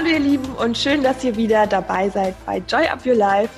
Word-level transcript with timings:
Hallo 0.00 0.12
ihr 0.12 0.18
Lieben 0.18 0.54
und 0.54 0.78
schön, 0.78 1.02
dass 1.02 1.22
ihr 1.24 1.36
wieder 1.36 1.66
dabei 1.66 2.08
seid 2.08 2.34
bei 2.46 2.62
Joy 2.66 2.86
Up 2.86 3.04
Your 3.04 3.16
Life. 3.16 3.52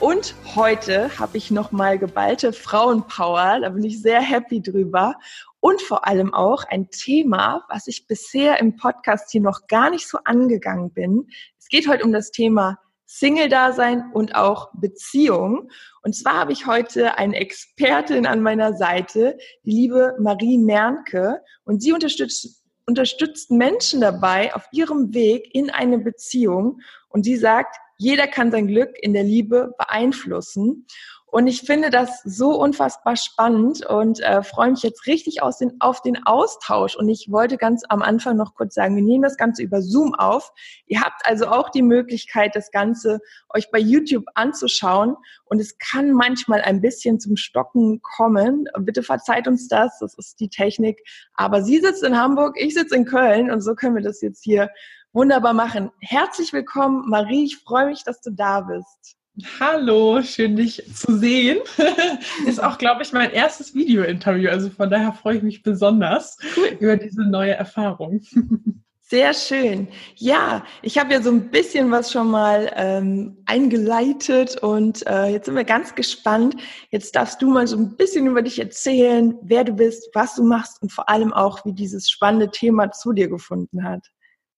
Und 0.00 0.34
heute 0.56 1.16
habe 1.20 1.36
ich 1.36 1.52
nochmal 1.52 2.00
geballte 2.00 2.52
Frauenpower. 2.52 3.60
Da 3.60 3.68
bin 3.68 3.84
ich 3.84 4.02
sehr 4.02 4.20
happy 4.20 4.60
drüber. 4.60 5.14
Und 5.60 5.80
vor 5.80 6.04
allem 6.08 6.34
auch 6.34 6.64
ein 6.64 6.90
Thema, 6.90 7.64
was 7.68 7.86
ich 7.86 8.08
bisher 8.08 8.58
im 8.58 8.74
Podcast 8.74 9.30
hier 9.30 9.40
noch 9.40 9.68
gar 9.68 9.88
nicht 9.88 10.08
so 10.08 10.18
angegangen 10.24 10.92
bin. 10.92 11.28
Es 11.60 11.68
geht 11.68 11.86
heute 11.86 12.02
um 12.02 12.12
das 12.12 12.32
Thema 12.32 12.76
Single-Dasein 13.06 14.10
und 14.12 14.34
auch 14.34 14.72
Beziehung. 14.74 15.70
Und 16.02 16.16
zwar 16.16 16.38
habe 16.38 16.52
ich 16.52 16.66
heute 16.66 17.18
eine 17.18 17.36
Expertin 17.36 18.26
an 18.26 18.42
meiner 18.42 18.74
Seite, 18.74 19.38
die 19.64 19.70
liebe 19.70 20.16
Marie 20.18 20.58
Mernke. 20.58 21.40
Und 21.62 21.82
sie 21.82 21.92
unterstützt 21.92 22.63
unterstützt 22.86 23.50
Menschen 23.50 24.00
dabei 24.00 24.54
auf 24.54 24.66
ihrem 24.72 25.14
Weg 25.14 25.54
in 25.54 25.70
eine 25.70 25.98
Beziehung 25.98 26.80
und 27.08 27.24
sie 27.24 27.36
sagt, 27.36 27.76
jeder 27.96 28.26
kann 28.26 28.50
sein 28.50 28.66
Glück 28.66 28.90
in 29.00 29.12
der 29.12 29.22
Liebe 29.22 29.74
beeinflussen. 29.78 30.86
Und 31.34 31.48
ich 31.48 31.62
finde 31.62 31.90
das 31.90 32.22
so 32.22 32.50
unfassbar 32.50 33.16
spannend 33.16 33.84
und 33.84 34.20
äh, 34.20 34.44
freue 34.44 34.70
mich 34.70 34.84
jetzt 34.84 35.08
richtig 35.08 35.42
aus 35.42 35.58
den, 35.58 35.72
auf 35.80 36.00
den 36.00 36.24
Austausch. 36.24 36.94
Und 36.94 37.08
ich 37.08 37.26
wollte 37.28 37.56
ganz 37.56 37.82
am 37.88 38.02
Anfang 38.02 38.36
noch 38.36 38.54
kurz 38.54 38.74
sagen, 38.74 38.94
wir 38.94 39.02
nehmen 39.02 39.24
das 39.24 39.36
Ganze 39.36 39.64
über 39.64 39.82
Zoom 39.82 40.14
auf. 40.14 40.52
Ihr 40.86 41.00
habt 41.00 41.26
also 41.26 41.48
auch 41.48 41.70
die 41.70 41.82
Möglichkeit, 41.82 42.54
das 42.54 42.70
Ganze 42.70 43.18
euch 43.52 43.72
bei 43.72 43.80
YouTube 43.80 44.26
anzuschauen. 44.34 45.16
Und 45.46 45.58
es 45.58 45.76
kann 45.78 46.12
manchmal 46.12 46.60
ein 46.60 46.80
bisschen 46.80 47.18
zum 47.18 47.34
Stocken 47.34 48.00
kommen. 48.00 48.68
Bitte 48.82 49.02
verzeiht 49.02 49.48
uns 49.48 49.66
das, 49.66 49.98
das 49.98 50.16
ist 50.16 50.38
die 50.38 50.50
Technik. 50.50 51.02
Aber 51.34 51.64
sie 51.64 51.80
sitzt 51.80 52.04
in 52.04 52.16
Hamburg, 52.16 52.54
ich 52.60 52.74
sitze 52.74 52.94
in 52.94 53.06
Köln 53.06 53.50
und 53.50 53.60
so 53.60 53.74
können 53.74 53.96
wir 53.96 54.04
das 54.04 54.20
jetzt 54.20 54.44
hier 54.44 54.70
wunderbar 55.12 55.52
machen. 55.52 55.90
Herzlich 55.98 56.52
willkommen, 56.52 57.10
Marie. 57.10 57.46
Ich 57.46 57.56
freue 57.56 57.86
mich, 57.86 58.04
dass 58.04 58.20
du 58.20 58.30
da 58.30 58.60
bist. 58.60 59.16
Hallo, 59.58 60.22
schön 60.22 60.54
dich 60.54 60.80
zu 60.94 61.18
sehen. 61.18 61.58
Ist 62.46 62.62
auch, 62.62 62.78
glaube 62.78 63.02
ich, 63.02 63.12
mein 63.12 63.32
erstes 63.32 63.74
Video-Interview. 63.74 64.48
Also 64.48 64.70
von 64.70 64.88
daher 64.88 65.12
freue 65.12 65.38
ich 65.38 65.42
mich 65.42 65.62
besonders 65.64 66.38
cool. 66.56 66.76
über 66.78 66.96
diese 66.96 67.22
neue 67.22 67.52
Erfahrung. 67.52 68.20
Sehr 69.00 69.34
schön. 69.34 69.88
Ja, 70.14 70.64
ich 70.82 70.98
habe 70.98 71.12
ja 71.12 71.20
so 71.20 71.30
ein 71.30 71.50
bisschen 71.50 71.90
was 71.90 72.12
schon 72.12 72.30
mal 72.30 72.72
ähm, 72.76 73.36
eingeleitet 73.44 74.56
und 74.62 75.04
äh, 75.06 75.26
jetzt 75.26 75.46
sind 75.46 75.56
wir 75.56 75.64
ganz 75.64 75.94
gespannt. 75.96 76.56
Jetzt 76.90 77.16
darfst 77.16 77.42
du 77.42 77.50
mal 77.50 77.66
so 77.66 77.76
ein 77.76 77.96
bisschen 77.96 78.26
über 78.26 78.40
dich 78.40 78.60
erzählen, 78.60 79.36
wer 79.42 79.64
du 79.64 79.72
bist, 79.72 80.08
was 80.14 80.36
du 80.36 80.44
machst 80.44 80.80
und 80.80 80.92
vor 80.92 81.08
allem 81.08 81.32
auch, 81.32 81.64
wie 81.64 81.72
dieses 81.72 82.08
spannende 82.08 82.50
Thema 82.50 82.92
zu 82.92 83.12
dir 83.12 83.28
gefunden 83.28 83.82
hat. 83.84 84.13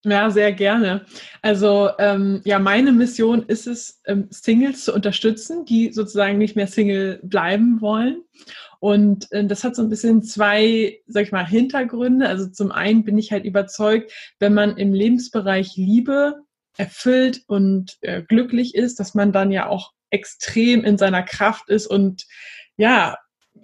Ja, 0.09 0.31
sehr 0.31 0.53
gerne. 0.53 1.05
Also 1.43 1.91
ähm, 1.99 2.41
ja, 2.45 2.61
meine 2.61 2.93
Mission 2.93 3.43
ist 3.43 3.67
es, 3.67 4.01
ähm, 4.07 4.29
Singles 4.31 4.85
zu 4.85 4.95
unterstützen, 4.95 5.65
die 5.65 5.93
sozusagen 5.93 6.39
nicht 6.39 6.55
mehr 6.55 6.69
Single 6.69 7.19
bleiben 7.25 7.81
wollen. 7.81 8.23
Und 8.79 9.27
äh, 9.33 9.45
das 9.45 9.65
hat 9.65 9.75
so 9.75 9.83
ein 9.83 9.89
bisschen 9.89 10.23
zwei, 10.23 11.01
sag 11.09 11.25
ich 11.25 11.33
mal, 11.33 11.45
Hintergründe. 11.45 12.29
Also 12.29 12.47
zum 12.47 12.71
einen 12.71 13.03
bin 13.03 13.19
ich 13.19 13.33
halt 13.33 13.45
überzeugt, 13.45 14.13
wenn 14.39 14.55
man 14.55 14.77
im 14.77 14.93
Lebensbereich 14.95 15.75
Liebe 15.75 16.37
erfüllt 16.77 17.43
und 17.49 17.97
äh, 18.03 18.23
glücklich 18.23 18.77
ist, 18.77 19.01
dass 19.01 19.15
man 19.15 19.33
dann 19.33 19.51
ja 19.51 19.69
auch 19.69 19.91
extrem 20.11 20.85
in 20.85 20.99
seiner 20.99 21.25
Kraft 21.25 21.69
ist 21.69 21.89
und 21.89 22.27
ja, 22.77 23.17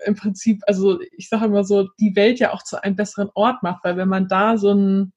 im 0.07 0.17
Prinzip, 0.17 0.61
also 0.67 0.99
ich 1.17 1.29
sage 1.29 1.45
immer 1.45 1.63
so, 1.63 1.89
die 2.01 2.17
Welt 2.17 2.41
ja 2.41 2.53
auch 2.53 2.65
zu 2.65 2.83
einem 2.83 2.97
besseren 2.97 3.31
Ort 3.35 3.63
macht, 3.63 3.85
weil 3.85 3.97
wenn 3.97 4.09
man 4.09 4.27
da 4.27 4.57
so 4.57 4.73
ein 4.73 5.13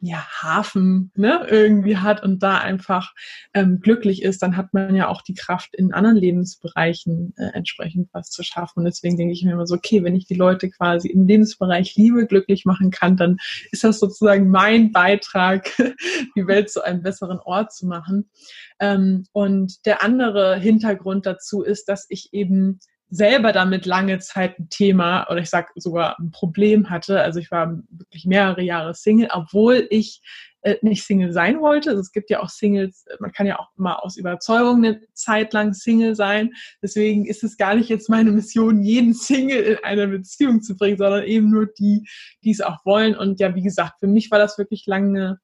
ja, 0.00 0.24
Hafen 0.42 1.10
ne, 1.16 1.46
irgendwie 1.48 1.96
hat 1.96 2.22
und 2.22 2.42
da 2.42 2.58
einfach 2.58 3.12
ähm, 3.52 3.80
glücklich 3.80 4.22
ist, 4.22 4.42
dann 4.42 4.56
hat 4.56 4.72
man 4.72 4.94
ja 4.94 5.08
auch 5.08 5.22
die 5.22 5.34
Kraft, 5.34 5.74
in 5.74 5.92
anderen 5.92 6.16
Lebensbereichen 6.16 7.34
äh, 7.36 7.50
entsprechend 7.54 8.08
was 8.12 8.30
zu 8.30 8.42
schaffen. 8.42 8.80
Und 8.80 8.84
deswegen 8.84 9.16
denke 9.16 9.32
ich 9.32 9.44
mir 9.44 9.52
immer 9.52 9.66
so, 9.66 9.74
okay, 9.74 10.04
wenn 10.04 10.14
ich 10.14 10.26
die 10.26 10.34
Leute 10.34 10.70
quasi 10.70 11.08
im 11.08 11.26
Lebensbereich 11.26 11.96
Liebe 11.96 12.26
glücklich 12.26 12.64
machen 12.64 12.90
kann, 12.90 13.16
dann 13.16 13.38
ist 13.72 13.84
das 13.84 13.98
sozusagen 13.98 14.48
mein 14.50 14.92
Beitrag, 14.92 15.70
die 16.36 16.46
Welt 16.46 16.70
zu 16.70 16.82
einem 16.82 17.02
besseren 17.02 17.40
Ort 17.40 17.72
zu 17.72 17.86
machen. 17.86 18.30
Ähm, 18.78 19.24
und 19.32 19.84
der 19.84 20.02
andere 20.04 20.58
Hintergrund 20.58 21.26
dazu 21.26 21.62
ist, 21.62 21.88
dass 21.88 22.06
ich 22.08 22.28
eben 22.32 22.78
selber 23.10 23.52
damit 23.52 23.86
lange 23.86 24.18
Zeit 24.18 24.58
ein 24.58 24.68
Thema 24.68 25.26
oder 25.30 25.40
ich 25.40 25.50
sag 25.50 25.70
sogar 25.76 26.18
ein 26.18 26.30
Problem 26.30 26.90
hatte. 26.90 27.20
Also 27.20 27.40
ich 27.40 27.50
war 27.50 27.78
wirklich 27.90 28.26
mehrere 28.26 28.62
Jahre 28.62 28.94
Single, 28.94 29.28
obwohl 29.32 29.86
ich 29.90 30.20
äh, 30.62 30.76
nicht 30.82 31.04
Single 31.04 31.32
sein 31.32 31.60
wollte. 31.60 31.90
Also 31.90 32.00
es 32.00 32.12
gibt 32.12 32.30
ja 32.30 32.40
auch 32.40 32.48
Singles, 32.48 33.04
man 33.20 33.32
kann 33.32 33.46
ja 33.46 33.58
auch 33.58 33.68
mal 33.76 33.94
aus 33.94 34.16
Überzeugung 34.16 34.84
eine 34.84 35.00
Zeit 35.14 35.52
lang 35.52 35.72
Single 35.72 36.14
sein. 36.14 36.52
Deswegen 36.82 37.26
ist 37.26 37.44
es 37.44 37.56
gar 37.56 37.74
nicht 37.74 37.88
jetzt 37.88 38.10
meine 38.10 38.30
Mission, 38.30 38.82
jeden 38.82 39.14
Single 39.14 39.62
in 39.62 39.78
eine 39.84 40.08
Beziehung 40.08 40.60
zu 40.62 40.76
bringen, 40.76 40.98
sondern 40.98 41.24
eben 41.24 41.50
nur 41.50 41.66
die, 41.66 42.06
die 42.44 42.50
es 42.50 42.60
auch 42.60 42.84
wollen. 42.84 43.16
Und 43.16 43.40
ja, 43.40 43.54
wie 43.54 43.62
gesagt, 43.62 44.00
für 44.00 44.08
mich 44.08 44.30
war 44.30 44.38
das 44.38 44.58
wirklich 44.58 44.84
lange 44.86 45.38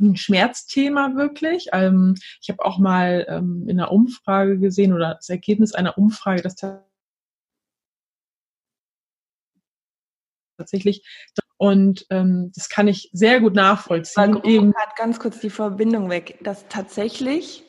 ein 0.00 0.16
Schmerzthema 0.16 1.14
wirklich. 1.14 1.68
Ähm, 1.72 2.16
ich 2.40 2.50
habe 2.50 2.64
auch 2.64 2.78
mal 2.78 3.26
ähm, 3.28 3.68
in 3.68 3.78
einer 3.78 3.92
Umfrage 3.92 4.58
gesehen 4.58 4.92
oder 4.92 5.14
das 5.14 5.28
Ergebnis 5.28 5.74
einer 5.74 5.98
Umfrage, 5.98 6.42
dass 6.42 6.56
tatsächlich 10.56 11.02
und 11.56 12.06
ähm, 12.08 12.52
das 12.54 12.70
kann 12.70 12.88
ich 12.88 13.10
sehr 13.12 13.40
gut 13.40 13.54
nachvollziehen. 13.54 14.32
Mal, 14.32 14.46
eben 14.46 14.74
hat 14.76 14.96
ganz 14.96 15.18
kurz 15.18 15.40
die 15.40 15.50
Verbindung 15.50 16.08
weg, 16.08 16.38
dass 16.42 16.66
tatsächlich 16.68 17.64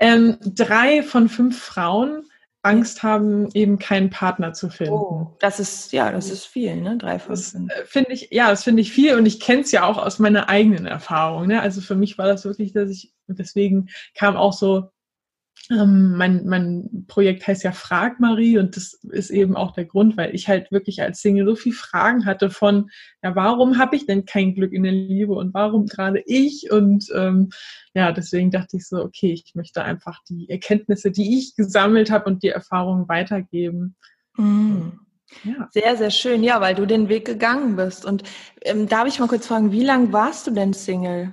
ähm, 0.00 0.38
drei 0.42 1.02
von 1.02 1.28
fünf 1.28 1.60
Frauen 1.62 2.28
Angst 2.64 3.02
haben, 3.02 3.48
eben 3.52 3.78
keinen 3.78 4.10
Partner 4.10 4.52
zu 4.52 4.70
finden. 4.70 4.94
Oh, 4.94 5.36
das 5.38 5.60
ist, 5.60 5.92
ja, 5.92 6.10
das 6.10 6.30
ist 6.30 6.46
viel, 6.46 6.76
ne? 6.76 6.96
Drei 6.96 7.18
von 7.18 7.36
fünf. 7.36 7.70
Äh, 7.70 7.84
finde 7.84 8.12
ich, 8.12 8.28
ja, 8.30 8.48
das 8.50 8.64
finde 8.64 8.80
ich 8.80 8.90
viel 8.90 9.16
und 9.16 9.26
ich 9.26 9.38
kenne 9.38 9.62
es 9.62 9.72
ja 9.72 9.84
auch 9.84 9.98
aus 9.98 10.18
meiner 10.18 10.48
eigenen 10.48 10.86
Erfahrung. 10.86 11.46
Ne? 11.46 11.60
Also 11.60 11.80
für 11.80 11.94
mich 11.94 12.16
war 12.16 12.26
das 12.26 12.44
wirklich, 12.44 12.72
dass 12.72 12.90
ich, 12.90 13.12
deswegen 13.26 13.88
kam 14.14 14.36
auch 14.36 14.52
so 14.52 14.90
ähm, 15.70 16.16
mein, 16.16 16.46
mein 16.46 17.04
Projekt 17.08 17.46
heißt 17.46 17.64
ja 17.64 17.72
Frag 17.72 18.20
Marie 18.20 18.58
und 18.58 18.76
das 18.76 18.94
ist 19.10 19.30
eben 19.30 19.56
auch 19.56 19.72
der 19.72 19.86
Grund, 19.86 20.16
weil 20.16 20.34
ich 20.34 20.48
halt 20.48 20.70
wirklich 20.70 21.00
als 21.00 21.20
Single 21.20 21.46
so 21.46 21.56
viele 21.56 21.74
Fragen 21.74 22.26
hatte 22.26 22.50
von, 22.50 22.90
ja, 23.22 23.34
warum 23.34 23.78
habe 23.78 23.96
ich 23.96 24.06
denn 24.06 24.26
kein 24.26 24.54
Glück 24.54 24.72
in 24.72 24.82
der 24.82 24.92
Liebe 24.92 25.32
und 25.32 25.54
warum 25.54 25.86
gerade 25.86 26.22
ich? 26.26 26.70
Und 26.70 27.08
ähm, 27.14 27.50
ja, 27.94 28.12
deswegen 28.12 28.50
dachte 28.50 28.76
ich 28.76 28.86
so, 28.86 28.98
okay, 28.98 29.32
ich 29.32 29.54
möchte 29.54 29.82
einfach 29.82 30.22
die 30.28 30.48
Erkenntnisse, 30.50 31.10
die 31.10 31.38
ich 31.38 31.56
gesammelt 31.56 32.10
habe 32.10 32.26
und 32.26 32.42
die 32.42 32.48
Erfahrungen 32.48 33.08
weitergeben. 33.08 33.96
Mhm. 34.36 35.00
Ja. 35.42 35.68
Sehr, 35.72 35.96
sehr 35.96 36.10
schön, 36.10 36.44
ja, 36.44 36.60
weil 36.60 36.74
du 36.74 36.86
den 36.86 37.08
Weg 37.08 37.24
gegangen 37.24 37.76
bist. 37.76 38.04
Und 38.04 38.22
ähm, 38.62 38.86
darf 38.88 39.08
ich 39.08 39.18
mal 39.18 39.28
kurz 39.28 39.46
fragen, 39.46 39.72
wie 39.72 39.82
lange 39.82 40.12
warst 40.12 40.46
du 40.46 40.50
denn 40.50 40.72
Single? 40.72 41.32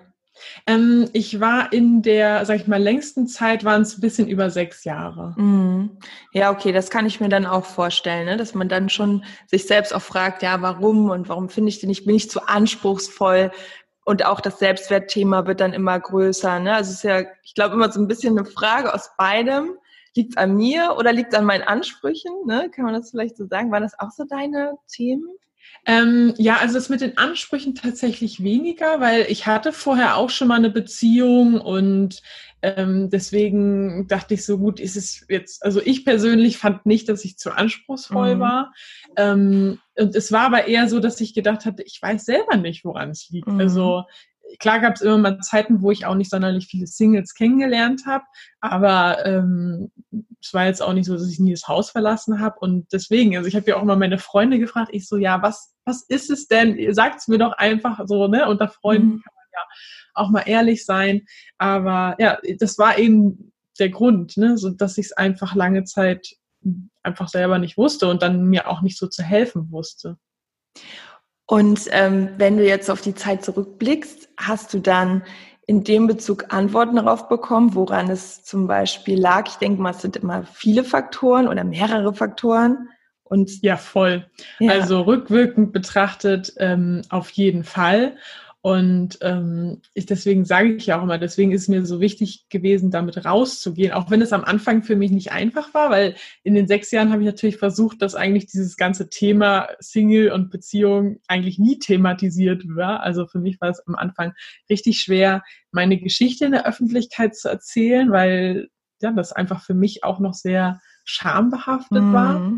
Ähm, 0.68 1.10
ich 1.14 1.40
war 1.40 1.72
in 1.74 2.02
der, 2.02 2.46
sag 2.46 2.58
ich 2.58 2.68
mal, 2.68 2.82
längsten 2.82 3.28
Zeit 3.28 3.64
waren 3.64 3.82
es 3.82 3.98
ein 3.98 4.02
bisschen 4.02 4.28
über 4.28 4.50
sechs 4.50 4.84
Jahre. 4.84 5.34
Mhm. 5.38 5.98
Ja, 6.34 6.52
okay, 6.52 6.72
das 6.72 6.90
kann 6.90 7.06
ich 7.06 7.20
mir 7.20 7.30
dann 7.30 7.46
auch 7.46 7.66
vorstellen, 7.66 8.26
ne? 8.26 8.38
dass 8.38 8.54
man 8.54 8.70
dann 8.70 8.90
schon 8.90 9.24
sich 9.48 9.68
selbst 9.68 9.94
auch 9.94 10.02
fragt, 10.02 10.44
ja, 10.44 10.62
warum 10.62 11.10
und 11.10 11.30
warum 11.30 11.50
finde 11.50 11.70
ich 11.70 11.80
den 11.80 11.90
nicht, 11.90 12.06
bin 12.06 12.16
ich 12.16 12.30
zu 12.30 12.48
anspruchsvoll? 12.48 13.52
Und 14.04 14.26
auch 14.26 14.42
das 14.42 14.60
Selbstwertthema 14.60 15.46
wird 15.46 15.62
dann 15.62 15.74
immer 15.74 16.00
größer. 16.00 16.60
Ne? 16.60 16.74
Also 16.74 16.90
es 16.90 16.98
ist 16.98 17.04
ja, 17.04 17.22
ich 17.44 17.54
glaube, 17.54 17.76
immer 17.76 17.92
so 17.92 18.00
ein 18.00 18.08
bisschen 18.08 18.38
eine 18.38 18.48
Frage 18.48 18.94
aus 18.94 19.12
beidem. 19.18 19.78
Liegt 20.16 20.32
es 20.32 20.38
an 20.38 20.56
mir 20.56 20.96
oder 20.98 21.14
liegt 21.14 21.34
es 21.34 21.40
an 21.40 21.46
meinen 21.46 21.62
Ansprüchen? 21.62 22.32
Ne? 22.46 22.70
Kann 22.74 22.86
man 22.86 22.94
das 22.94 23.12
vielleicht 23.12 23.38
so 23.38 23.46
sagen? 23.46 23.72
Waren 23.72 23.84
das 23.84 23.98
auch 24.00 24.12
so 24.12 24.26
deine 24.26 24.78
Themen? 24.92 25.24
Ähm, 25.86 26.34
ja, 26.38 26.58
also 26.58 26.78
es 26.78 26.90
mit 26.90 27.02
den 27.02 27.18
Ansprüchen 27.18 27.74
tatsächlich 27.74 28.44
weniger, 28.44 29.00
weil 29.00 29.26
ich 29.30 29.48
hatte 29.48 29.74
vorher 29.74 30.16
auch 30.16 30.30
schon 30.30 30.48
mal 30.48 30.56
eine 30.56 30.70
Beziehung 30.70 31.60
und 31.60 32.22
ähm, 32.62 33.10
deswegen 33.10 34.08
dachte 34.08 34.36
ich 34.36 34.46
so 34.46 34.60
gut, 34.60 34.80
ist 34.80 34.96
es 34.96 35.26
jetzt, 35.28 35.64
also 35.64 35.82
ich 35.82 36.06
persönlich 36.06 36.58
fand 36.58 36.86
nicht, 36.86 37.10
dass 37.10 37.26
ich 37.26 37.38
zu 37.38 37.52
anspruchsvoll 37.52 38.36
mhm. 38.36 38.40
war. 38.40 38.74
Ähm, 39.18 39.80
und 39.98 40.16
es 40.16 40.32
war 40.32 40.42
aber 40.42 40.68
eher 40.68 40.88
so, 40.88 41.00
dass 41.00 41.20
ich 41.20 41.34
gedacht 41.34 41.66
hatte, 41.66 41.82
ich 41.84 42.00
weiß 42.00 42.26
selber 42.26 42.58
nicht, 42.58 42.86
woran 42.86 43.10
es 43.10 43.30
liegt. 43.30 43.48
Mhm. 43.48 43.60
Also 43.60 44.04
klar 44.60 44.80
gab 44.80 44.96
es 44.96 45.02
immer 45.02 45.18
mal 45.18 45.40
Zeiten, 45.40 45.82
wo 45.82 45.92
ich 45.92 46.06
auch 46.06 46.16
nicht 46.16 46.30
sonderlich 46.30 46.68
viele 46.68 46.88
Singles 46.88 47.34
kennengelernt 47.34 48.04
habe, 48.06 48.24
aber 48.60 49.26
ähm, 49.26 49.92
es 50.42 50.54
war 50.54 50.66
jetzt 50.66 50.82
auch 50.82 50.94
nicht 50.94 51.06
so, 51.06 51.14
dass 51.14 51.30
ich 51.30 51.40
nie 51.40 51.52
das 51.52 51.68
Haus 51.68 51.92
verlassen 51.92 52.40
habe 52.40 52.60
und 52.60 52.92
deswegen, 52.92 53.36
also 53.38 53.48
ich 53.48 53.56
habe 53.56 53.70
ja 53.70 53.78
auch 53.78 53.84
immer 53.84 53.96
meine 53.96 54.18
Freunde 54.20 54.60
gefragt, 54.60 54.90
ich 54.92 55.08
so, 55.08 55.18
ja, 55.18 55.42
was, 55.42 55.74
was 55.86 56.04
ist 56.04 56.30
es 56.30 56.48
denn? 56.48 56.78
Ihr 56.78 56.94
sagt 56.94 57.20
es 57.20 57.28
mir 57.28 57.38
doch 57.38 57.54
einfach 57.54 58.00
so, 58.06 58.28
ne? 58.28 58.48
Unter 58.48 58.68
Freunden 58.68 59.08
mhm. 59.08 59.22
kann 59.22 59.34
man 59.36 59.46
ja 59.54 59.60
auch 60.14 60.30
mal 60.30 60.42
ehrlich 60.42 60.86
sein, 60.86 61.22
aber 61.58 62.16
ja, 62.20 62.38
das 62.60 62.78
war 62.78 62.98
eben 62.98 63.52
der 63.80 63.90
Grund, 63.90 64.38
ne? 64.38 64.58
so 64.58 64.70
dass 64.70 64.98
ich 64.98 65.08
es 65.08 65.14
einfach 65.14 65.56
lange 65.56 65.84
Zeit 65.84 66.36
einfach 67.04 67.28
selber 67.28 67.58
nicht 67.58 67.78
wusste 67.78 68.08
und 68.08 68.22
dann 68.22 68.46
mir 68.46 68.68
auch 68.68 68.82
nicht 68.82 68.98
so 68.98 69.08
zu 69.08 69.24
helfen 69.24 69.72
wusste. 69.72 70.18
Und 71.52 71.90
ähm, 71.92 72.30
wenn 72.38 72.56
du 72.56 72.66
jetzt 72.66 72.90
auf 72.90 73.02
die 73.02 73.14
Zeit 73.14 73.44
zurückblickst, 73.44 74.30
hast 74.38 74.74
du 74.74 74.80
dann 74.80 75.22
in 75.68 75.84
dem 75.84 76.08
Bezug 76.08 76.46
Antworten 76.54 76.96
darauf 76.96 77.28
bekommen, 77.28 77.76
woran 77.76 78.10
es 78.10 78.46
zum 78.46 78.68
Beispiel 78.68 79.20
lag? 79.20 79.50
Ich 79.50 79.56
denke 79.56 79.82
mal, 79.82 79.90
es 79.90 80.02
sind 80.02 80.16
immer 80.16 80.44
viele 80.44 80.86
Faktoren 80.86 81.50
oder 81.50 81.66
mehrere 81.66 82.14
Faktoren. 82.14 82.88
Und 83.26 83.62
ja, 83.62 83.76
voll. 83.76 84.26
Ja. 84.60 84.72
Also 84.72 85.02
rückwirkend 85.02 85.74
betrachtet 85.74 86.54
ähm, 86.56 87.02
auf 87.10 87.30
jeden 87.32 87.66
Fall. 87.66 88.16
Und 88.64 89.18
ähm, 89.22 89.82
ich, 89.96 90.06
deswegen 90.06 90.46
sage 90.46 90.76
ich 90.76 90.86
ja 90.86 91.00
auch 91.00 91.04
immer, 91.04 91.18
deswegen 91.18 91.52
ist 91.52 91.64
es 91.64 91.68
mir 91.68 91.84
so 91.84 92.00
wichtig 92.00 92.46
gewesen, 92.50 92.92
damit 92.92 93.26
rauszugehen, 93.26 93.92
auch 93.92 94.12
wenn 94.12 94.22
es 94.22 94.34
am 94.34 94.44
Anfang 94.44 94.84
für 94.84 94.96
mich 94.96 95.10
nicht 95.10 95.32
einfach 95.32 95.74
war, 95.74 95.90
weil 95.90 96.16
in 96.44 96.54
den 96.54 96.68
sechs 96.68 96.92
Jahren 96.92 97.12
habe 97.12 97.24
ich 97.24 97.26
natürlich 97.26 97.58
versucht, 97.58 98.04
dass 98.04 98.14
eigentlich 98.14 98.46
dieses 98.46 98.78
ganze 98.78 99.10
Thema 99.10 99.68
Single 99.80 100.32
und 100.32 100.52
Beziehung 100.52 101.18
eigentlich 101.28 101.58
nie 101.58 101.80
thematisiert 101.80 102.64
war. 102.68 103.02
Also 103.02 103.26
für 103.26 103.40
mich 103.40 103.60
war 103.62 103.70
es 103.70 103.82
am 103.88 103.96
Anfang 103.96 104.34
richtig 104.70 105.00
schwer, 105.00 105.42
meine 105.72 105.98
Geschichte 105.98 106.46
in 106.46 106.52
der 106.52 106.68
Öffentlichkeit 106.68 107.36
zu 107.36 107.50
erzählen, 107.50 108.12
weil 108.12 108.70
ja, 109.02 109.12
das 109.12 109.32
einfach 109.32 109.64
für 109.64 109.74
mich 109.74 110.04
auch 110.04 110.20
noch 110.20 110.36
sehr 110.36 110.80
schambehaftet 111.04 112.04
mhm. 112.04 112.14
war. 112.14 112.52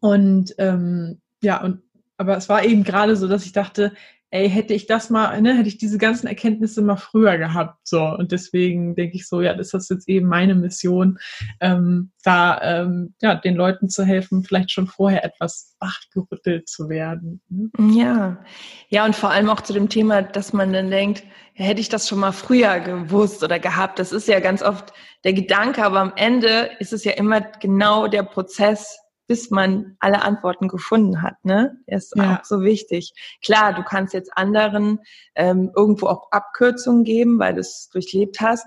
Und 0.00 0.54
ähm, 0.58 1.22
ja, 1.42 1.62
und 1.62 1.80
aber 2.18 2.36
es 2.36 2.48
war 2.48 2.64
eben 2.64 2.84
gerade 2.84 3.16
so, 3.16 3.28
dass 3.28 3.44
ich 3.44 3.52
dachte, 3.52 3.92
ey, 4.30 4.50
hätte 4.50 4.74
ich 4.74 4.86
das 4.86 5.08
mal, 5.08 5.40
ne, 5.40 5.56
hätte 5.56 5.68
ich 5.68 5.78
diese 5.78 5.98
ganzen 5.98 6.26
Erkenntnisse 6.26 6.82
mal 6.82 6.96
früher 6.96 7.38
gehabt. 7.38 7.78
So, 7.84 8.02
und 8.02 8.32
deswegen 8.32 8.94
denke 8.96 9.16
ich 9.16 9.28
so, 9.28 9.40
ja, 9.40 9.54
das 9.54 9.72
ist 9.72 9.90
jetzt 9.90 10.08
eben 10.08 10.26
meine 10.26 10.54
Mission, 10.54 11.18
ähm, 11.60 12.10
da 12.24 12.60
ähm, 12.62 13.14
ja, 13.22 13.36
den 13.36 13.54
Leuten 13.54 13.88
zu 13.88 14.04
helfen, 14.04 14.42
vielleicht 14.42 14.72
schon 14.72 14.88
vorher 14.88 15.24
etwas 15.24 15.76
wachgerüttelt 15.78 16.68
zu 16.68 16.88
werden. 16.88 17.40
Ne? 17.48 17.70
Ja, 17.94 18.44
ja, 18.88 19.04
und 19.04 19.14
vor 19.14 19.30
allem 19.30 19.48
auch 19.48 19.60
zu 19.60 19.72
dem 19.72 19.88
Thema, 19.88 20.22
dass 20.22 20.52
man 20.52 20.72
dann 20.72 20.90
denkt, 20.90 21.22
ja, 21.54 21.64
hätte 21.64 21.80
ich 21.80 21.88
das 21.88 22.08
schon 22.08 22.18
mal 22.18 22.32
früher 22.32 22.80
gewusst 22.80 23.44
oder 23.44 23.58
gehabt. 23.60 23.98
Das 23.98 24.12
ist 24.12 24.26
ja 24.26 24.40
ganz 24.40 24.62
oft 24.62 24.92
der 25.24 25.34
Gedanke, 25.34 25.84
aber 25.84 26.00
am 26.00 26.12
Ende 26.16 26.70
ist 26.80 26.92
es 26.92 27.04
ja 27.04 27.12
immer 27.12 27.40
genau 27.40 28.08
der 28.08 28.24
Prozess, 28.24 28.98
bis 29.26 29.50
man 29.50 29.96
alle 30.00 30.22
Antworten 30.22 30.68
gefunden 30.68 31.22
hat. 31.22 31.44
Ne? 31.44 31.76
Ist 31.86 32.14
ja. 32.16 32.38
auch 32.38 32.44
so 32.44 32.62
wichtig. 32.62 33.12
Klar, 33.44 33.74
du 33.74 33.82
kannst 33.82 34.14
jetzt 34.14 34.36
anderen 34.36 35.00
ähm, 35.34 35.72
irgendwo 35.74 36.06
auch 36.06 36.30
Abkürzungen 36.30 37.04
geben, 37.04 37.38
weil 37.38 37.54
du 37.54 37.60
es 37.60 37.88
durchlebt 37.90 38.40
hast. 38.40 38.66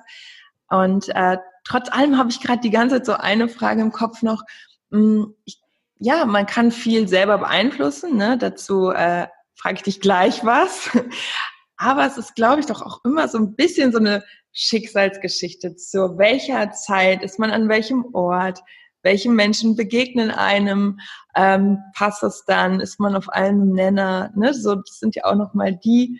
Und 0.69 1.09
äh, 1.15 1.38
trotz 1.63 1.91
allem 1.91 2.17
habe 2.17 2.29
ich 2.29 2.41
gerade 2.41 2.61
die 2.61 2.69
ganze 2.69 2.97
Zeit 2.97 3.06
so 3.06 3.13
eine 3.13 3.47
Frage 3.47 3.81
im 3.81 3.91
Kopf 3.91 4.21
noch. 4.21 4.44
Hm, 4.91 5.33
ich, 5.45 5.61
ja, 6.00 6.25
man 6.25 6.45
kann 6.45 6.71
viel 6.71 7.07
selber 7.07 7.38
beeinflussen. 7.38 8.17
Ne? 8.17 8.38
Dazu 8.38 8.89
äh, 8.89 9.27
frage 9.56 9.75
ich 9.75 9.83
dich 9.83 10.01
gleich 10.01 10.44
was. 10.45 10.89
Aber 11.77 12.06
es 12.06 12.17
ist, 12.17 12.35
glaube 12.35 12.59
ich, 12.59 12.65
doch 12.65 12.81
auch 12.81 13.00
immer 13.06 13.29
so 13.29 13.38
ein 13.38 13.56
bisschen 13.56 13.94
so 13.94 14.00
eine 14.00 14.23
Schicksalsgeschichte. 14.51 15.77
Zu 15.77 16.17
welcher 16.17 16.71
Zeit 16.71 17.23
ist 17.23 17.39
man 17.39 17.51
an 17.51 17.69
welchem 17.69 18.06
Ort? 18.13 18.59
Welche 19.01 19.29
Menschen 19.29 19.75
begegnen 19.75 20.31
einem, 20.31 20.99
ähm, 21.35 21.79
passt 21.95 22.23
das 22.23 22.45
dann, 22.45 22.79
ist 22.79 22.99
man 22.99 23.15
auf 23.15 23.29
einem 23.29 23.71
Nenner, 23.71 24.31
ne? 24.35 24.53
So, 24.53 24.75
das 24.75 24.99
sind 24.99 25.15
ja 25.15 25.25
auch 25.25 25.35
nochmal 25.35 25.75
die 25.75 26.19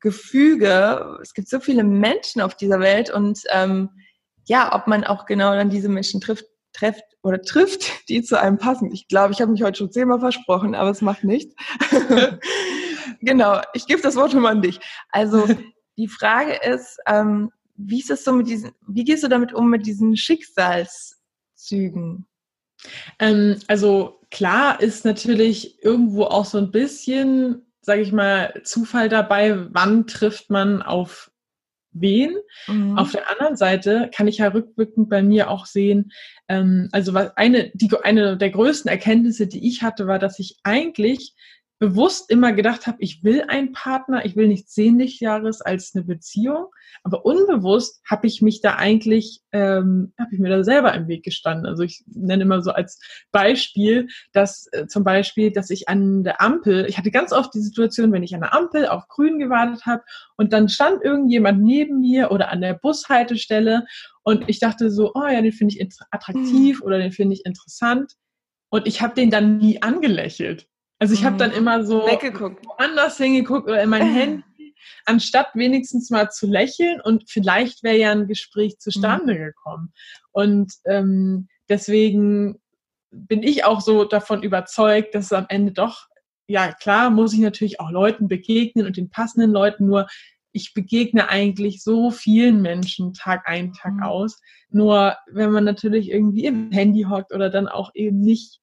Gefüge. 0.00 1.18
Es 1.22 1.34
gibt 1.34 1.48
so 1.48 1.60
viele 1.60 1.84
Menschen 1.84 2.40
auf 2.40 2.54
dieser 2.54 2.80
Welt 2.80 3.10
und 3.10 3.40
ähm, 3.50 3.90
ja, 4.46 4.74
ob 4.74 4.86
man 4.86 5.04
auch 5.04 5.26
genau 5.26 5.54
dann 5.54 5.70
diese 5.70 5.88
Menschen 5.88 6.20
trifft, 6.20 6.46
trifft 6.72 7.04
oder 7.22 7.40
trifft, 7.42 8.08
die 8.08 8.22
zu 8.22 8.40
einem 8.40 8.58
passen. 8.58 8.90
Ich 8.92 9.08
glaube, 9.08 9.32
ich 9.32 9.40
habe 9.40 9.52
mich 9.52 9.62
heute 9.62 9.78
schon 9.78 9.92
zehnmal 9.92 10.20
versprochen, 10.20 10.74
aber 10.74 10.90
es 10.90 11.02
macht 11.02 11.24
nichts. 11.24 11.54
genau, 13.20 13.60
ich 13.74 13.86
gebe 13.86 14.00
das 14.00 14.16
Wort 14.16 14.32
immer 14.32 14.50
an 14.50 14.62
dich. 14.62 14.80
Also 15.10 15.46
die 15.98 16.08
Frage 16.08 16.54
ist, 16.54 16.98
ähm, 17.06 17.50
wie 17.76 18.00
ist 18.00 18.10
es 18.10 18.24
so 18.24 18.32
mit 18.32 18.48
diesen, 18.48 18.72
wie 18.86 19.04
gehst 19.04 19.22
du 19.22 19.28
damit 19.28 19.52
um 19.52 19.68
mit 19.68 19.86
diesen 19.86 20.16
Schicksals 20.16 21.17
Zügen? 21.68 22.26
Ähm, 23.18 23.56
also 23.66 24.20
klar 24.30 24.80
ist 24.80 25.04
natürlich 25.04 25.82
irgendwo 25.82 26.24
auch 26.24 26.44
so 26.44 26.58
ein 26.58 26.70
bisschen, 26.70 27.66
sage 27.80 28.02
ich 28.02 28.12
mal, 28.12 28.60
Zufall 28.64 29.08
dabei, 29.08 29.66
wann 29.72 30.06
trifft 30.06 30.50
man 30.50 30.82
auf 30.82 31.30
wen. 31.92 32.34
Mhm. 32.66 32.98
Auf 32.98 33.12
der 33.12 33.30
anderen 33.30 33.56
Seite 33.56 34.10
kann 34.14 34.28
ich 34.28 34.38
ja 34.38 34.48
rückwirkend 34.48 35.08
bei 35.08 35.22
mir 35.22 35.50
auch 35.50 35.66
sehen, 35.66 36.12
ähm, 36.48 36.88
also 36.92 37.14
was 37.14 37.36
eine, 37.36 37.70
die, 37.74 37.90
eine 38.02 38.36
der 38.36 38.50
größten 38.50 38.90
Erkenntnisse, 38.90 39.46
die 39.46 39.66
ich 39.66 39.82
hatte, 39.82 40.06
war, 40.06 40.18
dass 40.18 40.38
ich 40.38 40.58
eigentlich 40.62 41.34
bewusst 41.78 42.30
immer 42.30 42.52
gedacht 42.52 42.86
habe, 42.86 42.98
ich 43.00 43.22
will 43.22 43.44
einen 43.46 43.72
Partner, 43.72 44.24
ich 44.24 44.34
will 44.34 44.48
nichts 44.48 44.74
Sehnlichjares 44.74 45.60
als 45.60 45.94
eine 45.94 46.04
Beziehung, 46.04 46.66
aber 47.04 47.24
unbewusst 47.24 48.00
habe 48.08 48.26
ich 48.26 48.42
mich 48.42 48.60
da 48.60 48.74
eigentlich, 48.74 49.42
ähm, 49.52 50.12
habe 50.18 50.30
ich 50.32 50.40
mir 50.40 50.48
da 50.48 50.64
selber 50.64 50.92
im 50.94 51.06
Weg 51.06 51.24
gestanden. 51.24 51.66
Also 51.66 51.84
ich 51.84 52.02
nenne 52.06 52.42
immer 52.42 52.62
so 52.62 52.72
als 52.72 52.98
Beispiel, 53.30 54.08
dass 54.32 54.68
äh, 54.72 54.86
zum 54.88 55.04
Beispiel, 55.04 55.52
dass 55.52 55.70
ich 55.70 55.88
an 55.88 56.24
der 56.24 56.40
Ampel, 56.40 56.86
ich 56.88 56.98
hatte 56.98 57.12
ganz 57.12 57.32
oft 57.32 57.54
die 57.54 57.60
Situation, 57.60 58.12
wenn 58.12 58.24
ich 58.24 58.34
an 58.34 58.40
der 58.40 58.54
Ampel 58.54 58.88
auf 58.88 59.06
Grün 59.06 59.38
gewartet 59.38 59.86
habe 59.86 60.02
und 60.36 60.52
dann 60.52 60.68
stand 60.68 61.04
irgendjemand 61.04 61.62
neben 61.62 62.00
mir 62.00 62.32
oder 62.32 62.50
an 62.50 62.60
der 62.60 62.74
Bushaltestelle 62.74 63.86
und 64.24 64.48
ich 64.48 64.58
dachte 64.58 64.90
so, 64.90 65.12
oh 65.14 65.26
ja, 65.26 65.40
den 65.40 65.52
finde 65.52 65.76
ich 65.76 65.88
attraktiv 66.10 66.80
mhm. 66.80 66.86
oder 66.86 66.98
den 66.98 67.12
finde 67.12 67.34
ich 67.34 67.46
interessant 67.46 68.14
und 68.70 68.86
ich 68.86 69.00
habe 69.00 69.14
den 69.14 69.30
dann 69.30 69.58
nie 69.58 69.80
angelächelt. 69.80 70.67
Also 70.98 71.14
ich 71.14 71.24
habe 71.24 71.36
dann 71.36 71.50
mhm. 71.50 71.56
immer 71.56 71.84
so 71.84 72.06
Weggeguckt. 72.06 72.66
woanders 72.66 73.16
hingeguckt 73.16 73.68
oder 73.68 73.82
in 73.82 73.90
mein 73.90 74.12
Handy, 74.14 74.74
anstatt 75.04 75.48
wenigstens 75.54 76.10
mal 76.10 76.30
zu 76.30 76.46
lächeln 76.46 77.00
und 77.00 77.30
vielleicht 77.30 77.82
wäre 77.82 77.96
ja 77.96 78.12
ein 78.12 78.26
Gespräch 78.26 78.78
zustande 78.78 79.34
mhm. 79.34 79.38
gekommen. 79.38 79.92
Und 80.32 80.72
ähm, 80.86 81.48
deswegen 81.68 82.60
bin 83.10 83.42
ich 83.42 83.64
auch 83.64 83.80
so 83.80 84.04
davon 84.04 84.42
überzeugt, 84.42 85.14
dass 85.14 85.26
es 85.26 85.32
am 85.32 85.46
Ende 85.48 85.72
doch, 85.72 86.08
ja 86.46 86.72
klar, 86.72 87.10
muss 87.10 87.32
ich 87.32 87.40
natürlich 87.40 87.80
auch 87.80 87.90
Leuten 87.90 88.28
begegnen 88.28 88.86
und 88.86 88.96
den 88.96 89.10
passenden 89.10 89.52
Leuten, 89.52 89.86
nur 89.86 90.08
ich 90.52 90.74
begegne 90.74 91.28
eigentlich 91.28 91.82
so 91.82 92.10
vielen 92.10 92.62
Menschen 92.62 93.14
Tag 93.14 93.46
ein, 93.46 93.72
Tag 93.72 93.94
mhm. 93.94 94.02
aus. 94.02 94.40
Nur 94.70 95.16
wenn 95.30 95.52
man 95.52 95.64
natürlich 95.64 96.10
irgendwie 96.10 96.46
im 96.46 96.70
Handy 96.72 97.04
hockt 97.08 97.32
oder 97.32 97.50
dann 97.50 97.68
auch 97.68 97.90
eben 97.94 98.20
nicht 98.20 98.60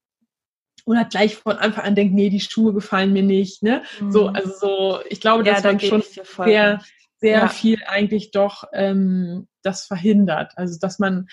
oder 0.85 1.05
gleich 1.05 1.35
von 1.35 1.57
Anfang 1.57 1.83
an 1.83 1.95
denkt, 1.95 2.13
nee, 2.13 2.29
die 2.29 2.39
Schuhe 2.39 2.73
gefallen 2.73 3.11
mir 3.11 3.23
nicht. 3.23 3.63
Ne? 3.63 3.83
Mhm. 3.99 4.11
So, 4.11 4.27
also 4.27 4.51
so, 4.59 4.99
ich 5.09 5.19
glaube, 5.19 5.45
ja, 5.45 5.53
dass 5.53 5.63
man 5.63 5.79
schon 5.79 6.01
sehr, 6.01 6.81
sehr 7.19 7.39
ja. 7.39 7.47
viel 7.47 7.79
eigentlich 7.87 8.31
doch 8.31 8.65
ähm, 8.73 9.47
das 9.63 9.85
verhindert. 9.85 10.53
Also 10.55 10.79
dass 10.79 10.99
man 10.99 11.27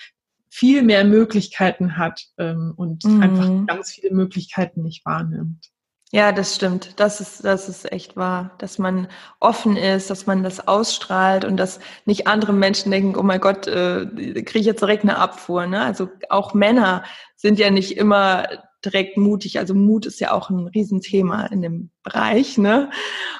viel 0.49 0.83
mehr 0.83 1.03
Möglichkeiten 1.03 1.97
hat 1.97 2.25
ähm, 2.37 2.73
und 2.75 3.03
mhm. 3.05 3.21
einfach 3.21 3.67
ganz 3.67 3.91
viele 3.91 4.13
Möglichkeiten 4.13 4.83
nicht 4.83 5.05
wahrnimmt. 5.05 5.69
Ja, 6.11 6.31
das 6.31 6.55
stimmt. 6.55 6.99
Das 6.99 7.21
ist, 7.21 7.43
das 7.43 7.67
ist 7.67 7.91
echt 7.91 8.15
wahr, 8.15 8.51
dass 8.59 8.77
man 8.77 9.07
offen 9.39 9.75
ist, 9.75 10.11
dass 10.11 10.27
man 10.27 10.43
das 10.43 10.67
ausstrahlt 10.67 11.43
und 11.43 11.57
dass 11.57 11.79
nicht 12.05 12.27
andere 12.27 12.53
Menschen 12.53 12.91
denken, 12.91 13.15
oh 13.15 13.23
mein 13.23 13.41
Gott, 13.41 13.65
äh, 13.65 14.05
kriege 14.43 14.59
ich 14.59 14.67
jetzt 14.67 14.81
direkt 14.81 15.01
eine 15.01 15.17
Abfuhr. 15.17 15.65
Ne? 15.65 15.81
Also 15.81 16.09
auch 16.29 16.53
Männer 16.53 17.03
sind 17.35 17.57
ja 17.57 17.71
nicht 17.71 17.97
immer 17.97 18.47
direkt 18.85 19.17
mutig. 19.17 19.59
Also 19.59 19.73
Mut 19.73 20.05
ist 20.05 20.19
ja 20.19 20.31
auch 20.31 20.49
ein 20.49 20.67
Riesenthema 20.67 21.45
in 21.47 21.61
dem 21.61 21.89
Bereich, 22.03 22.57
ne? 22.57 22.89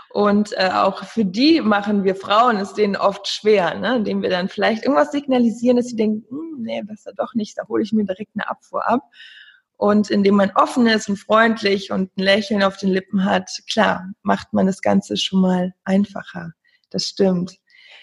Und 0.09 0.53
äh, 0.57 0.69
auch 0.73 1.03
für 1.03 1.25
die 1.25 1.61
machen 1.61 2.03
wir 2.03 2.15
Frauen 2.15 2.57
es 2.57 2.73
denen 2.73 2.95
oft 2.95 3.27
schwer, 3.27 3.77
ne? 3.79 3.97
Indem 3.97 4.21
wir 4.21 4.29
dann 4.29 4.49
vielleicht 4.49 4.83
irgendwas 4.83 5.11
signalisieren, 5.11 5.77
dass 5.77 5.87
sie 5.87 5.95
denken, 5.95 6.25
hm, 6.29 6.61
nee, 6.61 6.81
besser 6.83 7.13
doch 7.15 7.33
nicht, 7.33 7.57
da 7.57 7.67
hole 7.67 7.83
ich 7.83 7.93
mir 7.93 8.05
direkt 8.05 8.31
eine 8.35 8.49
Abfuhr 8.49 8.87
ab. 8.87 9.01
Und 9.75 10.09
indem 10.11 10.35
man 10.35 10.51
offen 10.55 10.87
ist 10.87 11.09
und 11.09 11.17
freundlich 11.17 11.91
und 11.91 12.15
ein 12.17 12.23
Lächeln 12.23 12.63
auf 12.63 12.77
den 12.77 12.89
Lippen 12.89 13.25
hat, 13.25 13.49
klar, 13.69 14.07
macht 14.21 14.53
man 14.53 14.67
das 14.67 14.81
Ganze 14.81 15.17
schon 15.17 15.41
mal 15.41 15.73
einfacher. 15.83 16.53
Das 16.89 17.05
stimmt. 17.05 17.57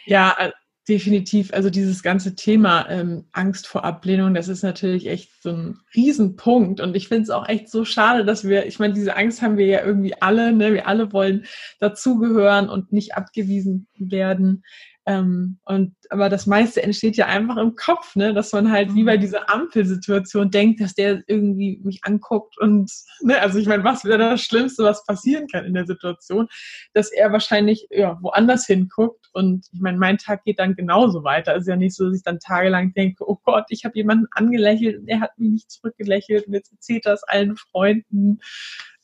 Ja, 0.04 0.52
Definitiv. 0.90 1.52
Also 1.52 1.70
dieses 1.70 2.02
ganze 2.02 2.34
Thema 2.34 2.84
ähm, 2.90 3.24
Angst 3.30 3.68
vor 3.68 3.84
Ablehnung, 3.84 4.34
das 4.34 4.48
ist 4.48 4.64
natürlich 4.64 5.06
echt 5.06 5.30
so 5.40 5.50
ein 5.50 5.78
Riesenpunkt. 5.94 6.80
Und 6.80 6.96
ich 6.96 7.06
finde 7.06 7.22
es 7.22 7.30
auch 7.30 7.48
echt 7.48 7.70
so 7.70 7.84
schade, 7.84 8.24
dass 8.24 8.42
wir, 8.42 8.66
ich 8.66 8.80
meine, 8.80 8.92
diese 8.92 9.16
Angst 9.16 9.40
haben 9.40 9.56
wir 9.56 9.66
ja 9.66 9.84
irgendwie 9.84 10.20
alle, 10.20 10.52
ne? 10.52 10.74
Wir 10.74 10.88
alle 10.88 11.12
wollen 11.12 11.44
dazugehören 11.78 12.68
und 12.68 12.92
nicht 12.92 13.14
abgewiesen 13.14 13.86
werden. 13.98 14.64
Ähm, 15.10 15.58
und 15.64 15.96
aber 16.10 16.28
das 16.28 16.46
meiste 16.46 16.84
entsteht 16.84 17.16
ja 17.16 17.26
einfach 17.26 17.56
im 17.56 17.74
Kopf, 17.74 18.14
ne? 18.14 18.32
dass 18.32 18.52
man 18.52 18.70
halt 18.70 18.94
wie 18.94 19.02
bei 19.02 19.16
mhm. 19.16 19.22
dieser 19.22 19.50
Ampelsituation 19.52 20.52
denkt, 20.52 20.80
dass 20.80 20.94
der 20.94 21.24
irgendwie 21.26 21.80
mich 21.82 22.04
anguckt 22.04 22.56
und 22.60 22.92
ne, 23.20 23.40
also 23.40 23.58
ich 23.58 23.66
meine, 23.66 23.82
was 23.82 24.04
wäre 24.04 24.18
das 24.18 24.42
Schlimmste, 24.42 24.84
was 24.84 25.04
passieren 25.04 25.48
kann 25.48 25.64
in 25.64 25.74
der 25.74 25.84
Situation, 25.84 26.46
dass 26.94 27.10
er 27.10 27.32
wahrscheinlich 27.32 27.88
ja, 27.90 28.18
woanders 28.22 28.66
hinguckt 28.66 29.26
und 29.32 29.66
ich 29.72 29.80
meine, 29.80 29.98
mein 29.98 30.16
Tag 30.16 30.44
geht 30.44 30.60
dann 30.60 30.76
genauso 30.76 31.24
weiter. 31.24 31.56
Es 31.56 31.62
ist 31.62 31.68
ja 31.68 31.76
nicht 31.76 31.96
so, 31.96 32.06
dass 32.06 32.18
ich 32.18 32.22
dann 32.22 32.38
tagelang 32.38 32.94
denke, 32.94 33.28
oh 33.28 33.40
Gott, 33.42 33.64
ich 33.70 33.84
habe 33.84 33.96
jemanden 33.96 34.26
angelächelt 34.30 35.00
und 35.00 35.08
er 35.08 35.20
hat 35.20 35.36
mich 35.38 35.50
nicht 35.50 35.70
zurückgelächelt 35.72 36.46
und 36.46 36.54
jetzt 36.54 36.70
erzählt 36.70 37.04
das 37.04 37.24
allen 37.24 37.56
Freunden. 37.56 38.38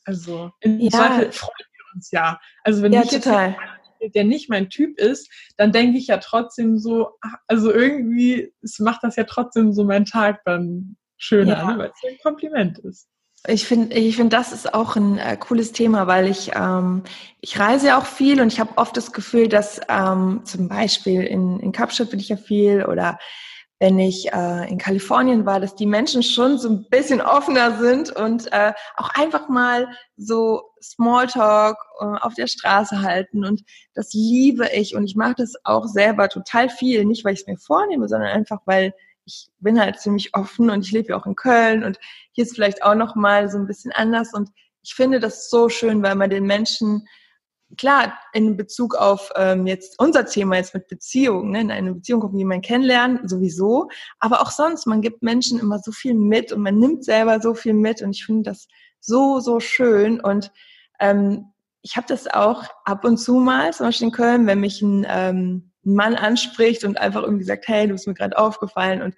Also 0.05 0.51
in 0.61 0.79
ja. 0.79 0.89
Zweifel 0.89 1.31
freuen 1.33 1.67
wir 1.73 1.95
uns 1.95 2.11
ja. 2.11 2.39
Also 2.63 2.81
wenn 2.81 2.93
ja, 2.93 3.01
ich 3.03 3.09
total. 3.09 3.49
Jetzt 3.49 3.76
der 3.99 4.23
nicht 4.23 4.49
mein 4.49 4.69
Typ 4.69 4.97
ist, 4.99 5.29
dann 5.57 5.71
denke 5.71 5.97
ich 5.97 6.07
ja 6.07 6.17
trotzdem 6.17 6.77
so, 6.77 7.11
also 7.47 7.71
irgendwie 7.71 8.53
es 8.61 8.79
macht 8.79 9.03
das 9.03 9.15
ja 9.15 9.23
trotzdem 9.23 9.73
so 9.73 9.83
meinen 9.83 10.05
Tag 10.05 10.41
dann 10.45 10.97
schöner, 11.17 11.57
ja. 11.57 11.71
ne, 11.71 11.77
weil 11.77 11.91
es 11.93 12.09
ein 12.09 12.17
Kompliment 12.21 12.79
ist. 12.79 13.07
Ich 13.47 13.65
finde, 13.65 13.95
ich 13.95 14.15
finde, 14.15 14.35
das 14.35 14.51
ist 14.51 14.73
auch 14.73 14.95
ein 14.95 15.19
äh, 15.19 15.37
cooles 15.37 15.71
Thema, 15.71 16.07
weil 16.07 16.27
ich 16.27 16.51
ähm, 16.55 17.03
ich 17.39 17.59
reise 17.59 17.87
ja 17.87 17.99
auch 17.99 18.05
viel 18.05 18.41
und 18.41 18.51
ich 18.51 18.59
habe 18.59 18.77
oft 18.77 18.97
das 18.97 19.13
Gefühl, 19.13 19.47
dass 19.47 19.79
ähm, 19.89 20.41
zum 20.43 20.67
Beispiel 20.67 21.21
in, 21.23 21.59
in 21.59 21.71
Kapstadt 21.71 22.09
bin 22.09 22.19
ich 22.19 22.29
ja 22.29 22.37
viel 22.37 22.83
oder 22.83 23.19
wenn 23.79 23.99
ich 23.99 24.33
äh, 24.33 24.69
in 24.69 24.79
Kalifornien 24.79 25.45
war, 25.45 25.59
dass 25.59 25.75
die 25.75 25.85
Menschen 25.85 26.23
schon 26.23 26.57
so 26.57 26.69
ein 26.69 26.89
bisschen 26.89 27.21
offener 27.21 27.77
sind 27.77 28.11
und 28.15 28.51
äh, 28.51 28.73
auch 28.95 29.09
einfach 29.13 29.49
mal 29.49 29.87
so 30.15 30.63
Smalltalk 30.81 31.77
äh, 31.99 32.05
auf 32.05 32.33
der 32.33 32.47
Straße 32.47 33.01
halten. 33.01 33.45
Und 33.45 33.63
das 33.93 34.13
liebe 34.13 34.67
ich 34.73 34.95
und 34.95 35.03
ich 35.05 35.15
mache 35.15 35.35
das 35.37 35.53
auch 35.63 35.85
selber 35.85 36.27
total 36.29 36.69
viel. 36.69 37.05
Nicht, 37.05 37.23
weil 37.23 37.33
ich 37.33 37.41
es 37.41 37.47
mir 37.47 37.57
vornehme, 37.57 38.07
sondern 38.07 38.29
einfach, 38.29 38.61
weil 38.65 38.93
ich 39.25 39.49
bin 39.59 39.79
halt 39.79 39.99
ziemlich 39.99 40.33
offen 40.33 40.69
und 40.69 40.85
ich 40.85 40.91
lebe 40.91 41.09
ja 41.09 41.17
auch 41.17 41.25
in 41.25 41.35
Köln 41.35 41.83
und 41.83 41.99
hier 42.31 42.45
ist 42.45 42.55
vielleicht 42.55 42.81
auch 42.83 42.95
noch 42.95 43.15
mal 43.15 43.49
so 43.49 43.57
ein 43.57 43.67
bisschen 43.67 43.91
anders. 43.91 44.33
Und 44.33 44.49
ich 44.81 44.95
finde 44.95 45.19
das 45.19 45.49
so 45.49 45.69
schön, 45.69 46.01
weil 46.01 46.15
man 46.15 46.29
den 46.29 46.45
Menschen 46.45 47.07
klar, 47.77 48.17
in 48.33 48.55
Bezug 48.55 48.95
auf 48.95 49.31
ähm, 49.35 49.67
jetzt 49.67 49.95
unser 49.99 50.25
Thema 50.25 50.55
jetzt 50.55 50.73
mit 50.73 50.87
Beziehungen, 50.87 51.51
ne, 51.51 51.61
in 51.61 51.71
eine 51.71 51.93
Beziehung 51.93 52.21
kommt 52.21 52.37
jemand 52.37 52.65
kennenlernen, 52.65 53.27
sowieso, 53.27 53.89
aber 54.19 54.41
auch 54.41 54.51
sonst, 54.51 54.85
man 54.85 55.01
gibt 55.01 55.23
Menschen 55.23 55.59
immer 55.59 55.79
so 55.79 55.91
viel 55.91 56.13
mit 56.13 56.51
und 56.51 56.61
man 56.61 56.77
nimmt 56.77 57.03
selber 57.03 57.41
so 57.41 57.53
viel 57.53 57.73
mit 57.73 58.01
und 58.01 58.11
ich 58.11 58.25
finde 58.25 58.51
das 58.51 58.67
so, 58.99 59.39
so 59.39 59.59
schön. 59.59 60.19
Und 60.19 60.51
ähm, 60.99 61.51
ich 61.81 61.95
habe 61.95 62.07
das 62.07 62.27
auch 62.27 62.63
ab 62.85 63.05
und 63.05 63.17
zu 63.17 63.35
mal, 63.35 63.73
zum 63.73 63.87
Beispiel 63.87 64.07
in 64.07 64.13
Köln, 64.13 64.47
wenn 64.47 64.59
mich 64.59 64.81
ein, 64.81 65.05
ähm, 65.09 65.71
ein 65.85 65.93
Mann 65.93 66.15
anspricht 66.15 66.83
und 66.83 66.97
einfach 66.97 67.23
irgendwie 67.23 67.45
sagt, 67.45 67.67
hey, 67.67 67.87
du 67.87 67.93
bist 67.93 68.07
mir 68.07 68.13
gerade 68.13 68.37
aufgefallen. 68.37 69.01
Und 69.01 69.15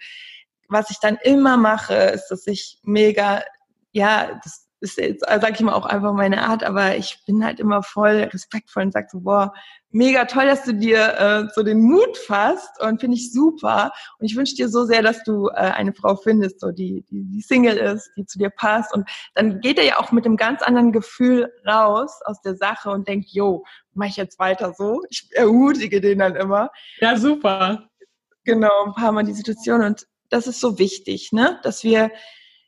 was 0.67 0.91
ich 0.91 0.99
dann 0.99 1.17
immer 1.23 1.57
mache, 1.57 1.95
ist, 1.95 2.27
dass 2.27 2.45
ich 2.47 2.79
mega, 2.83 3.43
ja, 3.91 4.39
das 4.43 4.68
ist 4.81 4.97
jetzt, 4.97 5.23
äh, 5.27 5.39
sag 5.41 5.55
ich 5.55 5.61
mal, 5.61 5.73
auch 5.73 5.85
einfach 5.85 6.13
meine 6.13 6.43
Art, 6.43 6.63
aber 6.63 6.95
ich 6.95 7.19
bin 7.25 7.43
halt 7.43 7.59
immer 7.59 7.83
voll 7.83 8.29
respektvoll 8.31 8.83
und 8.83 8.93
sag 8.93 9.11
so, 9.11 9.21
boah, 9.21 9.53
mega 9.91 10.25
toll, 10.25 10.45
dass 10.45 10.63
du 10.63 10.73
dir 10.73 11.17
äh, 11.17 11.47
so 11.53 11.63
den 11.63 11.81
Mut 11.81 12.17
fasst 12.17 12.79
und 12.81 12.99
finde 12.99 13.17
ich 13.17 13.31
super. 13.31 13.91
Und 14.19 14.25
ich 14.25 14.35
wünsche 14.35 14.55
dir 14.55 14.69
so 14.69 14.85
sehr, 14.85 15.01
dass 15.01 15.23
du 15.23 15.47
äh, 15.49 15.55
eine 15.55 15.93
Frau 15.93 16.15
findest, 16.15 16.59
so 16.59 16.71
die, 16.71 17.03
die, 17.09 17.23
die 17.25 17.41
Single 17.41 17.77
ist, 17.77 18.09
die 18.15 18.25
zu 18.25 18.37
dir 18.37 18.49
passt. 18.49 18.93
Und 18.93 19.09
dann 19.35 19.59
geht 19.59 19.77
er 19.77 19.85
ja 19.85 19.99
auch 19.99 20.11
mit 20.11 20.25
einem 20.25 20.37
ganz 20.37 20.61
anderen 20.61 20.91
Gefühl 20.91 21.51
raus 21.67 22.19
aus 22.25 22.41
der 22.41 22.55
Sache 22.55 22.91
und 22.91 23.07
denkt, 23.07 23.29
yo, 23.29 23.65
mach 23.93 24.07
ich 24.07 24.17
jetzt 24.17 24.39
weiter 24.39 24.73
so? 24.77 25.01
Ich 25.09 25.29
ermutige 25.31 26.01
den 26.01 26.19
dann 26.19 26.35
immer. 26.35 26.71
Ja, 26.99 27.17
super. 27.17 27.89
Genau, 28.45 28.85
ein 28.85 28.93
paar 28.93 29.11
Mal 29.11 29.23
die 29.23 29.33
Situation. 29.33 29.81
Und 29.81 30.07
das 30.29 30.47
ist 30.47 30.59
so 30.61 30.79
wichtig, 30.79 31.31
ne? 31.31 31.59
Dass 31.63 31.83
wir 31.83 32.11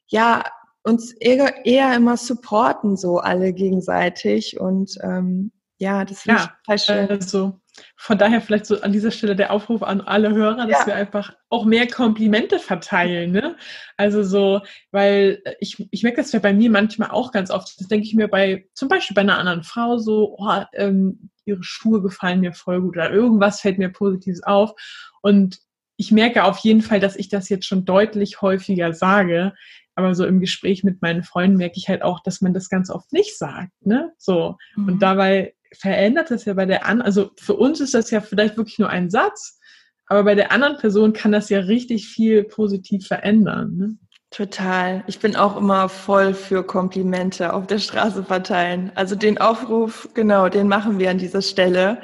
ja 0.08 0.44
uns 0.84 1.14
eher, 1.14 1.66
eher 1.66 1.96
immer 1.96 2.18
supporten, 2.18 2.98
so 2.98 3.20
alle 3.20 3.54
gegenseitig. 3.54 4.60
Und 4.60 4.98
ähm, 5.04 5.52
ja, 5.78 6.06
das 6.06 6.22
finde 6.22 6.42
ja, 6.42 6.46
ich 6.46 6.78
total 6.78 6.80
schön. 6.80 7.10
Also 7.10 7.62
von 7.96 8.18
daher 8.18 8.42
vielleicht 8.42 8.66
so 8.66 8.82
an 8.82 8.92
dieser 8.92 9.12
Stelle 9.12 9.36
der 9.36 9.52
Aufruf 9.52 9.82
an 9.84 10.02
alle 10.02 10.34
Hörer, 10.34 10.68
dass 10.68 10.82
ja. 10.82 10.88
wir 10.88 10.96
einfach 10.96 11.34
auch 11.50 11.66
mehr 11.66 11.88
Komplimente 11.88 12.60
verteilen. 12.60 13.32
Ne? 13.32 13.56
Also 13.98 14.24
so, 14.24 14.62
weil 14.92 15.42
ich, 15.60 15.88
ich 15.92 16.04
merke 16.04 16.18
das 16.18 16.32
ja 16.32 16.40
bei 16.40 16.54
mir 16.54 16.70
manchmal 16.70 17.12
auch 17.12 17.32
ganz 17.32 17.50
oft. 17.50 17.80
Das 17.80 17.88
denke 17.88 18.06
ich 18.06 18.14
mir 18.14 18.28
bei, 18.28 18.68
zum 18.74 18.90
Beispiel 18.90 19.16
bei 19.16 19.22
einer 19.22 19.38
anderen 19.38 19.64
Frau 19.64 19.98
so, 19.98 20.36
oh, 20.38 20.64
ähm, 20.74 21.30
ihre 21.46 21.64
Schuhe 21.64 22.02
gefallen 22.02 22.42
mir 22.42 22.54
voll 22.54 22.82
gut 22.82 22.98
oder 22.98 23.12
irgendwas 23.12 23.62
fällt 23.62 23.78
mir 23.78 23.90
Positives 23.90 24.44
auf. 24.44 24.74
Und 25.22 25.60
ich 25.98 26.12
merke 26.12 26.44
auf 26.44 26.58
jeden 26.60 26.82
Fall, 26.82 27.00
dass 27.00 27.16
ich 27.16 27.30
das 27.30 27.50
jetzt 27.50 27.68
schon 27.68 27.86
deutlich 27.86 28.42
häufiger 28.42 28.94
sage, 28.94 29.54
aber 29.96 30.16
so 30.16 30.26
im 30.26 30.40
Gespräch 30.40 30.84
mit 30.84 31.02
meinen 31.02 31.24
Freunden 31.24 31.58
merke 31.58 31.76
ich 31.78 31.90
halt 31.90 32.02
auch, 32.02 32.22
dass 32.22 32.42
man 32.42 32.54
das 32.54 32.70
ganz 32.70 32.90
oft 32.90 33.12
nicht 33.12 33.38
sagt, 33.38 33.72
ne? 33.82 34.12
So. 34.18 34.58
Mhm. 34.76 34.88
Und 34.88 35.00
dabei 35.02 35.56
verändert 35.74 36.32
das 36.32 36.46
ja 36.46 36.54
bei 36.54 36.66
der 36.66 36.86
anderen, 36.86 37.06
also 37.06 37.32
für 37.40 37.54
uns 37.54 37.80
ist 37.80 37.94
das 37.94 38.12
ja 38.12 38.22
vielleicht 38.22 38.58
wirklich 38.58 38.80
nur 38.80 38.90
ein 38.90 39.10
Satz, 39.10 39.60
aber 40.08 40.24
bei 40.24 40.36
der 40.36 40.52
anderen 40.52 40.78
Person 40.78 41.14
kann 41.14 41.32
das 41.32 41.50
ja 41.50 41.60
richtig 41.60 42.08
viel 42.08 42.44
positiv 42.44 43.08
verändern, 43.08 43.78
ne? 43.78 43.98
Total. 44.32 45.04
Ich 45.08 45.20
bin 45.20 45.36
auch 45.36 45.58
immer 45.58 45.90
voll 45.90 46.34
für 46.34 46.64
Komplimente 46.64 47.52
auf 47.52 47.68
der 47.68 47.80
Straße 47.80 48.24
verteilen. 48.24 48.90
Also 48.96 49.16
den 49.16 49.40
Aufruf, 49.40 50.08
genau, 50.14 50.48
den 50.48 50.70
machen 50.70 51.00
wir 51.00 51.10
an 51.10 51.18
dieser 51.18 51.42
Stelle. 51.42 52.02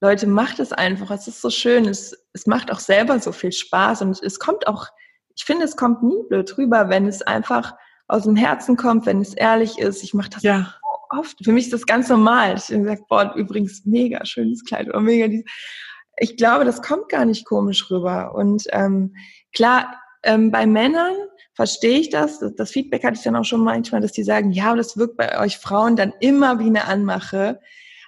Leute, 0.00 0.28
macht 0.28 0.60
es 0.60 0.72
einfach. 0.72 1.10
Es 1.10 1.26
ist 1.26 1.42
so 1.42 1.50
schön. 1.50 1.86
Es, 1.86 2.16
es 2.32 2.46
macht 2.46 2.70
auch 2.70 2.78
selber 2.78 3.18
so 3.18 3.32
viel 3.32 3.50
Spaß 3.50 4.02
und 4.02 4.22
es 4.22 4.38
kommt 4.38 4.68
auch 4.68 4.86
ich 5.36 5.44
finde, 5.44 5.64
es 5.64 5.76
kommt 5.76 6.02
nie 6.02 6.22
blöd 6.28 6.56
rüber, 6.58 6.88
wenn 6.88 7.06
es 7.06 7.22
einfach 7.22 7.74
aus 8.06 8.24
dem 8.24 8.36
Herzen 8.36 8.76
kommt, 8.76 9.06
wenn 9.06 9.20
es 9.20 9.34
ehrlich 9.34 9.78
ist. 9.78 10.02
Ich 10.02 10.14
mache 10.14 10.30
das 10.30 10.42
ja. 10.42 10.74
so 11.10 11.18
oft. 11.18 11.44
Für 11.44 11.52
mich 11.52 11.66
ist 11.66 11.72
das 11.72 11.86
ganz 11.86 12.08
normal. 12.08 12.56
Ich 12.56 12.66
gesagt, 12.66 13.08
boah, 13.08 13.34
übrigens 13.34 13.84
mega 13.84 14.24
schönes 14.24 14.64
Kleid 14.64 14.88
oder 14.88 15.00
mega 15.00 15.28
dies. 15.28 15.44
Ich 16.18 16.36
glaube, 16.36 16.64
das 16.64 16.82
kommt 16.82 17.08
gar 17.08 17.24
nicht 17.24 17.44
komisch 17.44 17.90
rüber. 17.90 18.34
Und 18.34 18.66
ähm, 18.70 19.16
klar, 19.52 19.96
ähm, 20.22 20.50
bei 20.50 20.66
Männern 20.66 21.14
verstehe 21.54 21.98
ich 21.98 22.10
das. 22.10 22.38
Das 22.56 22.70
Feedback 22.70 23.04
hatte 23.04 23.16
ich 23.16 23.24
dann 23.24 23.36
auch 23.36 23.44
schon 23.44 23.64
manchmal, 23.64 24.00
dass 24.00 24.12
die 24.12 24.22
sagen, 24.22 24.52
ja, 24.52 24.74
das 24.76 24.96
wirkt 24.96 25.16
bei 25.16 25.40
euch 25.40 25.58
Frauen 25.58 25.96
dann 25.96 26.12
immer 26.20 26.58
wie 26.58 26.66
eine 26.66 26.84
Anmache. 26.84 27.60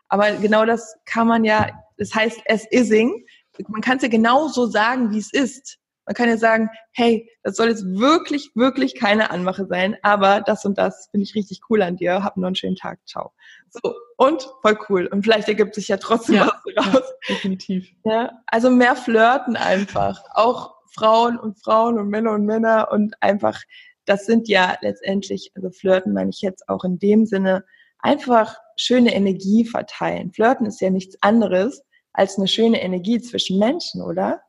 Aber 0.09 0.33
genau 0.33 0.65
das 0.65 0.97
kann 1.05 1.27
man 1.27 1.45
ja, 1.45 1.69
das 1.97 2.15
heißt 2.15 2.41
es 2.45 2.67
ising. 2.71 3.25
Man 3.69 3.81
kann 3.81 3.97
es 3.97 4.03
ja 4.03 4.09
genauso 4.09 4.67
sagen, 4.67 5.11
wie 5.11 5.19
es 5.19 5.33
ist. 5.33 5.79
Man 6.07 6.15
kann 6.15 6.29
ja 6.29 6.37
sagen, 6.37 6.71
hey, 6.93 7.29
das 7.43 7.57
soll 7.57 7.69
jetzt 7.69 7.85
wirklich, 7.85 8.51
wirklich 8.55 8.95
keine 8.95 9.31
Anmache 9.31 9.67
sein, 9.67 9.97
aber 10.03 10.41
das 10.41 10.65
und 10.65 10.79
das 10.79 11.09
finde 11.11 11.25
ich 11.25 11.35
richtig 11.35 11.61
cool 11.69 11.83
an 11.83 11.97
dir. 11.97 12.23
Hab 12.23 12.37
noch 12.37 12.47
einen 12.47 12.55
schönen 12.55 12.77
Tag. 12.77 13.01
Ciao. 13.07 13.33
So, 13.71 13.95
und 14.17 14.49
voll 14.63 14.79
cool. 14.89 15.07
Und 15.07 15.25
vielleicht 15.25 15.49
ergibt 15.49 15.75
sich 15.75 15.89
ja 15.89 15.97
trotzdem 15.97 16.37
ja, 16.37 16.47
was 16.47 16.87
raus. 16.87 17.03
Ja, 17.29 17.35
definitiv. 17.35 17.89
Ja, 18.05 18.31
also 18.47 18.71
mehr 18.71 18.97
flirten 18.97 19.57
einfach. 19.57 20.23
Auch 20.33 20.77
Frauen 20.95 21.39
und 21.39 21.63
Frauen 21.63 21.99
und 21.99 22.09
Männer 22.09 22.33
und 22.33 22.47
Männer 22.47 22.89
und 22.91 23.21
einfach, 23.21 23.61
das 24.05 24.27
sind 24.27 24.49
ja 24.49 24.77
letztendlich, 24.81 25.51
also 25.55 25.71
flirten 25.71 26.13
meine 26.13 26.31
ich 26.31 26.41
jetzt 26.41 26.69
auch 26.69 26.85
in 26.85 26.99
dem 26.99 27.27
Sinne, 27.27 27.65
einfach 27.99 28.57
schöne 28.77 29.15
Energie 29.15 29.65
verteilen. 29.65 30.33
Flirten 30.33 30.67
ist 30.67 30.81
ja 30.81 30.91
nichts 30.91 31.17
anderes 31.21 31.83
als 32.13 32.39
eine 32.39 32.49
schöne 32.49 32.83
Energie 32.83 33.21
zwischen 33.21 33.59
Menschen, 33.59 34.01
oder? 34.03 34.41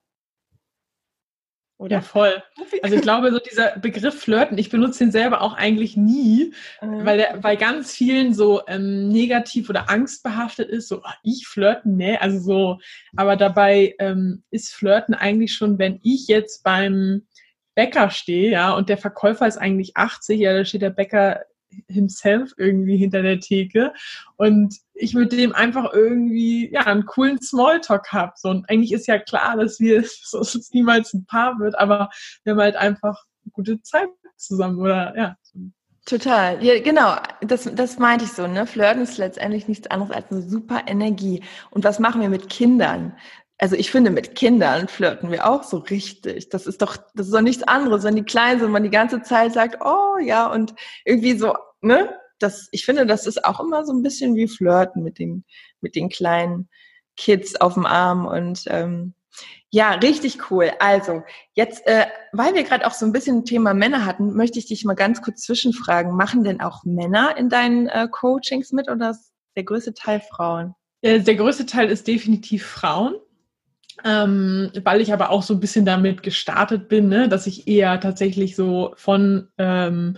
Oder? 1.79 1.97
Ja, 1.97 2.01
voll. 2.01 2.43
Also 2.81 2.95
ich 2.95 3.03
glaube, 3.03 3.31
so 3.31 3.37
dieser 3.37 3.77
Begriff 3.77 4.19
Flirten, 4.19 4.57
ich 4.57 4.71
benutze 4.71 4.99
den 4.99 5.11
selber 5.11 5.41
auch 5.41 5.53
eigentlich 5.53 5.95
nie, 5.95 6.53
mhm. 6.81 7.05
weil 7.05 7.17
der 7.17 7.37
bei 7.37 7.55
ganz 7.55 7.93
vielen 7.93 8.33
so 8.33 8.63
ähm, 8.67 9.09
negativ 9.09 9.69
oder 9.69 9.87
angstbehaftet 9.87 10.69
ist, 10.69 10.87
so, 10.87 11.01
ach, 11.03 11.17
ich 11.21 11.47
flirten, 11.47 11.95
ne, 11.95 12.19
also 12.19 12.39
so, 12.39 12.79
aber 13.15 13.35
dabei 13.35 13.95
ähm, 13.99 14.43
ist 14.49 14.73
Flirten 14.73 15.13
eigentlich 15.13 15.53
schon, 15.53 15.77
wenn 15.77 15.99
ich 16.01 16.27
jetzt 16.27 16.63
beim 16.63 17.27
Bäcker 17.75 18.09
stehe, 18.09 18.49
ja, 18.49 18.73
und 18.73 18.89
der 18.89 18.97
Verkäufer 18.97 19.45
ist 19.45 19.57
eigentlich 19.57 19.95
80, 19.95 20.39
ja, 20.39 20.53
da 20.53 20.65
steht 20.65 20.81
der 20.81 20.89
Bäcker 20.89 21.45
himself 21.87 22.51
irgendwie 22.57 22.97
hinter 22.97 23.21
der 23.21 23.39
Theke 23.39 23.93
und 24.37 24.75
ich 24.93 25.13
mit 25.13 25.31
dem 25.31 25.53
einfach 25.53 25.93
irgendwie 25.93 26.71
ja 26.71 26.81
einen 26.81 27.05
coolen 27.05 27.41
Smalltalk 27.41 28.11
habe. 28.11 28.33
So, 28.35 28.49
und 28.49 28.69
eigentlich 28.69 28.93
ist 28.93 29.07
ja 29.07 29.19
klar, 29.19 29.57
dass 29.57 29.79
wir 29.79 30.01
dass 30.31 30.55
es 30.55 30.71
niemals 30.71 31.13
ein 31.13 31.25
Paar 31.25 31.59
wird, 31.59 31.77
aber 31.77 32.09
wir 32.43 32.53
haben 32.53 32.61
halt 32.61 32.75
einfach 32.75 33.23
gute 33.51 33.81
Zeit 33.81 34.09
zusammen 34.35 34.79
oder 34.79 35.15
ja. 35.17 35.35
Total, 36.05 36.63
ja, 36.63 36.79
genau, 36.79 37.17
das, 37.41 37.69
das 37.73 37.99
meinte 37.99 38.23
ich 38.23 38.31
so, 38.31 38.47
ne? 38.47 38.65
Flirten 38.65 39.01
ist 39.01 39.17
letztendlich 39.17 39.67
nichts 39.67 39.91
anderes 39.91 40.15
als 40.15 40.31
eine 40.31 40.41
super 40.41 40.83
Energie. 40.87 41.43
Und 41.69 41.83
was 41.83 41.99
machen 41.99 42.21
wir 42.21 42.29
mit 42.29 42.49
Kindern? 42.49 43.13
Also 43.57 43.75
ich 43.75 43.89
finde, 43.91 44.11
mit 44.11 44.35
Kindern 44.35 44.87
flirten 44.87 45.31
wir 45.31 45.49
auch 45.49 45.63
so 45.63 45.77
richtig. 45.77 46.49
Das 46.49 46.67
ist 46.67 46.81
doch, 46.81 46.97
das 47.15 47.27
ist 47.27 47.33
doch 47.33 47.41
nichts 47.41 47.63
anderes, 47.63 48.03
wenn 48.03 48.15
die 48.15 48.23
klein 48.23 48.59
sind, 48.59 48.71
man 48.71 48.83
die 48.83 48.89
ganze 48.89 49.21
Zeit 49.21 49.53
sagt, 49.53 49.79
oh 49.83 50.17
ja, 50.19 50.47
und 50.51 50.75
irgendwie 51.05 51.37
so, 51.37 51.55
ne? 51.81 52.13
Das, 52.39 52.67
ich 52.71 52.85
finde, 52.85 53.07
das 53.07 53.25
ist 53.25 53.43
auch 53.45 53.59
immer 53.59 53.83
so 53.83 53.93
ein 53.93 54.03
bisschen 54.03 54.35
wie 54.35 54.47
Flirten 54.47 55.03
mit 55.03 55.17
den, 55.17 55.43
mit 55.81 55.95
den 55.95 56.09
kleinen 56.09 56.69
Kids 57.15 57.59
auf 57.59 57.73
dem 57.73 57.87
Arm 57.87 58.27
und 58.27 58.65
ähm, 58.67 59.15
ja, 59.69 59.93
richtig 59.93 60.49
cool. 60.49 60.71
Also, 60.79 61.23
jetzt, 61.53 61.85
äh, 61.87 62.05
weil 62.31 62.53
wir 62.53 62.63
gerade 62.63 62.87
auch 62.87 62.93
so 62.93 63.05
ein 63.05 63.11
bisschen 63.11 63.43
Thema 63.43 63.73
Männer 63.73 64.05
hatten, 64.05 64.33
möchte 64.33 64.59
ich 64.59 64.67
dich 64.67 64.85
mal 64.85 64.93
ganz 64.93 65.21
kurz 65.21 65.41
zwischenfragen. 65.41 66.15
Machen 66.15 66.43
denn 66.43 66.61
auch 66.61 66.83
Männer 66.85 67.35
in 67.37 67.49
deinen 67.49 67.87
äh, 67.87 68.07
Coachings 68.09 68.71
mit 68.71 68.89
oder 68.89 69.09
ist 69.11 69.33
der 69.55 69.63
größte 69.63 69.93
Teil 69.93 70.21
Frauen? 70.21 70.73
Äh, 71.01 71.19
der 71.19 71.35
größte 71.35 71.65
Teil 71.65 71.89
ist 71.89 72.07
definitiv 72.07 72.65
Frauen. 72.65 73.15
Ähm, 74.03 74.71
weil 74.83 75.01
ich 75.01 75.11
aber 75.11 75.31
auch 75.31 75.43
so 75.43 75.53
ein 75.53 75.59
bisschen 75.59 75.85
damit 75.85 76.21
gestartet 76.21 76.87
bin, 76.87 77.09
ne, 77.09 77.29
dass 77.29 77.47
ich 77.47 77.67
eher 77.67 77.99
tatsächlich 77.99 78.55
so 78.55 78.93
von 78.95 79.47
ähm, 79.57 80.17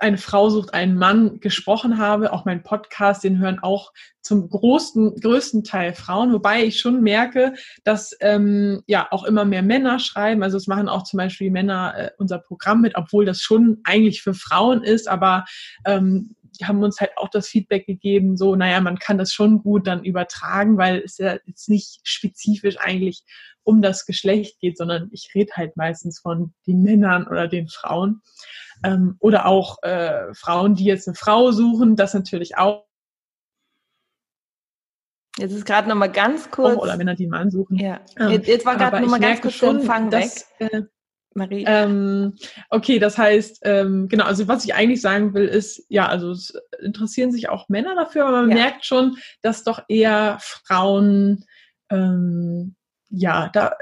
eine 0.00 0.18
Frau 0.18 0.50
sucht 0.50 0.74
einen 0.74 0.96
Mann 0.96 1.40
gesprochen 1.40 1.98
habe. 1.98 2.32
Auch 2.32 2.44
mein 2.44 2.62
Podcast, 2.62 3.24
den 3.24 3.38
hören 3.38 3.58
auch 3.60 3.92
zum 4.20 4.50
großen, 4.50 5.18
größten 5.20 5.64
Teil 5.64 5.94
Frauen, 5.94 6.32
wobei 6.32 6.64
ich 6.64 6.78
schon 6.80 7.02
merke, 7.02 7.54
dass 7.84 8.14
ähm, 8.20 8.82
ja 8.86 9.08
auch 9.10 9.24
immer 9.24 9.46
mehr 9.46 9.62
Männer 9.62 9.98
schreiben. 9.98 10.42
Also 10.42 10.58
es 10.58 10.66
machen 10.66 10.88
auch 10.88 11.04
zum 11.04 11.16
Beispiel 11.16 11.50
Männer 11.50 11.94
äh, 11.96 12.10
unser 12.18 12.38
Programm 12.38 12.82
mit, 12.82 12.96
obwohl 12.96 13.24
das 13.24 13.40
schon 13.40 13.78
eigentlich 13.84 14.20
für 14.22 14.34
Frauen 14.34 14.82
ist, 14.82 15.08
aber 15.08 15.44
ähm, 15.86 16.36
die 16.58 16.66
haben 16.66 16.82
uns 16.82 17.00
halt 17.00 17.16
auch 17.16 17.28
das 17.28 17.48
Feedback 17.48 17.86
gegeben, 17.86 18.36
so, 18.36 18.56
naja, 18.56 18.80
man 18.80 18.98
kann 18.98 19.18
das 19.18 19.32
schon 19.32 19.62
gut 19.62 19.86
dann 19.86 20.04
übertragen, 20.04 20.76
weil 20.76 21.00
es 21.00 21.18
ja 21.18 21.38
jetzt 21.46 21.68
nicht 21.68 22.00
spezifisch 22.02 22.78
eigentlich 22.78 23.22
um 23.62 23.82
das 23.82 24.06
Geschlecht 24.06 24.60
geht, 24.60 24.78
sondern 24.78 25.08
ich 25.12 25.30
rede 25.34 25.52
halt 25.54 25.76
meistens 25.76 26.20
von 26.20 26.54
den 26.66 26.82
Männern 26.82 27.26
oder 27.26 27.48
den 27.48 27.68
Frauen. 27.68 28.22
Ähm, 28.82 29.16
oder 29.18 29.46
auch 29.46 29.82
äh, 29.82 30.32
Frauen, 30.34 30.74
die 30.74 30.84
jetzt 30.84 31.06
eine 31.06 31.14
Frau 31.14 31.50
suchen, 31.52 31.96
das 31.96 32.14
natürlich 32.14 32.56
auch. 32.56 32.86
Jetzt 35.36 35.52
ist 35.52 35.66
gerade 35.66 35.88
noch 35.88 35.96
mal 35.96 36.10
ganz 36.10 36.50
kurz. 36.50 36.78
Oder 36.78 36.96
Männer, 36.96 37.14
die 37.14 37.24
einen 37.24 37.30
Mann 37.30 37.50
suchen. 37.50 37.76
Ja. 37.76 38.00
Ähm, 38.18 38.42
jetzt 38.44 38.64
war 38.64 38.76
gerade 38.76 39.00
noch 39.00 39.10
mal 39.10 39.20
ganz 39.20 39.40
kurz 39.40 39.54
schon, 39.54 39.86
dass, 40.10 40.50
weg. 40.58 40.72
Äh, 40.72 40.82
Marie. 41.38 41.64
Ähm, 41.66 42.34
okay, 42.68 42.98
das 42.98 43.16
heißt, 43.16 43.60
ähm, 43.62 44.08
genau, 44.08 44.24
also 44.24 44.46
was 44.48 44.64
ich 44.64 44.74
eigentlich 44.74 45.00
sagen 45.00 45.32
will, 45.32 45.46
ist, 45.46 45.86
ja, 45.88 46.06
also 46.06 46.32
es 46.32 46.52
interessieren 46.82 47.32
sich 47.32 47.48
auch 47.48 47.68
Männer 47.68 47.94
dafür, 47.94 48.26
aber 48.26 48.42
man 48.42 48.50
ja. 48.50 48.56
merkt 48.56 48.84
schon, 48.84 49.16
dass 49.40 49.64
doch 49.64 49.82
eher 49.88 50.38
Frauen, 50.40 51.44
ähm, 51.90 52.74
ja, 53.08 53.48
da, 53.52 53.74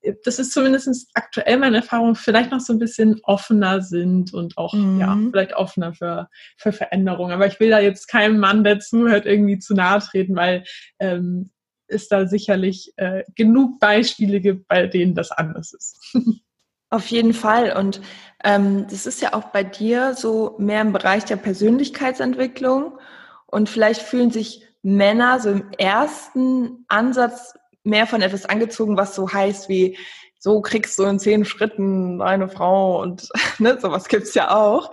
äh, 0.00 0.14
das 0.24 0.38
ist 0.38 0.52
zumindest 0.52 1.08
aktuell 1.14 1.58
meine 1.58 1.76
Erfahrung, 1.78 2.14
vielleicht 2.14 2.50
noch 2.50 2.60
so 2.60 2.72
ein 2.72 2.78
bisschen 2.78 3.20
offener 3.22 3.82
sind 3.82 4.34
und 4.34 4.58
auch, 4.58 4.72
mhm. 4.72 5.00
ja, 5.00 5.16
vielleicht 5.30 5.54
offener 5.54 5.94
für, 5.94 6.28
für 6.56 6.72
Veränderungen. 6.72 7.32
Aber 7.32 7.46
ich 7.46 7.60
will 7.60 7.70
da 7.70 7.78
jetzt 7.78 8.08
keinem 8.08 8.38
Mann, 8.38 8.64
der 8.64 8.80
zuhört, 8.80 9.26
irgendwie 9.26 9.58
zu 9.58 9.74
nahe 9.74 10.00
treten, 10.00 10.34
weil 10.34 10.64
ähm, 10.98 11.50
es 11.88 12.08
da 12.08 12.26
sicherlich 12.26 12.92
äh, 12.96 13.24
genug 13.34 13.80
Beispiele 13.80 14.40
gibt, 14.40 14.68
bei 14.68 14.86
denen 14.86 15.14
das 15.14 15.30
anders 15.30 15.72
ist. 15.72 15.98
Auf 16.90 17.06
jeden 17.08 17.34
Fall. 17.34 17.76
Und 17.76 18.00
ähm, 18.44 18.86
das 18.88 19.06
ist 19.06 19.20
ja 19.20 19.34
auch 19.34 19.44
bei 19.44 19.62
dir 19.62 20.14
so 20.14 20.54
mehr 20.58 20.80
im 20.80 20.92
Bereich 20.92 21.24
der 21.24 21.36
Persönlichkeitsentwicklung. 21.36 22.98
Und 23.46 23.68
vielleicht 23.68 24.02
fühlen 24.02 24.30
sich 24.30 24.64
Männer 24.82 25.40
so 25.40 25.50
im 25.50 25.70
ersten 25.76 26.84
Ansatz 26.88 27.54
mehr 27.82 28.06
von 28.06 28.22
etwas 28.22 28.46
angezogen, 28.46 28.96
was 28.96 29.14
so 29.14 29.30
heißt 29.30 29.68
wie, 29.68 29.98
so 30.38 30.60
kriegst 30.60 30.98
du 30.98 31.04
in 31.04 31.18
zehn 31.18 31.44
Schritten 31.44 32.22
eine 32.22 32.48
Frau 32.48 33.02
und 33.02 33.28
ne, 33.58 33.78
sowas 33.80 34.08
gibt's 34.08 34.34
ja 34.34 34.54
auch. 34.54 34.90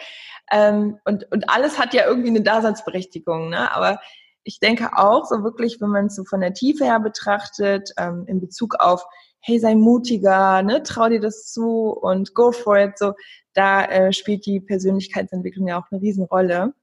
Ähm, 0.51 0.99
und, 1.05 1.31
und 1.31 1.49
alles 1.49 1.79
hat 1.79 1.93
ja 1.93 2.05
irgendwie 2.05 2.29
eine 2.29 2.41
Daseinsberechtigung. 2.41 3.49
Ne? 3.49 3.71
Aber 3.73 3.99
ich 4.43 4.59
denke 4.59 4.91
auch 4.95 5.25
so 5.25 5.43
wirklich, 5.43 5.79
wenn 5.81 5.89
man 5.89 6.07
es 6.07 6.15
so 6.15 6.23
von 6.23 6.41
der 6.41 6.53
Tiefe 6.53 6.85
her 6.85 6.99
betrachtet, 6.99 7.91
ähm, 7.97 8.25
in 8.27 8.41
Bezug 8.41 8.75
auf 8.79 9.05
hey, 9.45 9.59
sei 9.59 9.75
mutiger, 9.75 10.63
ne, 10.63 10.81
trau 10.81 11.07
dir 11.07 11.19
das 11.19 11.51
zu 11.51 11.91
und 11.91 12.33
go 12.33 12.51
for 12.51 12.77
it. 12.79 12.97
So, 12.97 13.13
da 13.53 13.85
äh, 13.85 14.11
spielt 14.11 14.45
die 14.47 14.59
Persönlichkeitsentwicklung 14.59 15.67
ja 15.67 15.79
auch 15.79 15.91
eine 15.91 16.01
Riesenrolle. 16.01 16.73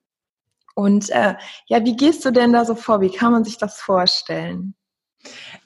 Und 0.74 1.10
äh, 1.10 1.34
ja, 1.66 1.84
wie 1.84 1.96
gehst 1.96 2.24
du 2.24 2.30
denn 2.30 2.52
da 2.52 2.64
so 2.64 2.74
vor? 2.76 3.00
Wie 3.00 3.10
kann 3.10 3.32
man 3.32 3.44
sich 3.44 3.58
das 3.58 3.80
vorstellen? 3.80 4.74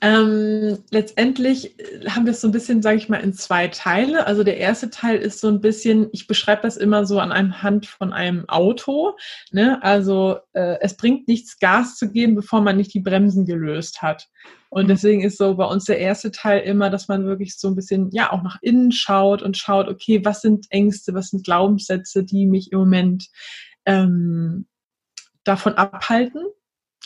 Ähm, 0.03 0.79
letztendlich 0.91 1.79
äh, 1.81 2.09
haben 2.11 2.27
wir 2.27 2.33
es 2.33 2.41
so 2.41 2.49
ein 2.49 2.53
bisschen, 2.53 2.83
sage 2.83 2.99
ich 2.99 3.09
mal, 3.09 3.17
in 3.17 3.33
zwei 3.33 3.69
Teile. 3.69 4.27
Also 4.27 4.45
der 4.45 4.59
erste 4.59 4.91
Teil 4.91 5.19
ist 5.19 5.41
so 5.41 5.49
ein 5.49 5.61
bisschen, 5.61 6.09
ich 6.13 6.27
beschreibe 6.27 6.63
das 6.63 6.77
immer 6.77 7.07
so 7.07 7.19
an 7.19 7.33
einem 7.33 7.63
Hand 7.63 7.87
von 7.87 8.13
einem 8.13 8.49
Auto. 8.49 9.17
Ne? 9.53 9.83
Also 9.83 10.39
äh, 10.53 10.77
es 10.81 10.97
bringt 10.97 11.29
nichts, 11.29 11.59
Gas 11.59 11.97
zu 11.97 12.11
geben, 12.11 12.35
bevor 12.35 12.61
man 12.61 12.77
nicht 12.77 12.93
die 12.93 13.01
Bremsen 13.01 13.47
gelöst 13.47 14.03
hat. 14.03 14.29
Und 14.69 14.85
mhm. 14.85 14.89
deswegen 14.89 15.23
ist 15.23 15.39
so 15.39 15.57
bei 15.57 15.65
uns 15.65 15.87
der 15.87 15.99
erste 15.99 16.31
Teil 16.31 16.61
immer, 16.61 16.91
dass 16.91 17.09
man 17.09 17.27
wirklich 17.27 17.57
so 17.57 17.69
ein 17.69 17.77
bisschen, 17.77 18.11
ja, 18.13 18.33
auch 18.33 18.43
nach 18.43 18.59
innen 18.61 18.93
schaut 18.93 19.43
und 19.43 19.57
schaut, 19.57 19.89
okay, 19.89 20.25
was 20.25 20.43
sind 20.43 20.67
Ängste, 20.71 21.15
was 21.15 21.31
sind 21.31 21.45
Glaubenssätze, 21.45 22.25
die 22.25 22.47
mich 22.47 22.73
im 22.73 22.81
Moment 22.81 23.29
ähm, 23.87 24.67
davon 25.45 25.75
abhalten, 25.75 26.43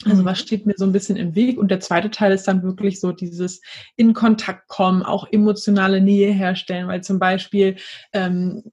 also 0.06 0.24
was 0.24 0.38
mhm. 0.38 0.42
steht 0.42 0.66
mir 0.66 0.74
so 0.76 0.84
ein 0.84 0.92
bisschen 0.92 1.16
im 1.16 1.34
Weg? 1.34 1.58
Und 1.58 1.70
der 1.70 1.80
zweite 1.80 2.10
Teil 2.10 2.32
ist 2.32 2.48
dann 2.48 2.62
wirklich 2.62 3.00
so 3.00 3.12
dieses 3.12 3.60
in 3.96 4.14
Kontakt 4.14 4.68
kommen, 4.68 5.02
auch 5.02 5.28
emotionale 5.30 6.00
Nähe 6.00 6.32
herstellen, 6.32 6.88
weil 6.88 7.02
zum 7.02 7.18
Beispiel 7.18 7.76
ähm, 8.12 8.64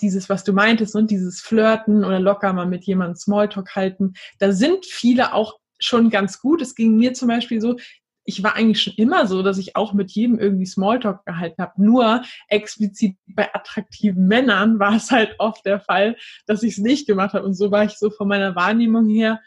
dieses, 0.00 0.28
was 0.28 0.44
du 0.44 0.52
meintest, 0.52 0.94
und 0.94 1.10
dieses 1.10 1.40
Flirten 1.40 2.04
oder 2.04 2.20
locker 2.20 2.52
mal 2.52 2.66
mit 2.66 2.84
jemandem 2.84 3.16
Smalltalk 3.16 3.74
halten, 3.74 4.14
da 4.38 4.52
sind 4.52 4.84
viele 4.86 5.34
auch 5.34 5.58
schon 5.78 6.10
ganz 6.10 6.40
gut. 6.40 6.62
Es 6.62 6.74
ging 6.74 6.96
mir 6.96 7.12
zum 7.14 7.28
Beispiel 7.28 7.60
so, 7.60 7.76
ich 8.24 8.42
war 8.42 8.56
eigentlich 8.56 8.82
schon 8.82 8.94
immer 8.96 9.26
so, 9.26 9.42
dass 9.42 9.56
ich 9.56 9.76
auch 9.76 9.92
mit 9.92 10.10
jedem 10.10 10.38
irgendwie 10.38 10.66
Smalltalk 10.66 11.24
gehalten 11.24 11.62
habe. 11.62 11.82
Nur 11.82 12.22
explizit 12.48 13.16
bei 13.26 13.54
attraktiven 13.54 14.26
Männern 14.26 14.78
war 14.78 14.96
es 14.96 15.10
halt 15.10 15.36
oft 15.38 15.64
der 15.64 15.80
Fall, 15.80 16.16
dass 16.46 16.62
ich 16.62 16.72
es 16.72 16.78
nicht 16.78 17.06
gemacht 17.06 17.34
habe. 17.34 17.44
Und 17.44 17.54
so 17.54 17.70
war 17.70 17.84
ich 17.84 17.98
so 17.98 18.10
von 18.10 18.26
meiner 18.26 18.56
Wahrnehmung 18.56 19.08
her 19.08 19.40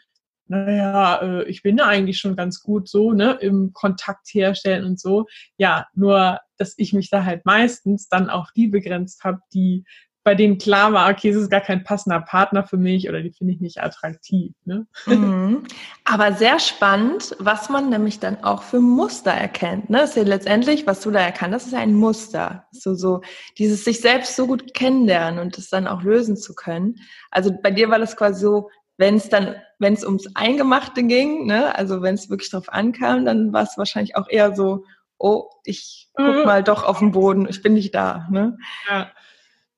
naja, 0.50 1.22
äh, 1.22 1.44
ich 1.44 1.62
bin 1.62 1.78
ja 1.78 1.86
eigentlich 1.86 2.18
schon 2.18 2.34
ganz 2.34 2.60
gut 2.60 2.88
so, 2.88 3.12
ne, 3.12 3.38
im 3.40 3.72
Kontakt 3.72 4.26
herstellen 4.32 4.84
und 4.84 5.00
so. 5.00 5.26
Ja, 5.56 5.86
nur, 5.94 6.40
dass 6.58 6.74
ich 6.76 6.92
mich 6.92 7.08
da 7.08 7.24
halt 7.24 7.46
meistens 7.46 8.08
dann 8.08 8.28
auf 8.28 8.48
die 8.54 8.66
begrenzt 8.66 9.22
habe, 9.22 9.38
die 9.54 9.84
bei 10.22 10.34
denen 10.34 10.58
klar 10.58 10.92
war, 10.92 11.10
okay, 11.10 11.30
es 11.30 11.36
ist 11.36 11.50
gar 11.50 11.62
kein 11.62 11.82
passender 11.82 12.20
Partner 12.20 12.64
für 12.64 12.76
mich 12.76 13.08
oder 13.08 13.22
die 13.22 13.32
finde 13.32 13.54
ich 13.54 13.60
nicht 13.60 13.82
attraktiv. 13.82 14.52
Ne? 14.64 14.86
Mhm. 15.06 15.64
Aber 16.04 16.34
sehr 16.34 16.58
spannend, 16.58 17.34
was 17.38 17.70
man 17.70 17.88
nämlich 17.88 18.18
dann 18.18 18.44
auch 18.44 18.62
für 18.62 18.80
Muster 18.80 19.30
erkennt. 19.30 19.88
Ne? 19.88 19.98
Das 19.98 20.10
ist 20.10 20.16
ja 20.16 20.22
letztendlich, 20.24 20.86
was 20.86 21.00
du 21.00 21.10
da 21.10 21.20
erkannt 21.20 21.54
hast, 21.54 21.66
ist 21.66 21.72
ja 21.72 21.78
ein 21.78 21.94
Muster. 21.94 22.66
So, 22.72 22.94
so 22.94 23.22
dieses 23.56 23.84
sich 23.84 24.00
selbst 24.00 24.36
so 24.36 24.46
gut 24.46 24.74
kennenlernen 24.74 25.40
und 25.40 25.56
es 25.56 25.70
dann 25.70 25.86
auch 25.86 26.02
lösen 26.02 26.36
zu 26.36 26.54
können. 26.54 26.96
Also 27.30 27.50
bei 27.62 27.70
dir 27.70 27.88
war 27.88 27.98
das 27.98 28.16
quasi 28.16 28.42
so, 28.42 28.68
wenn 28.98 29.14
es 29.14 29.30
dann, 29.30 29.54
wenn 29.80 29.94
es 29.94 30.04
ums 30.04 30.28
Eingemachte 30.34 31.02
ging, 31.02 31.46
ne, 31.46 31.76
also 31.76 32.02
wenn 32.02 32.14
es 32.14 32.30
wirklich 32.30 32.50
drauf 32.50 32.68
ankam, 32.68 33.24
dann 33.24 33.52
war 33.52 33.62
es 33.62 33.76
wahrscheinlich 33.76 34.14
auch 34.16 34.28
eher 34.28 34.54
so, 34.54 34.84
oh, 35.18 35.48
ich 35.64 36.08
guck 36.14 36.36
mhm. 36.36 36.44
mal 36.44 36.62
doch 36.62 36.84
auf 36.84 36.98
den 36.98 37.12
Boden, 37.12 37.48
ich 37.48 37.62
bin 37.62 37.74
nicht 37.74 37.94
da. 37.94 38.28
Ne? 38.30 38.58
Ja, 38.88 39.10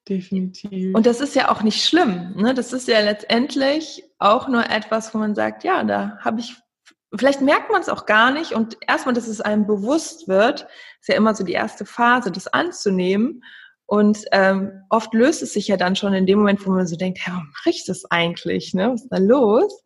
definitiv. 0.09 0.95
Und 0.95 1.07
das 1.07 1.21
ist 1.21 1.35
ja 1.35 1.51
auch 1.51 1.63
nicht 1.63 1.85
schlimm. 1.85 2.35
Ne? 2.37 2.53
Das 2.53 2.73
ist 2.73 2.89
ja 2.89 3.01
letztendlich 3.01 4.05
auch 4.19 4.49
nur 4.49 4.69
etwas, 4.69 5.15
wo 5.15 5.19
man 5.19 5.35
sagt, 5.35 5.65
ja, 5.65 5.85
da 5.85 6.19
habe 6.21 6.41
ich, 6.41 6.57
vielleicht 7.15 7.41
merkt 7.41 7.71
man 7.71 7.81
es 7.81 7.89
auch 7.89 8.05
gar 8.05 8.33
nicht 8.33 8.53
und 8.53 8.77
erstmal, 8.87 9.15
dass 9.15 9.29
es 9.29 9.41
einem 9.41 9.67
bewusst 9.67 10.27
wird, 10.27 10.67
ist 11.01 11.09
ja 11.09 11.15
immer 11.15 11.35
so 11.35 11.45
die 11.45 11.53
erste 11.53 11.85
Phase, 11.85 12.33
das 12.33 12.49
anzunehmen 12.49 13.43
und 13.87 14.25
ähm, 14.33 14.85
oft 14.89 15.13
löst 15.13 15.43
es 15.43 15.53
sich 15.53 15.69
ja 15.69 15.77
dann 15.77 15.97
schon 15.97 16.15
in 16.15 16.25
dem 16.25 16.39
Moment, 16.39 16.65
wo 16.67 16.71
man 16.71 16.87
so 16.87 16.97
denkt, 16.97 17.19
ja, 17.19 17.33
warum 17.33 17.51
mache 17.51 17.71
ich 17.71 17.85
das 17.85 18.11
eigentlich? 18.11 18.73
Ne? 18.75 18.91
Was 18.91 19.03
ist 19.03 19.11
da 19.11 19.19
los? 19.19 19.82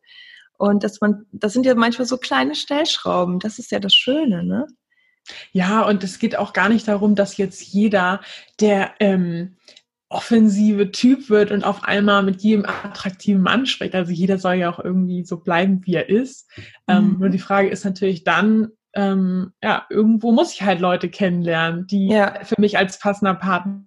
Und 0.58 0.84
dass 0.84 1.00
man, 1.00 1.26
das 1.32 1.52
sind 1.52 1.66
ja 1.66 1.74
manchmal 1.74 2.06
so 2.06 2.16
kleine 2.16 2.54
Stellschrauben. 2.54 3.38
Das 3.38 3.58
ist 3.58 3.70
ja 3.70 3.78
das 3.78 3.94
Schöne, 3.94 4.44
ne? 4.44 4.66
Ja, 5.52 5.82
und 5.82 6.04
es 6.04 6.18
geht 6.18 6.36
auch 6.36 6.52
gar 6.52 6.68
nicht 6.68 6.86
darum, 6.86 7.14
dass 7.14 7.36
jetzt 7.36 7.60
jeder 7.62 8.20
der 8.60 8.94
ähm, 9.00 9.56
offensive 10.08 10.92
Typ 10.92 11.30
wird 11.30 11.50
und 11.50 11.64
auf 11.64 11.82
einmal 11.84 12.22
mit 12.22 12.42
jedem 12.42 12.64
attraktiven 12.64 13.42
Mann 13.42 13.66
spricht. 13.66 13.94
Also 13.94 14.12
jeder 14.12 14.38
soll 14.38 14.54
ja 14.54 14.70
auch 14.70 14.78
irgendwie 14.78 15.24
so 15.24 15.38
bleiben, 15.38 15.80
wie 15.84 15.94
er 15.94 16.08
ist. 16.08 16.48
Ähm, 16.86 17.14
mhm. 17.14 17.18
nur 17.18 17.28
die 17.28 17.40
Frage 17.40 17.68
ist 17.68 17.84
natürlich 17.84 18.22
dann, 18.22 18.68
ähm, 18.94 19.52
ja, 19.62 19.84
irgendwo 19.90 20.32
muss 20.32 20.52
ich 20.54 20.62
halt 20.62 20.80
Leute 20.80 21.10
kennenlernen, 21.10 21.86
die 21.86 22.08
ja. 22.08 22.44
für 22.44 22.54
mich 22.58 22.78
als 22.78 22.98
passender 22.98 23.34
Partner 23.34 23.85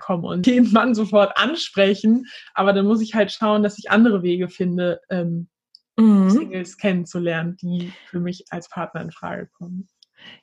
kommen 0.00 0.24
und 0.24 0.46
den 0.46 0.70
Mann 0.72 0.94
sofort 0.94 1.36
ansprechen. 1.36 2.26
Aber 2.54 2.72
dann 2.72 2.86
muss 2.86 3.00
ich 3.00 3.14
halt 3.14 3.32
schauen, 3.32 3.62
dass 3.62 3.78
ich 3.78 3.90
andere 3.90 4.22
Wege 4.22 4.48
finde, 4.48 5.00
ähm, 5.10 5.48
mhm. 5.96 6.30
Singles 6.30 6.78
kennenzulernen, 6.78 7.56
die 7.60 7.92
für 8.06 8.20
mich 8.20 8.44
als 8.50 8.68
Partner 8.68 9.02
in 9.02 9.12
Frage 9.12 9.48
kommen. 9.58 9.88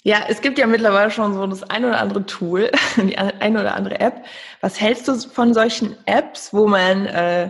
Ja, 0.04 0.25
es 0.28 0.41
gibt 0.41 0.58
ja 0.58 0.67
mittlerweile 0.67 1.10
schon 1.10 1.34
so 1.34 1.47
das 1.47 1.63
ein 1.63 1.86
oder 1.86 1.99
andere 1.99 2.25
Tool, 2.25 2.69
die 2.97 3.17
eine 3.17 3.60
oder 3.60 3.75
andere 3.75 3.99
App. 3.99 4.25
Was 4.62 4.80
hältst 4.80 5.08
du 5.08 5.15
von 5.15 5.54
solchen 5.54 5.95
Apps, 6.06 6.54
wo 6.54 6.67
man 6.67 7.06
äh, 7.06 7.49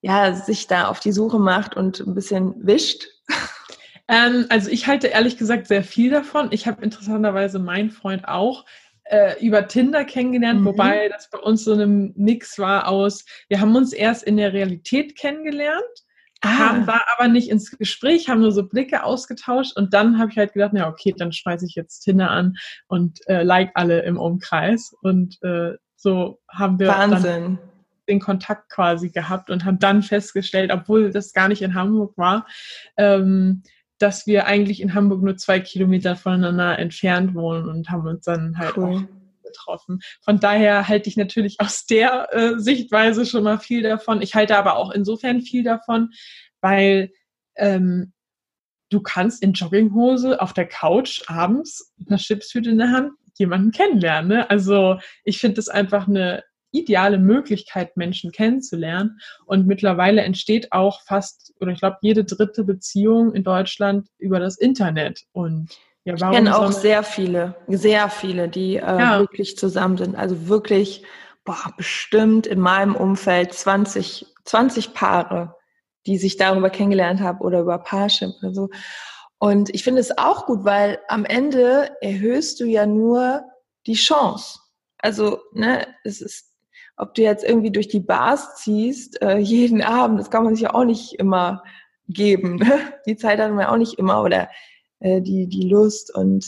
ja 0.00 0.34
sich 0.34 0.66
da 0.66 0.86
auf 0.86 1.00
die 1.00 1.12
Suche 1.12 1.38
macht 1.38 1.76
und 1.76 2.00
ein 2.00 2.14
bisschen 2.14 2.54
wischt? 2.64 3.06
Ähm, 4.08 4.46
also 4.50 4.70
ich 4.70 4.86
halte 4.86 5.06
ehrlich 5.08 5.38
gesagt 5.38 5.66
sehr 5.66 5.82
viel 5.82 6.10
davon. 6.10 6.48
Ich 6.50 6.66
habe 6.66 6.82
interessanterweise 6.82 7.58
meinen 7.58 7.90
Freund 7.90 8.28
auch 8.28 8.66
äh, 9.04 9.44
über 9.44 9.66
Tinder 9.68 10.04
kennengelernt, 10.04 10.60
mhm. 10.60 10.64
wobei 10.64 11.08
das 11.08 11.28
bei 11.30 11.38
uns 11.38 11.64
so 11.64 11.74
ein 11.74 12.12
Mix 12.16 12.58
war 12.58 12.88
aus, 12.88 13.24
wir 13.48 13.60
haben 13.60 13.74
uns 13.76 13.92
erst 13.92 14.24
in 14.24 14.36
der 14.36 14.52
Realität 14.52 15.16
kennengelernt, 15.16 15.82
ah. 16.42 16.48
haben 16.48 16.86
da 16.86 17.00
aber 17.16 17.28
nicht 17.28 17.50
ins 17.50 17.70
Gespräch, 17.70 18.28
haben 18.28 18.40
nur 18.40 18.52
so 18.52 18.66
Blicke 18.66 19.04
ausgetauscht 19.04 19.76
und 19.76 19.92
dann 19.94 20.18
habe 20.18 20.30
ich 20.30 20.38
halt 20.38 20.52
gedacht, 20.52 20.72
ja 20.74 20.88
okay, 20.88 21.14
dann 21.16 21.32
schmeiße 21.32 21.66
ich 21.66 21.74
jetzt 21.74 22.00
Tinder 22.00 22.30
an 22.30 22.54
und 22.88 23.20
äh, 23.28 23.42
like 23.42 23.72
alle 23.74 24.02
im 24.02 24.18
Umkreis 24.18 24.94
und 25.02 25.38
äh, 25.42 25.72
so 25.96 26.40
haben 26.48 26.78
wir 26.78 26.88
Wahnsinn. 26.88 27.58
den 28.08 28.20
Kontakt 28.20 28.70
quasi 28.70 29.10
gehabt 29.10 29.50
und 29.50 29.64
haben 29.64 29.78
dann 29.78 30.02
festgestellt, 30.02 30.70
obwohl 30.72 31.10
das 31.10 31.32
gar 31.32 31.48
nicht 31.48 31.62
in 31.62 31.74
Hamburg 31.74 32.16
war, 32.16 32.46
ähm, 32.98 33.62
dass 33.98 34.26
wir 34.26 34.46
eigentlich 34.46 34.80
in 34.80 34.94
Hamburg 34.94 35.22
nur 35.22 35.36
zwei 35.36 35.60
Kilometer 35.60 36.16
voneinander 36.16 36.78
entfernt 36.78 37.34
wohnen 37.34 37.68
und 37.68 37.90
haben 37.90 38.06
uns 38.06 38.24
dann 38.24 38.58
halt 38.58 38.76
cool. 38.76 38.84
auch 38.84 39.02
getroffen. 39.44 40.00
Von 40.22 40.40
daher 40.40 40.88
halte 40.88 41.08
ich 41.08 41.16
natürlich 41.16 41.60
aus 41.60 41.86
der 41.86 42.28
äh, 42.32 42.58
Sichtweise 42.58 43.24
schon 43.24 43.44
mal 43.44 43.58
viel 43.58 43.82
davon. 43.82 44.22
Ich 44.22 44.34
halte 44.34 44.56
aber 44.56 44.76
auch 44.76 44.90
insofern 44.90 45.40
viel 45.40 45.62
davon, 45.62 46.10
weil 46.60 47.12
ähm, 47.56 48.12
du 48.90 49.00
kannst 49.00 49.42
in 49.42 49.52
Jogginghose 49.52 50.40
auf 50.40 50.52
der 50.52 50.66
Couch 50.66 51.22
abends 51.26 51.92
mit 51.96 52.08
einer 52.08 52.18
Chipstüte 52.18 52.70
in 52.70 52.78
der 52.78 52.90
Hand 52.90 53.12
jemanden 53.36 53.72
kennenlernen. 53.72 54.28
Ne? 54.28 54.50
Also 54.50 54.98
ich 55.24 55.38
finde 55.38 55.56
das 55.56 55.68
einfach 55.68 56.06
eine 56.06 56.44
ideale 56.74 57.18
Möglichkeit, 57.18 57.96
Menschen 57.96 58.32
kennenzulernen. 58.32 59.18
Und 59.46 59.66
mittlerweile 59.66 60.22
entsteht 60.22 60.72
auch 60.72 61.02
fast, 61.02 61.54
oder 61.60 61.72
ich 61.72 61.78
glaube, 61.78 61.96
jede 62.02 62.24
dritte 62.24 62.64
Beziehung 62.64 63.32
in 63.34 63.44
Deutschland 63.44 64.08
über 64.18 64.40
das 64.40 64.58
Internet. 64.58 65.24
Und 65.32 65.70
ja, 66.04 66.20
warum 66.20 66.32
ich 66.32 66.38
kenne 66.38 66.58
auch 66.58 66.72
sehr 66.72 67.02
viele, 67.02 67.56
sehr 67.68 68.10
viele, 68.10 68.48
die 68.48 68.76
äh, 68.76 68.80
ja. 68.80 69.18
wirklich 69.20 69.56
zusammen 69.56 69.96
sind. 69.96 70.16
Also 70.16 70.48
wirklich, 70.48 71.02
boah, 71.44 71.72
bestimmt 71.76 72.46
in 72.46 72.60
meinem 72.60 72.94
Umfeld 72.94 73.54
20, 73.54 74.26
20 74.44 74.92
Paare, 74.92 75.56
die 76.06 76.18
sich 76.18 76.36
darüber 76.36 76.68
kennengelernt 76.68 77.20
haben 77.20 77.40
oder 77.40 77.60
über 77.60 77.78
Parship 77.78 78.30
oder 78.42 78.52
so. 78.52 78.68
Und 79.38 79.74
ich 79.74 79.84
finde 79.84 80.00
es 80.00 80.16
auch 80.16 80.46
gut, 80.46 80.64
weil 80.64 80.98
am 81.08 81.24
Ende 81.24 81.90
erhöhst 82.00 82.60
du 82.60 82.64
ja 82.64 82.86
nur 82.86 83.42
die 83.86 83.94
Chance. 83.94 84.58
Also, 84.98 85.40
ne, 85.52 85.86
es 86.02 86.20
ist 86.20 86.53
ob 86.96 87.14
du 87.14 87.22
jetzt 87.22 87.44
irgendwie 87.44 87.72
durch 87.72 87.88
die 87.88 88.00
Bars 88.00 88.56
ziehst, 88.56 89.20
äh, 89.22 89.36
jeden 89.38 89.82
Abend, 89.82 90.18
das 90.20 90.30
kann 90.30 90.44
man 90.44 90.54
sich 90.54 90.64
ja 90.64 90.74
auch 90.74 90.84
nicht 90.84 91.14
immer 91.14 91.62
geben. 92.08 92.56
Ne? 92.56 92.80
Die 93.06 93.16
Zeit 93.16 93.38
hat 93.40 93.52
man 93.52 93.66
auch 93.66 93.76
nicht 93.76 93.98
immer 93.98 94.22
oder 94.22 94.48
äh, 95.00 95.20
die, 95.20 95.46
die 95.46 95.68
Lust. 95.68 96.14
Und 96.14 96.46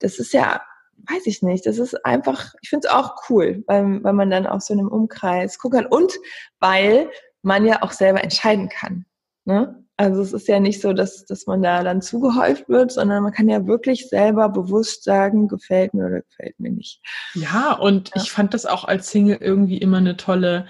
das 0.00 0.18
ist 0.18 0.32
ja, 0.32 0.60
weiß 1.08 1.26
ich 1.26 1.42
nicht, 1.42 1.66
das 1.66 1.78
ist 1.78 2.04
einfach, 2.04 2.52
ich 2.62 2.68
finde 2.68 2.88
es 2.88 2.94
auch 2.94 3.14
cool, 3.28 3.62
weil, 3.66 4.02
weil 4.02 4.12
man 4.12 4.30
dann 4.30 4.46
auch 4.46 4.60
so 4.60 4.72
in 4.72 4.80
einem 4.80 4.88
Umkreis 4.88 5.58
gucken 5.58 5.80
kann 5.80 5.90
und 5.90 6.12
weil 6.58 7.10
man 7.42 7.64
ja 7.64 7.82
auch 7.82 7.92
selber 7.92 8.22
entscheiden 8.22 8.68
kann. 8.68 9.06
Ne? 9.44 9.84
Also 9.98 10.22
es 10.22 10.32
ist 10.32 10.46
ja 10.46 10.60
nicht 10.60 10.80
so, 10.80 10.92
dass, 10.92 11.24
dass 11.24 11.46
man 11.46 11.60
da 11.60 11.82
dann 11.82 12.00
zugehäuft 12.00 12.68
wird, 12.68 12.92
sondern 12.92 13.24
man 13.24 13.32
kann 13.32 13.48
ja 13.48 13.66
wirklich 13.66 14.08
selber 14.08 14.48
bewusst 14.48 15.02
sagen, 15.02 15.48
gefällt 15.48 15.92
mir 15.92 16.06
oder 16.06 16.22
gefällt 16.22 16.58
mir 16.60 16.70
nicht. 16.70 17.02
Ja, 17.34 17.72
und 17.72 18.10
ja. 18.14 18.22
ich 18.22 18.30
fand 18.30 18.54
das 18.54 18.64
auch 18.64 18.84
als 18.84 19.10
Single 19.10 19.38
irgendwie 19.40 19.78
immer 19.78 19.96
eine 19.96 20.16
tolle, 20.16 20.66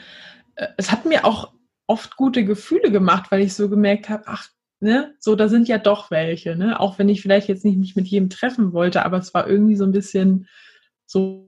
äh, 0.55 0.69
es 0.79 0.91
hat 0.91 1.05
mir 1.05 1.27
auch 1.27 1.53
oft 1.87 2.17
gute 2.17 2.47
Gefühle 2.47 2.91
gemacht, 2.91 3.31
weil 3.31 3.43
ich 3.43 3.53
so 3.53 3.69
gemerkt 3.69 4.09
habe, 4.09 4.25
ach, 4.27 4.49
ne, 4.81 5.15
so 5.19 5.37
da 5.37 5.49
sind 5.49 5.69
ja 5.69 5.77
doch 5.77 6.11
welche, 6.11 6.57
ne? 6.57 6.81
Auch 6.81 6.99
wenn 6.99 7.11
ich 7.11 7.21
vielleicht 7.21 7.49
jetzt 7.49 7.67
nicht 7.67 7.77
mich 7.77 7.97
mit 7.97 8.07
jedem 8.07 8.31
treffen 8.31 8.73
wollte, 8.73 9.05
aber 9.05 9.19
es 9.19 9.35
war 9.35 9.47
irgendwie 9.47 9.77
so 9.77 9.85
ein 9.85 9.93
bisschen 9.93 10.49
so 11.05 11.48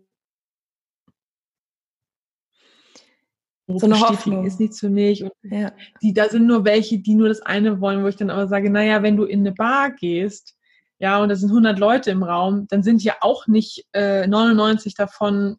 so 3.79 3.87
eine 3.87 4.01
Hoffnung 4.01 4.45
ist 4.45 4.61
nichts 4.61 4.81
für 4.81 4.91
mich. 4.91 5.23
Und 5.23 5.33
ja. 5.43 5.73
die, 6.03 6.13
da 6.13 6.29
sind 6.29 6.47
nur 6.47 6.65
welche, 6.65 6.99
die 6.99 7.15
nur 7.15 7.29
das 7.29 7.43
eine 7.43 7.81
wollen, 7.81 8.03
wo 8.03 8.09
ich 8.09 8.17
dann 8.17 8.31
aber 8.31 8.49
sage, 8.49 8.71
naja, 8.71 9.03
wenn 9.03 9.17
du 9.17 9.25
in 9.25 9.41
eine 9.41 9.53
Bar 9.53 9.93
gehst, 9.93 10.57
ja, 10.99 11.23
und 11.23 11.31
da 11.31 11.37
sind 11.37 11.51
100 11.51 11.79
Leute 11.79 12.11
im 12.11 12.23
Raum, 12.23 12.67
dann 12.69 12.83
sind 12.83 13.03
ja 13.03 13.15
auch 13.21 13.47
nicht 13.47 13.87
äh, 13.93 14.27
99 14.27 14.95
davon 14.95 15.57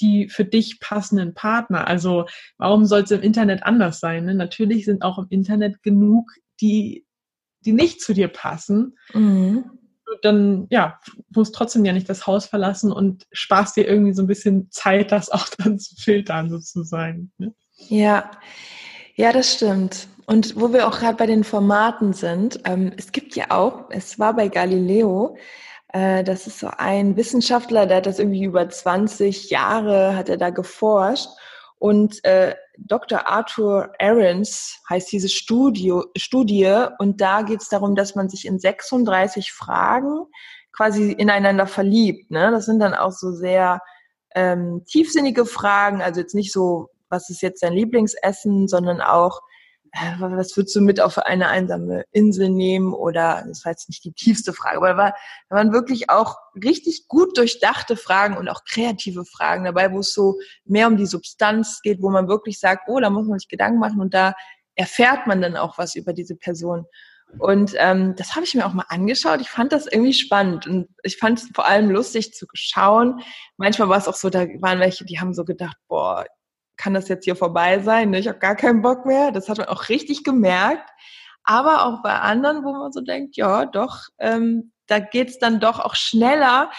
die 0.00 0.28
für 0.28 0.44
dich 0.44 0.78
passenden 0.78 1.34
Partner. 1.34 1.88
Also 1.88 2.26
warum 2.56 2.84
soll 2.84 3.00
es 3.00 3.10
im 3.10 3.20
Internet 3.20 3.64
anders 3.64 3.98
sein? 3.98 4.26
Ne? 4.26 4.34
Natürlich 4.36 4.84
sind 4.84 5.02
auch 5.02 5.18
im 5.18 5.26
Internet 5.28 5.82
genug, 5.82 6.30
die, 6.60 7.04
die 7.66 7.72
nicht 7.72 8.00
zu 8.00 8.14
dir 8.14 8.28
passen. 8.28 8.96
Mhm 9.12 9.64
dann 10.22 10.66
ja, 10.70 11.00
musst 11.30 11.54
trotzdem 11.54 11.84
ja 11.84 11.92
nicht 11.92 12.08
das 12.08 12.26
Haus 12.26 12.46
verlassen 12.46 12.92
und 12.92 13.26
sparst 13.32 13.76
dir 13.76 13.86
irgendwie 13.86 14.12
so 14.12 14.22
ein 14.22 14.26
bisschen 14.26 14.70
Zeit, 14.70 15.12
das 15.12 15.30
auch 15.30 15.48
dann 15.58 15.78
zu 15.78 15.94
filtern 15.96 16.50
sozusagen. 16.50 17.32
Ne? 17.38 17.54
Ja, 17.88 18.30
ja, 19.14 19.32
das 19.32 19.54
stimmt. 19.54 20.08
Und 20.26 20.60
wo 20.60 20.72
wir 20.72 20.86
auch 20.86 20.98
gerade 20.98 21.16
bei 21.16 21.26
den 21.26 21.42
Formaten 21.42 22.12
sind, 22.12 22.60
ähm, 22.64 22.92
es 22.96 23.12
gibt 23.12 23.34
ja 23.34 23.46
auch, 23.50 23.90
es 23.90 24.18
war 24.18 24.36
bei 24.36 24.48
Galileo, 24.48 25.36
äh, 25.92 26.22
das 26.22 26.46
ist 26.46 26.58
so 26.58 26.68
ein 26.76 27.16
Wissenschaftler, 27.16 27.86
der 27.86 27.98
hat 27.98 28.06
das 28.06 28.18
irgendwie 28.18 28.44
über 28.44 28.68
20 28.68 29.50
Jahre, 29.50 30.16
hat 30.16 30.28
er 30.28 30.36
da 30.36 30.50
geforscht 30.50 31.30
und 31.78 32.22
äh, 32.24 32.54
Dr. 32.86 33.28
Arthur 33.28 33.92
Ahrens 33.98 34.80
heißt 34.88 35.10
diese 35.10 35.28
Studio, 35.28 36.04
Studie 36.16 36.86
und 36.98 37.20
da 37.20 37.42
geht 37.42 37.60
es 37.62 37.68
darum, 37.68 37.94
dass 37.96 38.14
man 38.14 38.28
sich 38.28 38.46
in 38.46 38.58
36 38.58 39.52
Fragen 39.52 40.26
quasi 40.72 41.12
ineinander 41.12 41.66
verliebt. 41.66 42.30
Ne? 42.30 42.50
Das 42.50 42.66
sind 42.66 42.78
dann 42.78 42.94
auch 42.94 43.12
so 43.12 43.32
sehr 43.32 43.80
ähm, 44.34 44.84
tiefsinnige 44.86 45.44
Fragen, 45.44 46.00
also 46.02 46.20
jetzt 46.20 46.34
nicht 46.34 46.52
so, 46.52 46.88
was 47.08 47.30
ist 47.30 47.42
jetzt 47.42 47.62
dein 47.62 47.72
Lieblingsessen, 47.72 48.68
sondern 48.68 49.00
auch, 49.00 49.40
was 50.18 50.56
würdest 50.56 50.76
du 50.76 50.80
mit 50.80 51.00
auf 51.00 51.18
eine 51.18 51.48
einsame 51.48 52.04
Insel 52.12 52.50
nehmen? 52.50 52.92
Oder 52.92 53.44
das 53.46 53.64
war 53.64 53.72
jetzt 53.72 53.88
nicht 53.88 54.04
die 54.04 54.12
tiefste 54.12 54.52
Frage, 54.52 54.78
aber 54.78 54.88
da, 54.88 54.96
war, 54.96 55.14
da 55.48 55.56
waren 55.56 55.72
wirklich 55.72 56.10
auch 56.10 56.36
richtig 56.54 57.08
gut 57.08 57.36
durchdachte 57.36 57.96
Fragen 57.96 58.36
und 58.36 58.48
auch 58.48 58.64
kreative 58.64 59.24
Fragen 59.24 59.64
dabei, 59.64 59.92
wo 59.92 60.00
es 60.00 60.12
so 60.12 60.38
mehr 60.64 60.88
um 60.88 60.96
die 60.96 61.06
Substanz 61.06 61.80
geht, 61.82 62.02
wo 62.02 62.10
man 62.10 62.28
wirklich 62.28 62.60
sagt, 62.60 62.88
oh, 62.88 63.00
da 63.00 63.10
muss 63.10 63.26
man 63.26 63.38
sich 63.38 63.48
Gedanken 63.48 63.78
machen 63.78 64.00
und 64.00 64.14
da 64.14 64.34
erfährt 64.74 65.26
man 65.26 65.42
dann 65.42 65.56
auch 65.56 65.78
was 65.78 65.94
über 65.96 66.12
diese 66.12 66.36
Person. 66.36 66.86
Und 67.36 67.74
ähm, 67.76 68.14
das 68.16 68.34
habe 68.34 68.44
ich 68.44 68.54
mir 68.54 68.64
auch 68.66 68.72
mal 68.72 68.86
angeschaut. 68.88 69.40
Ich 69.40 69.50
fand 69.50 69.72
das 69.72 69.86
irgendwie 69.86 70.14
spannend 70.14 70.66
und 70.66 70.88
ich 71.02 71.18
fand 71.18 71.38
es 71.38 71.48
vor 71.54 71.66
allem 71.66 71.90
lustig 71.90 72.32
zu 72.32 72.46
schauen. 72.54 73.20
Manchmal 73.58 73.88
war 73.90 73.98
es 73.98 74.08
auch 74.08 74.14
so, 74.14 74.30
da 74.30 74.46
waren 74.60 74.80
welche, 74.80 75.04
die 75.04 75.20
haben 75.20 75.34
so 75.34 75.44
gedacht, 75.44 75.76
boah, 75.88 76.24
kann 76.78 76.94
das 76.94 77.08
jetzt 77.08 77.24
hier 77.24 77.36
vorbei 77.36 77.80
sein? 77.80 78.10
Ne? 78.10 78.20
Ich 78.20 78.28
habe 78.28 78.38
gar 78.38 78.56
keinen 78.56 78.80
Bock 78.80 79.04
mehr. 79.04 79.32
Das 79.32 79.48
hat 79.48 79.58
man 79.58 79.68
auch 79.68 79.90
richtig 79.90 80.24
gemerkt. 80.24 80.88
Aber 81.44 81.84
auch 81.86 82.02
bei 82.02 82.14
anderen, 82.18 82.64
wo 82.64 82.72
man 82.72 82.92
so 82.92 83.00
denkt, 83.00 83.36
ja, 83.36 83.66
doch, 83.66 84.04
ähm, 84.18 84.72
da 84.86 85.00
geht's 85.00 85.38
dann 85.38 85.60
doch 85.60 85.80
auch 85.80 85.94
schneller, 85.94 86.70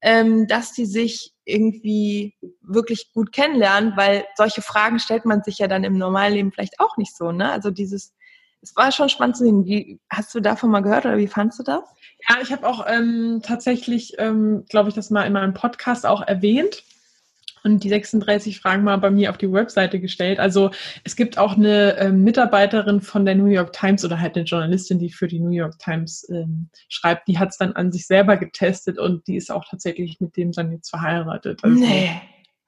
ähm, 0.00 0.46
dass 0.46 0.72
die 0.72 0.86
sich 0.86 1.32
irgendwie 1.44 2.36
wirklich 2.60 3.12
gut 3.12 3.32
kennenlernen, 3.32 3.94
weil 3.96 4.26
solche 4.36 4.62
Fragen 4.62 4.98
stellt 4.98 5.24
man 5.24 5.42
sich 5.42 5.58
ja 5.58 5.66
dann 5.66 5.82
im 5.82 5.98
normalen 5.98 6.34
Leben 6.34 6.52
vielleicht 6.52 6.78
auch 6.78 6.96
nicht 6.96 7.16
so. 7.16 7.32
Ne? 7.32 7.50
Also 7.50 7.70
dieses, 7.70 8.14
es 8.60 8.76
war 8.76 8.92
schon 8.92 9.08
spannend 9.08 9.36
zu 9.36 9.44
sehen. 9.44 9.64
Wie, 9.64 9.98
hast 10.10 10.34
du 10.34 10.40
davon 10.40 10.70
mal 10.70 10.82
gehört 10.82 11.06
oder 11.06 11.16
wie 11.16 11.26
fandst 11.26 11.58
du 11.58 11.62
das? 11.62 11.82
Ja, 12.28 12.36
ich 12.42 12.52
habe 12.52 12.66
auch 12.66 12.86
ähm, 12.86 13.40
tatsächlich, 13.42 14.14
ähm, 14.18 14.66
glaube 14.68 14.90
ich, 14.90 14.94
das 14.94 15.10
mal 15.10 15.26
in 15.26 15.32
meinem 15.32 15.54
Podcast 15.54 16.06
auch 16.06 16.22
erwähnt 16.22 16.84
und 17.64 17.84
die 17.84 17.88
36 17.88 18.60
Fragen 18.60 18.84
mal 18.84 18.96
bei 18.96 19.10
mir 19.10 19.30
auf 19.30 19.38
die 19.38 19.52
Webseite 19.52 20.00
gestellt. 20.00 20.38
Also 20.38 20.70
es 21.04 21.16
gibt 21.16 21.38
auch 21.38 21.56
eine 21.56 21.96
äh, 21.96 22.10
Mitarbeiterin 22.10 23.00
von 23.00 23.24
der 23.24 23.34
New 23.34 23.46
York 23.46 23.72
Times 23.72 24.04
oder 24.04 24.20
halt 24.20 24.36
eine 24.36 24.44
Journalistin, 24.44 24.98
die 24.98 25.10
für 25.10 25.28
die 25.28 25.40
New 25.40 25.50
York 25.50 25.78
Times 25.78 26.28
ähm, 26.30 26.70
schreibt, 26.88 27.28
die 27.28 27.38
hat 27.38 27.50
es 27.50 27.58
dann 27.58 27.72
an 27.72 27.92
sich 27.92 28.06
selber 28.06 28.36
getestet 28.36 28.98
und 28.98 29.26
die 29.26 29.36
ist 29.36 29.50
auch 29.50 29.64
tatsächlich 29.68 30.20
mit 30.20 30.36
dem 30.36 30.52
dann 30.52 30.72
jetzt 30.72 30.90
verheiratet. 30.90 31.62
Also, 31.62 31.78
nee. 31.78 32.10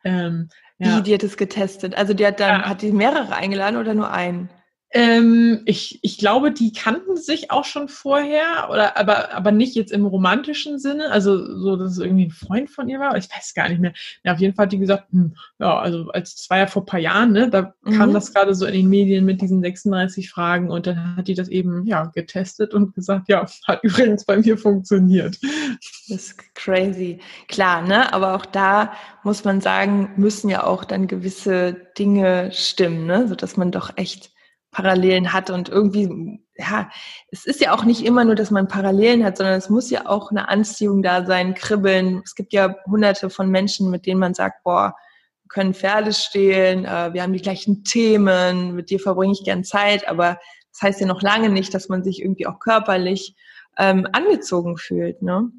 Ähm, 0.05 0.48
ja. 0.79 0.98
Wie, 0.98 1.03
die 1.03 1.14
hat 1.14 1.22
es 1.22 1.37
getestet? 1.37 1.94
Also 1.96 2.14
die 2.14 2.26
hat 2.26 2.40
dann, 2.40 2.61
ja. 2.61 2.68
hat 2.68 2.83
die 2.83 2.92
mehrere 2.92 3.35
eingeladen 3.35 3.76
oder 3.76 3.94
nur 3.94 4.11
einen? 4.11 4.48
Ähm, 4.92 5.62
ich, 5.66 6.00
ich 6.03 6.18
glaube, 6.18 6.50
die 6.50 6.72
kannten 6.72 7.16
sich 7.16 7.53
auch 7.53 7.64
schon 7.64 7.88
vorher, 7.88 8.68
oder 8.70 8.96
aber, 8.96 9.33
aber 9.33 9.53
nicht 9.53 9.76
jetzt 9.76 9.92
im 9.92 10.05
romantischen 10.05 10.81
Sinne. 10.81 11.11
Also 11.11 11.59
so, 11.59 11.76
dass 11.76 11.92
es 11.92 11.98
irgendwie 11.98 12.26
ein 12.26 12.31
Freund 12.33 12.70
von 12.70 12.88
ihr 12.88 12.98
war. 12.98 13.16
Ich 13.16 13.31
weiß 13.31 13.55
gar 13.55 13.68
nicht 13.68 13.81
mehr. 13.81 13.92
Ja, 14.24 14.33
auf 14.33 14.40
jeden 14.40 14.55
Fall 14.55 14.64
hat 14.64 14.72
die 14.72 14.79
gesagt, 14.79 15.12
hm, 15.12 15.37
ja, 15.61 15.79
also 15.79 16.09
als 16.11 16.35
das 16.35 16.50
war 16.50 16.59
ja 16.59 16.66
vor 16.66 16.83
ein 16.83 16.87
paar 16.87 16.98
Jahren, 16.98 17.33
ne, 17.33 17.48
da 17.48 17.72
mhm. 17.85 17.98
kam 17.98 18.12
das 18.12 18.35
gerade 18.35 18.53
so 18.55 18.66
in 18.66 18.74
den 18.74 18.88
Medien 18.88 19.24
mit 19.24 19.40
diesen 19.40 19.61
36 19.62 20.29
Fragen 20.29 20.70
und 20.70 20.88
dann 20.88 21.16
hat 21.16 21.29
die 21.29 21.35
das 21.35 21.48
eben 21.48 21.87
ja 21.87 22.07
getestet 22.07 22.74
und 22.74 22.92
gesagt, 22.94 23.29
ja, 23.29 23.46
hat 23.68 23.81
übrigens 23.85 24.24
bei 24.24 24.38
mir 24.38 24.59
funktioniert. 24.59 25.38
Das 25.40 26.18
ist 26.18 26.55
crazy. 26.57 27.20
Klar, 27.46 27.83
ne? 27.83 28.12
Aber 28.12 28.35
auch 28.35 28.46
da 28.46 28.92
muss 29.22 29.44
man 29.44 29.61
sagen, 29.61 30.11
müssen 30.16 30.48
ja 30.48 30.64
auch 30.64 30.85
dann 30.85 31.07
gewisse 31.07 31.76
Dinge 31.96 32.50
stimmen, 32.53 33.07
ne? 33.07 33.29
So 33.29 33.37
dass 33.37 33.57
man 33.57 33.70
doch 33.70 33.92
echt 33.96 34.29
Parallelen 34.70 35.33
hat 35.33 35.50
und 35.50 35.68
irgendwie, 35.68 36.40
ja, 36.56 36.88
es 37.30 37.44
ist 37.44 37.61
ja 37.61 37.74
auch 37.74 37.85
nicht 37.85 38.04
immer 38.04 38.24
nur, 38.24 38.35
dass 38.35 38.50
man 38.50 38.68
Parallelen 38.68 39.24
hat, 39.24 39.37
sondern 39.37 39.56
es 39.56 39.68
muss 39.68 39.90
ja 39.90 40.06
auch 40.06 40.30
eine 40.30 40.48
Anziehung 40.48 41.02
da 41.02 41.24
sein, 41.26 41.54
kribbeln. 41.54 42.22
Es 42.24 42.35
gibt 42.35 42.52
ja 42.52 42.76
hunderte 42.87 43.30
von 43.30 43.50
Menschen, 43.50 43.90
mit 43.90 44.06
denen 44.06 44.20
man 44.20 44.35
sagt, 44.35 44.62
boah, 44.62 44.94
wir 45.42 45.48
können 45.48 45.74
Pferde 45.74 46.12
stehlen, 46.12 46.85
äh, 46.85 47.12
wir 47.12 47.22
haben 47.22 47.33
die 47.33 47.42
gleichen 47.42 47.83
Themen, 47.83 48.74
mit 48.74 48.90
dir 48.90 49.00
verbringe 49.00 49.33
ich 49.33 49.44
gern 49.44 49.64
Zeit, 49.64 50.06
aber 50.06 50.38
das 50.72 50.83
heißt 50.83 51.00
ja 51.00 51.06
noch 51.06 51.22
lange 51.22 51.48
nicht, 51.48 51.74
dass 51.74 51.88
man 51.88 52.04
sich 52.04 52.22
irgendwie 52.22 52.46
auch 52.46 52.61
körperlich 52.61 53.35
ähm, 53.76 54.06
angezogen 54.12 54.76
fühlt, 54.76 55.22
ne? 55.22 55.50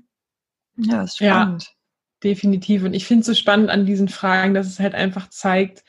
Ja, 0.77 1.03
ist 1.03 1.17
spannend. 1.17 1.63
Ja, 1.63 1.69
definitiv. 2.23 2.83
Und 2.83 2.93
ich 2.93 3.05
finde 3.05 3.21
es 3.21 3.27
so 3.27 3.33
spannend 3.33 3.69
an 3.69 3.85
diesen 3.85 4.07
Fragen, 4.07 4.53
dass 4.53 4.67
es 4.67 4.79
halt 4.79 4.95
einfach 4.95 5.29
zeigt, 5.29 5.83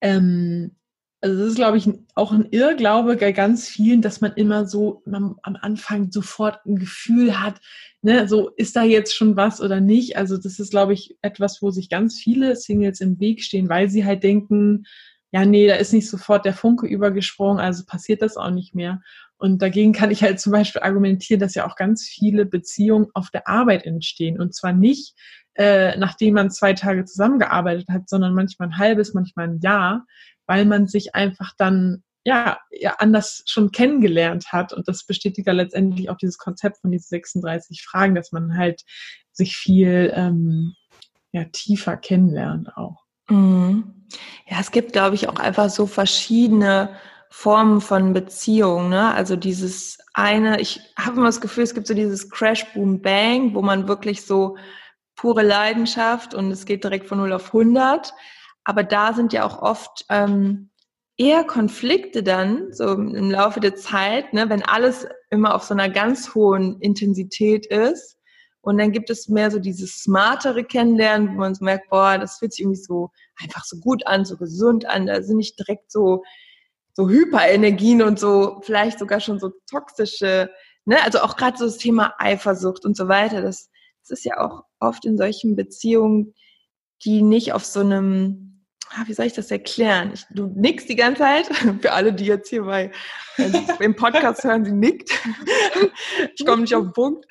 ähm, 0.00 0.76
also 1.24 1.38
das 1.38 1.48
ist, 1.48 1.56
glaube 1.56 1.78
ich, 1.78 1.88
auch 2.14 2.32
ein 2.32 2.48
Irrglaube 2.50 3.16
bei 3.16 3.32
ganz 3.32 3.66
vielen, 3.66 4.02
dass 4.02 4.20
man 4.20 4.34
immer 4.34 4.66
so 4.66 5.02
am 5.06 5.38
Anfang 5.42 6.12
sofort 6.12 6.66
ein 6.66 6.76
Gefühl 6.76 7.40
hat, 7.40 7.62
ne, 8.02 8.28
so 8.28 8.50
ist 8.50 8.76
da 8.76 8.82
jetzt 8.82 9.16
schon 9.16 9.34
was 9.34 9.62
oder 9.62 9.80
nicht. 9.80 10.18
Also 10.18 10.36
das 10.36 10.58
ist, 10.58 10.68
glaube 10.68 10.92
ich, 10.92 11.16
etwas, 11.22 11.62
wo 11.62 11.70
sich 11.70 11.88
ganz 11.88 12.18
viele 12.18 12.56
Singles 12.56 13.00
im 13.00 13.18
Weg 13.20 13.42
stehen, 13.42 13.70
weil 13.70 13.88
sie 13.88 14.04
halt 14.04 14.22
denken, 14.22 14.84
ja, 15.32 15.46
nee, 15.46 15.66
da 15.66 15.76
ist 15.76 15.94
nicht 15.94 16.10
sofort 16.10 16.44
der 16.44 16.52
Funke 16.52 16.86
übergesprungen, 16.86 17.58
also 17.58 17.84
passiert 17.86 18.20
das 18.20 18.36
auch 18.36 18.50
nicht 18.50 18.74
mehr. 18.74 19.00
Und 19.38 19.62
dagegen 19.62 19.94
kann 19.94 20.10
ich 20.10 20.22
halt 20.22 20.40
zum 20.40 20.52
Beispiel 20.52 20.82
argumentieren, 20.82 21.40
dass 21.40 21.54
ja 21.54 21.66
auch 21.66 21.76
ganz 21.76 22.04
viele 22.06 22.44
Beziehungen 22.44 23.06
auf 23.14 23.30
der 23.30 23.48
Arbeit 23.48 23.86
entstehen. 23.86 24.38
Und 24.38 24.54
zwar 24.54 24.74
nicht, 24.74 25.14
äh, 25.54 25.96
nachdem 25.96 26.34
man 26.34 26.50
zwei 26.50 26.74
Tage 26.74 27.06
zusammengearbeitet 27.06 27.88
hat, 27.88 28.10
sondern 28.10 28.34
manchmal 28.34 28.68
ein 28.68 28.78
halbes, 28.78 29.14
manchmal 29.14 29.48
ein 29.48 29.60
Jahr 29.60 30.04
weil 30.46 30.64
man 30.64 30.86
sich 30.86 31.14
einfach 31.14 31.52
dann 31.56 32.02
ja, 32.24 32.58
ja 32.70 32.96
anders 32.98 33.42
schon 33.46 33.70
kennengelernt 33.70 34.52
hat. 34.52 34.72
Und 34.72 34.88
das 34.88 35.04
bestätigt 35.04 35.46
ja 35.46 35.52
letztendlich 35.52 36.08
auch 36.08 36.16
dieses 36.16 36.38
Konzept 36.38 36.78
von 36.80 36.90
diesen 36.90 37.08
36 37.08 37.82
Fragen, 37.82 38.14
dass 38.14 38.32
man 38.32 38.56
halt 38.56 38.82
sich 39.32 39.56
viel 39.56 40.12
ähm, 40.14 40.74
ja, 41.32 41.44
tiefer 41.44 41.96
kennenlernt 41.96 42.76
auch. 42.76 43.02
Mhm. 43.28 44.06
Ja, 44.46 44.60
es 44.60 44.70
gibt, 44.70 44.92
glaube 44.92 45.16
ich, 45.16 45.28
auch 45.28 45.36
einfach 45.36 45.70
so 45.70 45.86
verschiedene 45.86 46.90
Formen 47.30 47.80
von 47.80 48.12
Beziehungen. 48.12 48.90
Ne? 48.90 49.12
Also 49.12 49.34
dieses 49.36 49.98
eine, 50.14 50.60
ich 50.60 50.80
habe 50.96 51.16
immer 51.16 51.26
das 51.26 51.40
Gefühl, 51.40 51.64
es 51.64 51.74
gibt 51.74 51.86
so 51.86 51.94
dieses 51.94 52.30
Crash, 52.30 52.64
Boom, 52.72 53.02
Bang, 53.02 53.54
wo 53.54 53.62
man 53.62 53.88
wirklich 53.88 54.24
so 54.24 54.56
pure 55.16 55.42
Leidenschaft 55.42 56.34
und 56.34 56.50
es 56.50 56.64
geht 56.64 56.84
direkt 56.84 57.08
von 57.08 57.18
0 57.18 57.32
auf 57.32 57.46
100. 57.46 58.14
Aber 58.64 58.82
da 58.82 59.12
sind 59.12 59.32
ja 59.32 59.44
auch 59.44 59.60
oft 59.60 60.06
ähm, 60.08 60.70
eher 61.16 61.44
Konflikte 61.44 62.22
dann, 62.22 62.72
so 62.72 62.94
im 62.94 63.30
Laufe 63.30 63.60
der 63.60 63.76
Zeit, 63.76 64.32
ne, 64.32 64.48
wenn 64.48 64.62
alles 64.62 65.06
immer 65.30 65.54
auf 65.54 65.62
so 65.62 65.74
einer 65.74 65.88
ganz 65.88 66.34
hohen 66.34 66.80
Intensität 66.80 67.66
ist. 67.66 68.16
Und 68.62 68.78
dann 68.78 68.92
gibt 68.92 69.10
es 69.10 69.28
mehr 69.28 69.50
so 69.50 69.58
dieses 69.58 70.02
smartere 70.02 70.64
Kennenlernen, 70.64 71.34
wo 71.34 71.40
man 71.40 71.54
so 71.54 71.64
merkt, 71.64 71.90
boah, 71.90 72.16
das 72.18 72.38
fühlt 72.38 72.54
sich 72.54 72.62
irgendwie 72.62 72.80
so 72.80 73.10
einfach 73.40 73.64
so 73.64 73.76
gut 73.76 74.06
an, 74.06 74.24
so 74.24 74.38
gesund 74.38 74.86
an. 74.86 75.06
Da 75.06 75.22
sind 75.22 75.36
nicht 75.36 75.58
direkt 75.58 75.92
so, 75.92 76.24
so 76.94 77.08
Hyperenergien 77.08 78.02
und 78.02 78.18
so, 78.18 78.60
vielleicht 78.62 78.98
sogar 78.98 79.20
schon 79.20 79.38
so 79.38 79.52
toxische, 79.70 80.50
ne, 80.86 80.96
also 81.04 81.20
auch 81.20 81.36
gerade 81.36 81.58
so 81.58 81.66
das 81.66 81.76
Thema 81.76 82.14
Eifersucht 82.18 82.84
und 82.86 82.96
so 82.96 83.06
weiter. 83.06 83.42
Das, 83.42 83.70
das 84.00 84.18
ist 84.18 84.24
ja 84.24 84.40
auch 84.40 84.64
oft 84.80 85.04
in 85.04 85.18
solchen 85.18 85.54
Beziehungen, 85.56 86.34
die 87.04 87.22
nicht 87.22 87.52
auf 87.52 87.64
so 87.64 87.80
einem 87.80 88.53
wie 89.06 89.14
soll 89.14 89.26
ich 89.26 89.32
das 89.32 89.50
erklären? 89.50 90.12
Ich, 90.14 90.24
du 90.30 90.46
nickst 90.54 90.88
die 90.88 90.96
ganze 90.96 91.22
Zeit. 91.22 91.46
Für 91.80 91.92
alle, 91.92 92.12
die 92.12 92.26
jetzt 92.26 92.48
hier 92.48 92.64
bei 92.64 92.90
äh, 93.38 93.50
im 93.80 93.96
Podcast 93.96 94.44
hören, 94.44 94.64
sie 94.64 94.72
nickt. 94.72 95.10
ich 96.36 96.46
komme 96.46 96.62
nicht 96.62 96.74
auf 96.74 96.84
den 96.84 96.92
Punkt. 96.92 97.26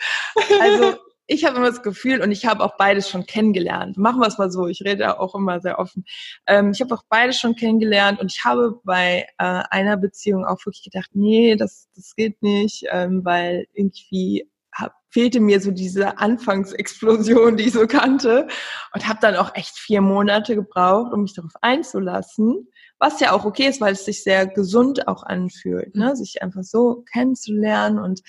Also 0.59 0.97
ich 1.27 1.45
habe 1.45 1.57
immer 1.57 1.69
das 1.69 1.81
Gefühl, 1.81 2.21
und 2.21 2.31
ich 2.31 2.45
habe 2.45 2.63
auch 2.63 2.75
beides 2.77 3.09
schon 3.09 3.25
kennengelernt. 3.25 3.97
Machen 3.97 4.19
wir 4.19 4.27
es 4.27 4.37
mal 4.37 4.51
so, 4.51 4.67
ich 4.67 4.81
rede 4.83 5.19
auch 5.19 5.35
immer 5.35 5.61
sehr 5.61 5.79
offen. 5.79 6.05
Ähm, 6.47 6.71
ich 6.71 6.81
habe 6.81 6.93
auch 6.93 7.03
beides 7.09 7.39
schon 7.39 7.55
kennengelernt 7.55 8.19
und 8.19 8.31
ich 8.31 8.43
habe 8.43 8.79
bei 8.83 9.25
äh, 9.37 9.63
einer 9.69 9.97
Beziehung 9.97 10.45
auch 10.45 10.65
wirklich 10.65 10.83
gedacht, 10.83 11.11
nee, 11.13 11.55
das, 11.55 11.87
das 11.95 12.15
geht 12.15 12.41
nicht, 12.41 12.85
ähm, 12.91 13.23
weil 13.23 13.67
irgendwie 13.73 14.49
hab, 14.73 14.93
fehlte 15.09 15.39
mir 15.39 15.61
so 15.61 15.71
diese 15.71 16.17
Anfangsexplosion, 16.17 17.57
die 17.57 17.65
ich 17.65 17.73
so 17.73 17.87
kannte 17.87 18.47
und 18.93 19.07
habe 19.07 19.19
dann 19.21 19.35
auch 19.35 19.55
echt 19.55 19.77
vier 19.77 20.01
Monate 20.01 20.55
gebraucht, 20.55 21.13
um 21.13 21.21
mich 21.21 21.33
darauf 21.33 21.53
einzulassen, 21.61 22.67
was 22.99 23.19
ja 23.19 23.31
auch 23.31 23.45
okay 23.45 23.67
ist, 23.67 23.81
weil 23.81 23.93
es 23.93 24.05
sich 24.05 24.23
sehr 24.23 24.47
gesund 24.47 25.07
auch 25.07 25.23
anfühlt, 25.23 25.95
ne? 25.95 26.09
Mhm. 26.09 26.15
sich 26.15 26.41
einfach 26.41 26.63
so 26.63 27.03
kennenzulernen 27.11 27.99
und 27.99 28.21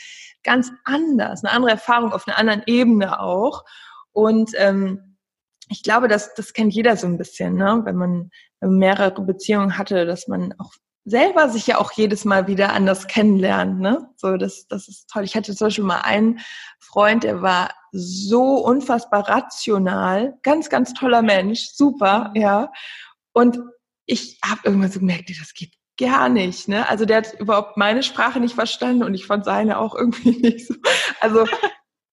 ganz 0.42 0.72
anders, 0.84 1.44
eine 1.44 1.52
andere 1.52 1.72
Erfahrung 1.72 2.12
auf 2.12 2.26
einer 2.26 2.38
anderen 2.38 2.62
Ebene 2.66 3.20
auch 3.20 3.64
und 4.12 4.50
ähm, 4.56 5.16
ich 5.68 5.82
glaube, 5.82 6.08
das, 6.08 6.34
das 6.34 6.52
kennt 6.52 6.74
jeder 6.74 6.96
so 6.96 7.06
ein 7.06 7.18
bisschen, 7.18 7.54
ne? 7.54 7.80
wenn 7.84 7.96
man 7.96 8.30
mehrere 8.60 9.22
Beziehungen 9.22 9.78
hatte, 9.78 10.06
dass 10.06 10.28
man 10.28 10.54
auch 10.58 10.72
selber 11.04 11.48
sich 11.48 11.66
ja 11.66 11.78
auch 11.78 11.92
jedes 11.92 12.24
Mal 12.24 12.46
wieder 12.46 12.72
anders 12.72 13.06
kennenlernen. 13.06 13.78
Ne? 13.78 14.08
So, 14.16 14.36
das, 14.36 14.66
das 14.68 14.88
ist 14.88 15.08
toll. 15.10 15.24
Ich 15.24 15.36
hatte 15.36 15.54
zum 15.54 15.66
Beispiel 15.66 15.84
mal 15.84 16.00
einen 16.00 16.40
Freund, 16.78 17.24
der 17.24 17.42
war 17.42 17.70
so 17.92 18.54
unfassbar 18.64 19.28
rational, 19.28 20.38
ganz, 20.42 20.70
ganz 20.70 20.94
toller 20.94 21.22
Mensch, 21.22 21.68
super, 21.74 22.30
mhm. 22.34 22.40
ja. 22.40 22.72
Und 23.32 23.58
ich 24.06 24.38
habe 24.44 24.60
irgendwann 24.64 24.90
so 24.90 25.00
gemerkt, 25.00 25.30
das 25.30 25.54
geht 25.54 25.72
gar 25.98 26.28
nicht. 26.28 26.68
Ne? 26.68 26.88
Also 26.88 27.04
der 27.04 27.18
hat 27.18 27.34
überhaupt 27.38 27.76
meine 27.76 28.02
Sprache 28.02 28.40
nicht 28.40 28.54
verstanden 28.54 29.04
und 29.04 29.14
ich 29.14 29.26
fand 29.26 29.44
seine 29.44 29.78
auch 29.78 29.94
irgendwie 29.94 30.30
nicht 30.40 30.66
so. 30.66 30.74
Also 31.20 31.46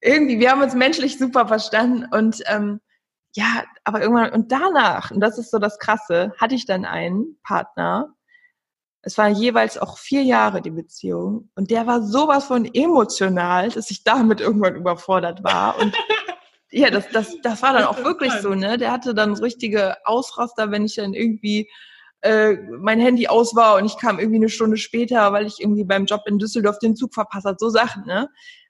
irgendwie, 0.02 0.40
wir 0.40 0.52
haben 0.52 0.62
uns 0.62 0.76
menschlich 0.76 1.18
super 1.18 1.48
verstanden 1.48 2.06
und 2.12 2.42
ähm, 2.48 2.80
ja, 3.36 3.64
aber 3.86 4.02
irgendwann 4.02 4.34
und 4.34 4.52
danach, 4.52 5.12
und 5.12 5.22
das 5.22 5.38
ist 5.38 5.52
so 5.52 5.60
das 5.60 5.80
Krasse, 5.80 6.34
hatte 6.40 6.56
ich 6.56 6.66
dann 6.66 6.86
einen 6.86 7.40
Partner, 7.44 8.14
es 9.04 9.18
war 9.18 9.30
jeweils 9.30 9.78
auch 9.78 9.98
vier 9.98 10.24
Jahre 10.24 10.62
die 10.62 10.72
Beziehung 10.72 11.50
und 11.56 11.72
der 11.72 11.88
war 11.88 12.04
sowas 12.04 12.46
von 12.46 12.66
emotional, 12.74 13.70
dass 13.70 13.92
ich 13.92 14.04
damit 14.04 14.42
irgendwann 14.42 14.76
überfordert 14.76 15.44
war 15.44 15.80
und 15.80 15.96
ja, 16.72 16.90
das, 16.90 17.10
das, 17.10 17.36
das 17.42 17.62
war 17.62 17.74
dann 17.74 17.84
auch 17.84 18.04
wirklich 18.04 18.32
so, 18.34 18.56
ne? 18.56 18.78
Der 18.78 18.92
hatte 18.92 19.14
dann 19.14 19.36
so 19.36 19.44
richtige 19.44 19.98
Ausraster, 20.06 20.72
wenn 20.72 20.86
ich 20.86 20.96
dann 20.96 21.14
irgendwie 21.14 21.70
äh, 22.22 22.54
mein 22.80 23.00
Handy 23.00 23.28
aus 23.28 23.56
war 23.56 23.78
und 23.78 23.86
ich 23.86 23.98
kam 23.98 24.20
irgendwie 24.20 24.38
eine 24.38 24.50
Stunde 24.50 24.78
später, 24.78 25.34
weil 25.34 25.46
ich 25.46 25.60
irgendwie 25.60 25.84
beim 25.84 26.06
Job 26.06 26.22
in 26.28 26.40
Düsseldorf 26.40 26.80
den 26.80 26.96
Zug 26.96 27.14
verpasst 27.14 27.46
hat, 27.46 27.60
so 27.60 27.70
Sachen, 27.70 28.06
ne? 28.06 28.30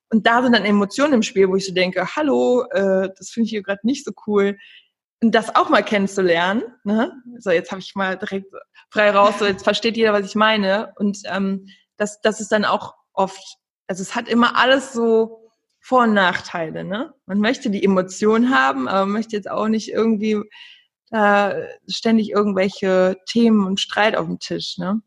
Und 0.09 0.27
da 0.27 0.41
sind 0.41 0.53
dann 0.53 0.65
Emotionen 0.65 1.13
im 1.13 1.23
Spiel, 1.23 1.47
wo 1.47 1.55
ich 1.55 1.65
so 1.65 1.73
denke, 1.73 2.05
hallo, 2.15 2.65
äh, 2.71 3.09
das 3.17 3.29
finde 3.29 3.45
ich 3.45 3.51
hier 3.51 3.63
gerade 3.63 3.79
nicht 3.83 4.03
so 4.03 4.11
cool 4.27 4.57
das 5.21 5.55
auch 5.55 5.69
mal 5.69 5.83
kennenzulernen. 5.83 6.63
Ne? 6.83 7.11
So, 7.37 7.51
jetzt 7.51 7.71
habe 7.71 7.81
ich 7.81 7.95
mal 7.95 8.17
direkt 8.17 8.47
frei 8.89 9.11
raus, 9.11 9.35
so 9.39 9.45
jetzt 9.45 9.63
versteht 9.63 9.95
jeder, 9.95 10.13
was 10.13 10.25
ich 10.25 10.35
meine. 10.35 10.93
Und 10.97 11.19
ähm, 11.25 11.67
das, 11.97 12.21
das 12.21 12.41
ist 12.41 12.51
dann 12.51 12.65
auch 12.65 12.95
oft, 13.13 13.57
also 13.87 14.01
es 14.01 14.15
hat 14.15 14.27
immer 14.27 14.57
alles 14.57 14.93
so 14.93 15.49
Vor- 15.79 16.03
und 16.03 16.13
Nachteile. 16.13 16.83
Ne? 16.83 17.13
Man 17.25 17.39
möchte 17.39 17.69
die 17.69 17.83
Emotion 17.83 18.49
haben, 18.49 18.87
aber 18.87 19.01
man 19.01 19.13
möchte 19.13 19.35
jetzt 19.35 19.49
auch 19.49 19.67
nicht 19.67 19.91
irgendwie 19.91 20.41
äh, 21.11 21.67
ständig 21.87 22.31
irgendwelche 22.31 23.17
Themen 23.27 23.65
und 23.65 23.79
Streit 23.79 24.15
auf 24.15 24.25
dem 24.25 24.39
Tisch. 24.39 24.77
Ne? 24.79 25.01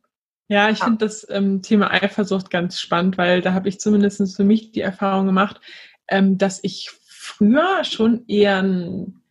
Ja, 0.48 0.70
ich 0.70 0.78
ja. 0.78 0.84
finde 0.84 1.04
das 1.04 1.26
ähm, 1.28 1.62
Thema 1.62 1.90
Eifersucht 1.90 2.50
ganz 2.50 2.80
spannend, 2.80 3.18
weil 3.18 3.40
da 3.40 3.52
habe 3.52 3.68
ich 3.68 3.80
zumindest 3.80 4.36
für 4.36 4.44
mich 4.44 4.70
die 4.70 4.82
Erfahrung 4.82 5.26
gemacht, 5.26 5.60
ähm, 6.06 6.38
dass 6.38 6.62
ich 6.62 6.92
früher 7.08 7.82
schon 7.82 8.26
eher 8.28 8.62
ein 8.62 9.23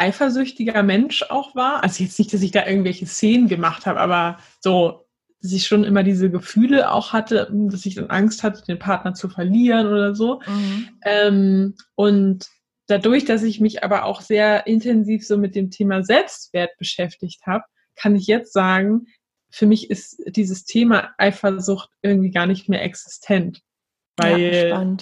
eifersüchtiger 0.00 0.82
Mensch 0.82 1.22
auch 1.24 1.54
war. 1.54 1.82
Also 1.82 2.02
jetzt 2.02 2.18
nicht, 2.18 2.32
dass 2.32 2.42
ich 2.42 2.50
da 2.50 2.66
irgendwelche 2.66 3.06
Szenen 3.06 3.48
gemacht 3.48 3.86
habe, 3.86 4.00
aber 4.00 4.38
so, 4.60 5.06
dass 5.42 5.52
ich 5.52 5.66
schon 5.66 5.84
immer 5.84 6.02
diese 6.02 6.30
Gefühle 6.30 6.92
auch 6.92 7.12
hatte, 7.12 7.50
dass 7.52 7.86
ich 7.86 7.94
dann 7.94 8.10
Angst 8.10 8.42
hatte, 8.42 8.64
den 8.64 8.78
Partner 8.78 9.14
zu 9.14 9.28
verlieren 9.28 9.86
oder 9.86 10.14
so. 10.14 10.40
Mhm. 10.46 10.88
Ähm, 11.04 11.74
und 11.94 12.48
dadurch, 12.86 13.24
dass 13.24 13.42
ich 13.42 13.60
mich 13.60 13.84
aber 13.84 14.04
auch 14.04 14.20
sehr 14.20 14.66
intensiv 14.66 15.26
so 15.26 15.38
mit 15.38 15.54
dem 15.54 15.70
Thema 15.70 16.02
Selbstwert 16.02 16.76
beschäftigt 16.78 17.46
habe, 17.46 17.64
kann 17.94 18.16
ich 18.16 18.26
jetzt 18.26 18.52
sagen, 18.52 19.06
für 19.50 19.66
mich 19.66 19.90
ist 19.90 20.22
dieses 20.26 20.64
Thema 20.64 21.10
Eifersucht 21.18 21.90
irgendwie 22.02 22.30
gar 22.30 22.46
nicht 22.46 22.68
mehr 22.68 22.82
existent. 22.82 23.60
Weil, 24.16 24.68
ja, 24.68 24.96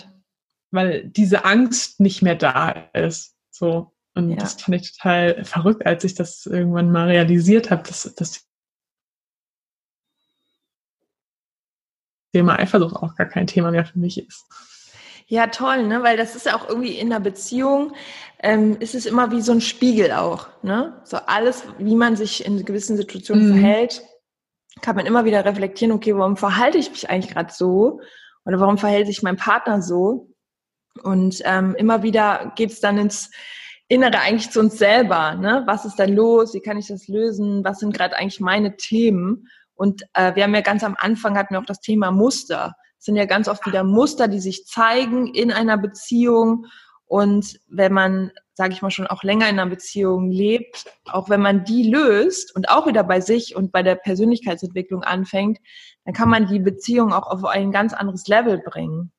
weil 0.70 1.08
diese 1.08 1.44
Angst 1.44 2.00
nicht 2.00 2.22
mehr 2.22 2.36
da 2.36 2.88
ist. 2.92 3.34
So. 3.50 3.92
Und 4.18 4.30
ja. 4.30 4.36
das 4.36 4.54
fand 4.54 4.74
ich 4.74 4.96
total 4.96 5.44
verrückt, 5.44 5.86
als 5.86 6.02
ich 6.02 6.12
das 6.16 6.44
irgendwann 6.44 6.90
mal 6.90 7.06
realisiert 7.06 7.70
habe, 7.70 7.84
dass, 7.84 8.02
dass 8.16 8.44
Thema 12.32 12.58
Eifersucht 12.58 12.96
auch 12.96 13.14
gar 13.14 13.28
kein 13.28 13.46
Thema 13.46 13.70
mehr 13.70 13.86
für 13.86 14.00
mich 14.00 14.26
ist. 14.26 14.44
Ja, 15.28 15.46
toll, 15.46 15.86
ne? 15.86 16.02
Weil 16.02 16.16
das 16.16 16.34
ist 16.34 16.46
ja 16.46 16.56
auch 16.56 16.68
irgendwie 16.68 16.98
in 16.98 17.12
einer 17.12 17.20
Beziehung, 17.20 17.94
ähm, 18.40 18.78
ist 18.80 18.96
es 18.96 19.06
immer 19.06 19.30
wie 19.30 19.40
so 19.40 19.52
ein 19.52 19.60
Spiegel 19.60 20.10
auch, 20.10 20.48
ne? 20.64 21.00
So 21.04 21.18
alles, 21.18 21.62
wie 21.78 21.94
man 21.94 22.16
sich 22.16 22.44
in 22.44 22.64
gewissen 22.64 22.96
Situationen 22.96 23.50
mhm. 23.50 23.52
verhält, 23.52 24.02
kann 24.82 24.96
man 24.96 25.06
immer 25.06 25.26
wieder 25.26 25.44
reflektieren, 25.44 25.94
okay, 25.94 26.16
warum 26.16 26.36
verhalte 26.36 26.78
ich 26.78 26.90
mich 26.90 27.08
eigentlich 27.08 27.32
gerade 27.32 27.52
so? 27.52 28.00
Oder 28.44 28.58
warum 28.58 28.78
verhält 28.78 29.06
sich 29.06 29.22
mein 29.22 29.36
Partner 29.36 29.80
so? 29.80 30.34
Und 31.04 31.40
ähm, 31.44 31.76
immer 31.76 32.02
wieder 32.02 32.52
geht's 32.56 32.80
dann 32.80 32.98
ins 32.98 33.30
Innere 33.88 34.20
eigentlich 34.20 34.50
zu 34.50 34.60
uns 34.60 34.78
selber. 34.78 35.34
Ne? 35.34 35.62
Was 35.66 35.84
ist 35.84 35.96
denn 35.96 36.14
los? 36.14 36.54
Wie 36.54 36.60
kann 36.60 36.76
ich 36.76 36.88
das 36.88 37.08
lösen? 37.08 37.64
Was 37.64 37.78
sind 37.78 37.94
gerade 37.94 38.16
eigentlich 38.16 38.40
meine 38.40 38.76
Themen? 38.76 39.48
Und 39.74 40.02
äh, 40.14 40.34
wir 40.34 40.44
haben 40.44 40.54
ja 40.54 40.60
ganz 40.60 40.84
am 40.84 40.96
Anfang 40.98 41.38
hatten 41.38 41.54
wir 41.54 41.60
auch 41.60 41.66
das 41.66 41.80
Thema 41.80 42.10
Muster. 42.10 42.74
Es 42.98 43.04
sind 43.06 43.16
ja 43.16 43.26
ganz 43.26 43.48
oft 43.48 43.64
wieder 43.64 43.84
Muster, 43.84 44.28
die 44.28 44.40
sich 44.40 44.66
zeigen 44.66 45.32
in 45.32 45.52
einer 45.52 45.78
Beziehung. 45.78 46.66
Und 47.06 47.60
wenn 47.68 47.92
man, 47.92 48.32
sage 48.54 48.74
ich 48.74 48.82
mal, 48.82 48.90
schon 48.90 49.06
auch 49.06 49.22
länger 49.22 49.48
in 49.48 49.58
einer 49.58 49.70
Beziehung 49.70 50.30
lebt, 50.30 50.84
auch 51.06 51.30
wenn 51.30 51.40
man 51.40 51.64
die 51.64 51.88
löst 51.88 52.54
und 52.54 52.68
auch 52.68 52.86
wieder 52.86 53.04
bei 53.04 53.20
sich 53.20 53.56
und 53.56 53.72
bei 53.72 53.82
der 53.82 53.94
Persönlichkeitsentwicklung 53.94 55.04
anfängt, 55.04 55.58
dann 56.04 56.12
kann 56.12 56.28
man 56.28 56.46
die 56.48 56.58
Beziehung 56.58 57.12
auch 57.12 57.28
auf 57.28 57.44
ein 57.44 57.72
ganz 57.72 57.94
anderes 57.94 58.26
Level 58.26 58.58
bringen. 58.58 59.12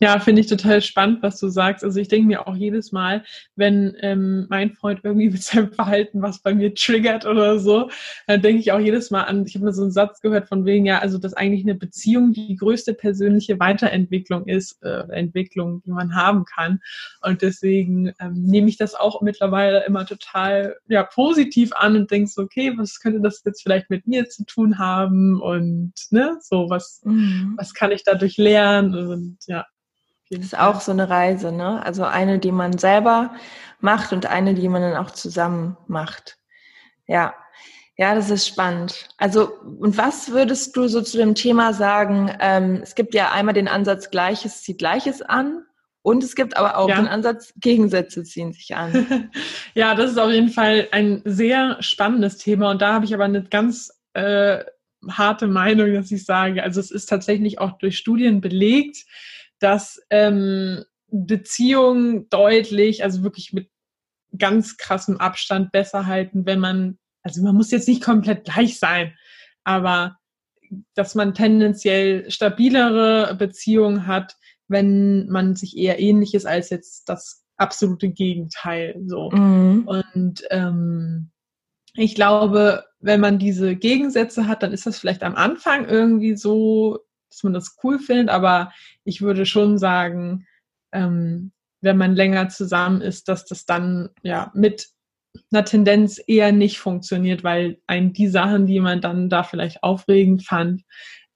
Ja, 0.00 0.20
finde 0.20 0.40
ich 0.40 0.46
total 0.46 0.80
spannend, 0.80 1.22
was 1.22 1.40
du 1.40 1.48
sagst. 1.48 1.82
Also 1.82 1.98
ich 1.98 2.06
denke 2.06 2.28
mir 2.28 2.46
auch 2.46 2.54
jedes 2.54 2.92
Mal, 2.92 3.24
wenn 3.56 3.96
ähm, 4.00 4.46
mein 4.48 4.72
Freund 4.72 5.00
irgendwie 5.02 5.30
mit 5.30 5.42
seinem 5.42 5.72
Verhalten 5.72 6.22
was 6.22 6.40
bei 6.40 6.54
mir 6.54 6.74
triggert 6.74 7.26
oder 7.26 7.58
so, 7.58 7.90
dann 8.26 8.40
denke 8.42 8.60
ich 8.60 8.70
auch 8.72 8.78
jedes 8.78 9.10
Mal 9.10 9.24
an, 9.24 9.44
ich 9.44 9.54
habe 9.54 9.64
mal 9.64 9.72
so 9.72 9.82
einen 9.82 9.90
Satz 9.90 10.20
gehört 10.20 10.48
von 10.48 10.64
wegen, 10.64 10.86
ja, 10.86 11.00
also 11.00 11.18
dass 11.18 11.34
eigentlich 11.34 11.64
eine 11.64 11.74
Beziehung 11.74 12.32
die 12.32 12.56
größte 12.56 12.94
persönliche 12.94 13.58
Weiterentwicklung 13.58 14.46
ist, 14.46 14.80
äh, 14.82 15.02
Entwicklung, 15.10 15.82
die 15.84 15.90
man 15.90 16.14
haben 16.14 16.44
kann. 16.44 16.80
Und 17.22 17.42
deswegen 17.42 18.12
ähm, 18.20 18.34
nehme 18.34 18.68
ich 18.68 18.76
das 18.76 18.94
auch 18.94 19.20
mittlerweile 19.20 19.84
immer 19.84 20.06
total 20.06 20.76
ja, 20.88 21.02
positiv 21.02 21.72
an 21.74 21.96
und 21.96 22.10
denke 22.10 22.30
so, 22.30 22.42
okay, 22.42 22.72
was 22.76 23.00
könnte 23.00 23.20
das 23.20 23.42
jetzt 23.44 23.62
vielleicht 23.62 23.90
mit 23.90 24.06
mir 24.06 24.28
zu 24.28 24.44
tun 24.44 24.78
haben? 24.78 25.40
Und 25.40 25.92
ne, 26.10 26.38
so, 26.40 26.70
was, 26.70 27.00
mhm. 27.04 27.54
was 27.56 27.74
kann 27.74 27.90
ich 27.90 28.04
dadurch 28.04 28.36
lernen? 28.36 28.94
Und 28.94 29.38
ja. 29.46 29.66
Das 30.30 30.40
ist 30.40 30.58
auch 30.58 30.80
so 30.80 30.92
eine 30.92 31.08
Reise, 31.08 31.52
ne? 31.52 31.84
Also 31.84 32.04
eine, 32.04 32.38
die 32.38 32.52
man 32.52 32.78
selber 32.78 33.34
macht 33.80 34.12
und 34.12 34.26
eine, 34.26 34.54
die 34.54 34.68
man 34.68 34.82
dann 34.82 34.96
auch 34.96 35.10
zusammen 35.10 35.76
macht. 35.86 36.38
Ja. 37.06 37.34
Ja, 38.00 38.14
das 38.14 38.30
ist 38.30 38.46
spannend. 38.46 39.08
Also, 39.16 39.50
und 39.80 39.96
was 39.98 40.30
würdest 40.30 40.76
du 40.76 40.86
so 40.86 41.02
zu 41.02 41.16
dem 41.16 41.34
Thema 41.34 41.72
sagen? 41.72 42.30
Ähm, 42.38 42.78
es 42.80 42.94
gibt 42.94 43.12
ja 43.12 43.32
einmal 43.32 43.54
den 43.54 43.66
Ansatz, 43.66 44.10
Gleiches 44.10 44.62
zieht 44.62 44.78
Gleiches 44.78 45.20
an. 45.20 45.64
Und 46.02 46.22
es 46.22 46.36
gibt 46.36 46.56
aber 46.56 46.78
auch 46.78 46.88
ja. 46.88 46.94
den 46.94 47.08
Ansatz, 47.08 47.52
Gegensätze 47.56 48.22
ziehen 48.22 48.52
sich 48.52 48.76
an. 48.76 49.30
ja, 49.74 49.96
das 49.96 50.12
ist 50.12 50.18
auf 50.18 50.30
jeden 50.30 50.50
Fall 50.50 50.88
ein 50.92 51.22
sehr 51.24 51.76
spannendes 51.80 52.38
Thema. 52.38 52.70
Und 52.70 52.80
da 52.80 52.92
habe 52.92 53.04
ich 53.04 53.12
aber 53.14 53.24
eine 53.24 53.42
ganz 53.42 53.90
äh, 54.12 54.64
harte 55.10 55.48
Meinung, 55.48 55.92
dass 55.92 56.12
ich 56.12 56.24
sage, 56.24 56.62
also 56.62 56.78
es 56.78 56.92
ist 56.92 57.06
tatsächlich 57.06 57.58
auch 57.58 57.78
durch 57.78 57.98
Studien 57.98 58.40
belegt, 58.40 59.06
dass 59.58 60.00
ähm, 60.10 60.84
Beziehungen 61.08 62.28
deutlich, 62.28 63.02
also 63.02 63.22
wirklich 63.22 63.52
mit 63.52 63.70
ganz 64.36 64.76
krassem 64.76 65.18
Abstand 65.18 65.72
besser 65.72 66.06
halten, 66.06 66.46
wenn 66.46 66.60
man, 66.60 66.98
also 67.22 67.42
man 67.42 67.54
muss 67.54 67.70
jetzt 67.70 67.88
nicht 67.88 68.02
komplett 68.02 68.44
gleich 68.44 68.78
sein, 68.78 69.14
aber 69.64 70.18
dass 70.94 71.14
man 71.14 71.34
tendenziell 71.34 72.30
stabilere 72.30 73.34
Beziehungen 73.34 74.06
hat, 74.06 74.36
wenn 74.68 75.26
man 75.28 75.56
sich 75.56 75.76
eher 75.78 75.98
ähnlich 75.98 76.34
ist 76.34 76.46
als 76.46 76.68
jetzt 76.68 77.08
das 77.08 77.42
absolute 77.56 78.10
Gegenteil. 78.10 79.00
So. 79.06 79.30
Mhm. 79.30 79.88
Und 79.88 80.42
ähm, 80.50 81.30
ich 81.94 82.14
glaube, 82.14 82.84
wenn 83.00 83.20
man 83.20 83.38
diese 83.38 83.76
Gegensätze 83.76 84.46
hat, 84.46 84.62
dann 84.62 84.72
ist 84.72 84.86
das 84.86 84.98
vielleicht 84.98 85.22
am 85.22 85.36
Anfang 85.36 85.86
irgendwie 85.86 86.36
so 86.36 86.98
dass 87.30 87.42
man 87.42 87.52
das 87.52 87.76
cool 87.82 87.98
findet, 87.98 88.28
aber 88.28 88.72
ich 89.04 89.20
würde 89.20 89.46
schon 89.46 89.78
sagen, 89.78 90.46
ähm, 90.92 91.52
wenn 91.80 91.96
man 91.96 92.14
länger 92.14 92.48
zusammen 92.48 93.00
ist, 93.00 93.28
dass 93.28 93.44
das 93.44 93.64
dann 93.64 94.10
ja 94.22 94.50
mit 94.54 94.88
einer 95.52 95.64
Tendenz 95.64 96.20
eher 96.26 96.52
nicht 96.52 96.78
funktioniert, 96.78 97.44
weil 97.44 97.78
ein 97.86 98.12
die 98.12 98.28
Sachen, 98.28 98.66
die 98.66 98.80
man 98.80 99.00
dann 99.00 99.28
da 99.28 99.42
vielleicht 99.42 99.82
aufregend 99.82 100.44
fand, 100.44 100.82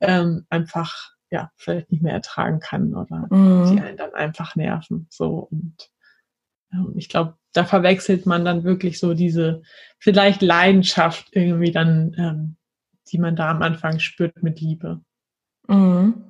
ähm, 0.00 0.46
einfach 0.50 1.12
ja 1.31 1.50
vielleicht 1.57 1.90
nicht 1.90 2.02
mehr 2.02 2.12
ertragen 2.12 2.61
kann 2.61 2.94
oder 2.94 3.26
mhm. 3.31 3.70
die 3.70 3.81
einen 3.81 3.96
dann 3.96 4.14
einfach 4.14 4.57
nerven. 4.57 5.07
So 5.11 5.48
und 5.50 5.90
ähm, 6.72 6.92
ich 6.96 7.09
glaube, 7.09 7.37
da 7.52 7.64
verwechselt 7.64 8.26
man 8.26 8.44
dann 8.44 8.64
wirklich 8.64 8.98
so 8.98 9.14
diese 9.14 9.62
vielleicht 9.98 10.42
Leidenschaft 10.42 11.28
irgendwie 11.33 11.70
dann, 11.70 12.14
ähm, 12.18 12.57
die 13.11 13.18
man 13.18 13.37
da 13.37 13.50
am 13.50 13.62
Anfang 13.62 13.98
spürt 13.98 14.42
mit 14.42 14.61
Liebe. 14.61 15.02
Mhm. 15.68 16.25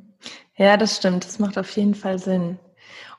Ja, 0.56 0.76
das 0.76 0.96
stimmt. 0.96 1.24
Das 1.24 1.38
macht 1.38 1.58
auf 1.58 1.70
jeden 1.76 1.94
Fall 1.94 2.18
Sinn. 2.18 2.58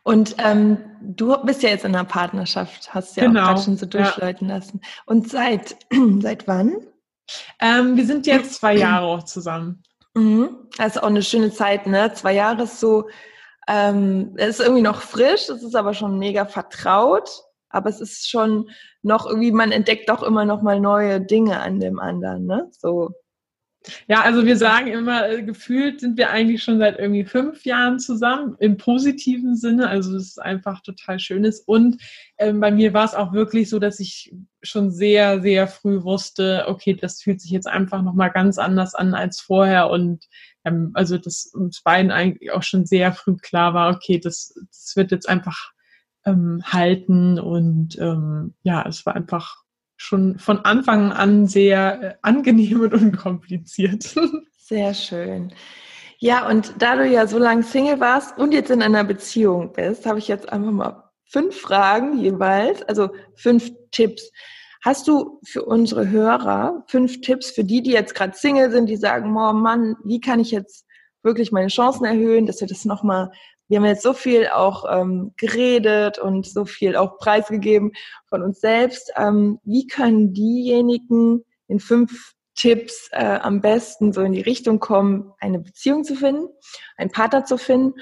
Und 0.03 0.35
ähm, 0.37 0.77
du 1.01 1.35
bist 1.43 1.63
ja 1.63 1.69
jetzt 1.69 1.85
in 1.85 1.95
einer 1.95 2.03
Partnerschaft, 2.03 2.93
hast 2.93 3.15
ja 3.15 3.25
genau. 3.25 3.41
auch 3.41 3.45
gerade 3.45 3.61
schon 3.61 3.77
so 3.77 3.85
durchläuten 3.85 4.49
ja. 4.49 4.55
lassen. 4.55 4.81
Und 5.05 5.29
seit 5.29 5.77
seit 6.19 6.47
wann? 6.47 6.75
Ähm, 7.59 7.95
wir 7.95 8.05
sind 8.05 8.27
jetzt 8.27 8.55
zwei 8.59 8.75
Jahre 8.75 9.23
zusammen. 9.23 9.83
Mhm. 10.13 10.67
Das 10.77 10.95
ist 10.95 11.03
auch 11.03 11.07
eine 11.07 11.23
schöne 11.23 11.51
Zeit, 11.51 11.87
ne? 11.87 12.11
Zwei 12.13 12.33
Jahre 12.33 12.63
ist 12.63 12.79
so, 12.79 13.07
ähm, 13.67 14.33
es 14.35 14.59
ist 14.59 14.65
irgendwie 14.65 14.81
noch 14.81 15.01
frisch, 15.01 15.49
es 15.49 15.63
ist 15.63 15.75
aber 15.75 15.93
schon 15.93 16.19
mega 16.19 16.45
vertraut, 16.45 17.29
aber 17.69 17.89
es 17.89 18.01
ist 18.01 18.29
schon 18.29 18.69
noch 19.01 19.25
irgendwie, 19.25 19.51
man 19.51 19.71
entdeckt 19.71 20.09
doch 20.09 20.21
immer 20.21 20.45
noch 20.45 20.61
mal 20.61 20.79
neue 20.79 21.21
Dinge 21.21 21.61
an 21.61 21.79
dem 21.79 21.99
anderen, 21.99 22.45
ne? 22.45 22.69
So 22.77 23.11
ja, 24.07 24.21
also 24.21 24.45
wir 24.45 24.57
sagen 24.57 24.87
immer, 24.87 25.29
äh, 25.29 25.43
gefühlt 25.43 25.99
sind 25.99 26.17
wir 26.17 26.29
eigentlich 26.29 26.63
schon 26.63 26.79
seit 26.79 26.99
irgendwie 26.99 27.25
fünf 27.25 27.65
Jahren 27.65 27.99
zusammen, 27.99 28.55
im 28.59 28.77
positiven 28.77 29.55
Sinne. 29.55 29.89
Also 29.89 30.15
es 30.15 30.29
ist 30.29 30.41
einfach 30.41 30.81
total 30.81 31.19
schönes. 31.19 31.59
Und 31.59 32.01
ähm, 32.37 32.59
bei 32.59 32.71
mir 32.71 32.93
war 32.93 33.05
es 33.05 33.13
auch 33.13 33.33
wirklich 33.33 33.69
so, 33.69 33.79
dass 33.79 33.99
ich 33.99 34.33
schon 34.61 34.91
sehr, 34.91 35.41
sehr 35.41 35.67
früh 35.67 36.03
wusste, 36.03 36.65
okay, 36.67 36.93
das 36.93 37.21
fühlt 37.21 37.41
sich 37.41 37.51
jetzt 37.51 37.67
einfach 37.67 38.01
nochmal 38.01 38.31
ganz 38.31 38.57
anders 38.57 38.95
an 38.95 39.13
als 39.13 39.41
vorher. 39.41 39.89
Und 39.89 40.27
ähm, 40.63 40.91
also 40.93 41.17
dass 41.17 41.45
uns 41.45 41.81
beiden 41.81 42.11
eigentlich 42.11 42.51
auch 42.51 42.63
schon 42.63 42.85
sehr 42.85 43.11
früh 43.13 43.35
klar 43.35 43.73
war, 43.73 43.93
okay, 43.93 44.19
das, 44.19 44.53
das 44.69 44.93
wird 44.95 45.11
jetzt 45.11 45.27
einfach 45.27 45.71
ähm, 46.25 46.61
halten. 46.65 47.39
Und 47.39 47.97
ähm, 47.99 48.53
ja, 48.63 48.85
es 48.87 49.05
war 49.05 49.15
einfach 49.15 49.62
schon 50.03 50.37
von 50.37 50.59
Anfang 50.59 51.11
an 51.13 51.47
sehr 51.47 52.01
äh, 52.01 52.13
angenehm 52.21 52.81
und 52.81 52.93
unkompliziert. 52.93 54.03
Sehr 54.65 54.93
schön. 54.93 55.53
Ja, 56.19 56.47
und 56.47 56.75
da 56.79 56.95
du 56.95 57.05
ja 57.05 57.27
so 57.27 57.37
lange 57.37 57.63
Single 57.63 57.99
warst 57.99 58.37
und 58.37 58.53
jetzt 58.53 58.71
in 58.71 58.81
einer 58.81 59.03
Beziehung 59.03 59.73
bist, 59.73 60.05
habe 60.05 60.19
ich 60.19 60.29
jetzt 60.29 60.47
einfach 60.51 60.71
mal 60.71 61.03
fünf 61.25 61.59
Fragen 61.59 62.17
jeweils, 62.17 62.81
also 62.83 63.09
fünf 63.35 63.69
Tipps. 63.91 64.31
Hast 64.81 65.07
du 65.09 65.41
für 65.43 65.65
unsere 65.65 66.09
Hörer 66.09 66.85
fünf 66.87 67.19
Tipps 67.19 67.51
für 67.51 67.65
die, 67.65 67.83
die 67.83 67.91
jetzt 67.91 68.15
gerade 68.15 68.37
Single 68.37 68.71
sind, 68.71 68.87
die 68.87 68.95
sagen, 68.95 69.35
oh 69.35 69.51
Mann, 69.51 69.97
wie 70.05 70.21
kann 70.21 70.39
ich 70.39 70.51
jetzt 70.51 70.85
wirklich 71.23 71.51
meine 71.51 71.67
Chancen 71.67 72.05
erhöhen, 72.05 72.45
dass 72.45 72.61
wir 72.61 72.67
das 72.67 72.85
nochmal 72.85 73.31
wir 73.73 73.79
haben 73.79 73.87
jetzt 73.87 74.03
so 74.03 74.13
viel 74.13 74.49
auch 74.49 74.85
ähm, 74.87 75.33
geredet 75.35 76.19
und 76.19 76.45
so 76.45 76.63
viel 76.63 76.95
auch 76.95 77.17
preisgegeben 77.17 77.91
von 78.27 78.43
uns 78.43 78.59
selbst. 78.59 79.11
Ähm, 79.17 79.59
wie 79.63 79.87
können 79.87 80.31
diejenigen 80.31 81.43
in 81.67 81.79
fünf 81.79 82.33
Tipps 82.53 83.09
äh, 83.13 83.39
am 83.41 83.61
besten 83.61 84.13
so 84.13 84.21
in 84.21 84.33
die 84.33 84.41
Richtung 84.41 84.79
kommen, 84.79 85.31
eine 85.39 85.57
Beziehung 85.57 86.03
zu 86.03 86.13
finden, 86.13 86.49
einen 86.97 87.09
Partner 87.09 87.45
zu 87.45 87.57
finden 87.57 87.95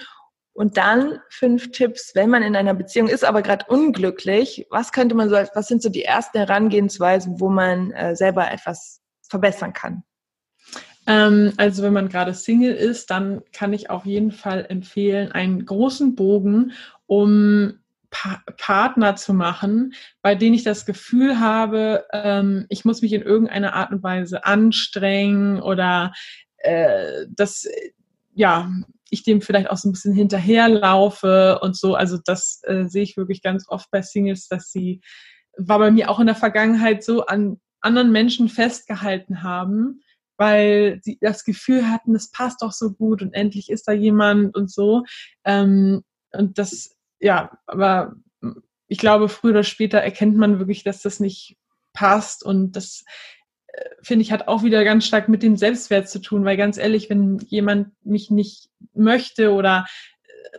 und 0.51 0.75
dann 0.75 1.19
fünf 1.29 1.71
Tipps, 1.71 2.11
wenn 2.15 2.29
man 2.29 2.43
in 2.43 2.57
einer 2.57 2.73
Beziehung 2.73 3.07
ist, 3.07 3.23
aber 3.23 3.41
gerade 3.41 3.65
unglücklich, 3.69 4.67
was 4.71 4.91
könnte 4.91 5.15
man 5.15 5.29
so, 5.29 5.37
was 5.37 5.67
sind 5.69 5.81
so 5.81 5.87
die 5.87 6.03
ersten 6.03 6.37
Herangehensweisen, 6.37 7.39
wo 7.39 7.47
man 7.47 7.91
äh, 7.91 8.13
selber 8.13 8.51
etwas 8.51 8.99
verbessern 9.21 9.71
kann? 9.71 10.03
Ähm, 11.07 11.53
also 11.57 11.83
wenn 11.83 11.93
man 11.93 12.09
gerade 12.09 12.33
Single 12.33 12.73
ist, 12.73 13.09
dann 13.09 13.41
kann 13.53 13.73
ich 13.73 13.89
auf 13.89 14.05
jeden 14.05 14.31
Fall 14.31 14.65
empfehlen, 14.69 15.31
einen 15.31 15.65
großen 15.65 16.15
Bogen 16.15 16.73
um 17.07 17.79
pa 18.11 18.41
Partner 18.57 19.15
zu 19.15 19.33
machen, 19.33 19.93
bei 20.21 20.35
denen 20.35 20.53
ich 20.53 20.63
das 20.63 20.85
Gefühl 20.85 21.39
habe, 21.39 22.05
ähm, 22.11 22.65
ich 22.69 22.85
muss 22.85 23.01
mich 23.01 23.13
in 23.13 23.21
irgendeiner 23.21 23.73
Art 23.73 23.91
und 23.91 24.03
Weise 24.03 24.45
anstrengen 24.45 25.61
oder 25.61 26.13
äh, 26.57 27.25
dass 27.29 27.67
ja 28.33 28.69
ich 29.09 29.23
dem 29.23 29.41
vielleicht 29.41 29.69
auch 29.69 29.77
so 29.77 29.89
ein 29.89 29.91
bisschen 29.91 30.13
hinterherlaufe 30.13 31.59
und 31.61 31.75
so. 31.75 31.95
Also 31.95 32.17
das 32.23 32.61
äh, 32.63 32.85
sehe 32.87 33.03
ich 33.03 33.17
wirklich 33.17 33.41
ganz 33.41 33.65
oft 33.67 33.89
bei 33.91 34.01
Singles, 34.01 34.47
dass 34.47 34.71
sie 34.71 35.01
war 35.57 35.79
bei 35.79 35.91
mir 35.91 36.09
auch 36.09 36.19
in 36.19 36.27
der 36.27 36.35
Vergangenheit 36.35 37.03
so 37.03 37.25
an 37.25 37.59
anderen 37.81 38.11
Menschen 38.11 38.47
festgehalten 38.47 39.43
haben, 39.43 40.00
weil 40.41 40.99
sie 41.03 41.19
das 41.21 41.45
Gefühl 41.45 41.87
hatten, 41.91 42.15
es 42.15 42.31
passt 42.31 42.63
doch 42.63 42.71
so 42.71 42.93
gut 42.93 43.21
und 43.21 43.35
endlich 43.35 43.69
ist 43.69 43.87
da 43.87 43.91
jemand 43.91 44.57
und 44.57 44.71
so. 44.71 45.03
Ähm, 45.45 46.01
und 46.31 46.57
das, 46.57 46.97
ja, 47.19 47.51
aber 47.67 48.15
ich 48.87 48.97
glaube, 48.97 49.29
früher 49.29 49.51
oder 49.51 49.63
später 49.63 49.99
erkennt 49.99 50.35
man 50.37 50.57
wirklich, 50.57 50.83
dass 50.83 51.03
das 51.03 51.19
nicht 51.19 51.57
passt 51.93 52.43
und 52.43 52.71
das 52.75 53.05
äh, 53.67 53.89
finde 54.01 54.23
ich, 54.23 54.31
hat 54.31 54.47
auch 54.47 54.63
wieder 54.63 54.83
ganz 54.83 55.05
stark 55.05 55.29
mit 55.29 55.43
dem 55.43 55.57
Selbstwert 55.57 56.09
zu 56.09 56.19
tun, 56.19 56.43
weil 56.43 56.57
ganz 56.57 56.79
ehrlich, 56.79 57.07
wenn 57.11 57.37
jemand 57.47 57.89
mich 58.03 58.31
nicht 58.31 58.71
möchte 58.95 59.51
oder 59.53 59.85
äh, 60.23 60.57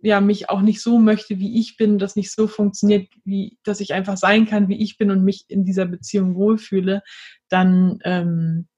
ja, 0.00 0.22
mich 0.22 0.48
auch 0.48 0.62
nicht 0.62 0.80
so 0.80 0.98
möchte, 0.98 1.38
wie 1.38 1.60
ich 1.60 1.76
bin, 1.76 1.98
das 1.98 2.16
nicht 2.16 2.32
so 2.32 2.48
funktioniert, 2.48 3.10
wie, 3.24 3.58
dass 3.62 3.80
ich 3.80 3.92
einfach 3.92 4.16
sein 4.16 4.46
kann, 4.46 4.68
wie 4.68 4.82
ich 4.82 4.96
bin 4.96 5.10
und 5.10 5.22
mich 5.22 5.44
in 5.48 5.66
dieser 5.66 5.84
Beziehung 5.84 6.34
wohlfühle, 6.34 7.02
dann 7.50 7.98
ähm, 8.04 8.68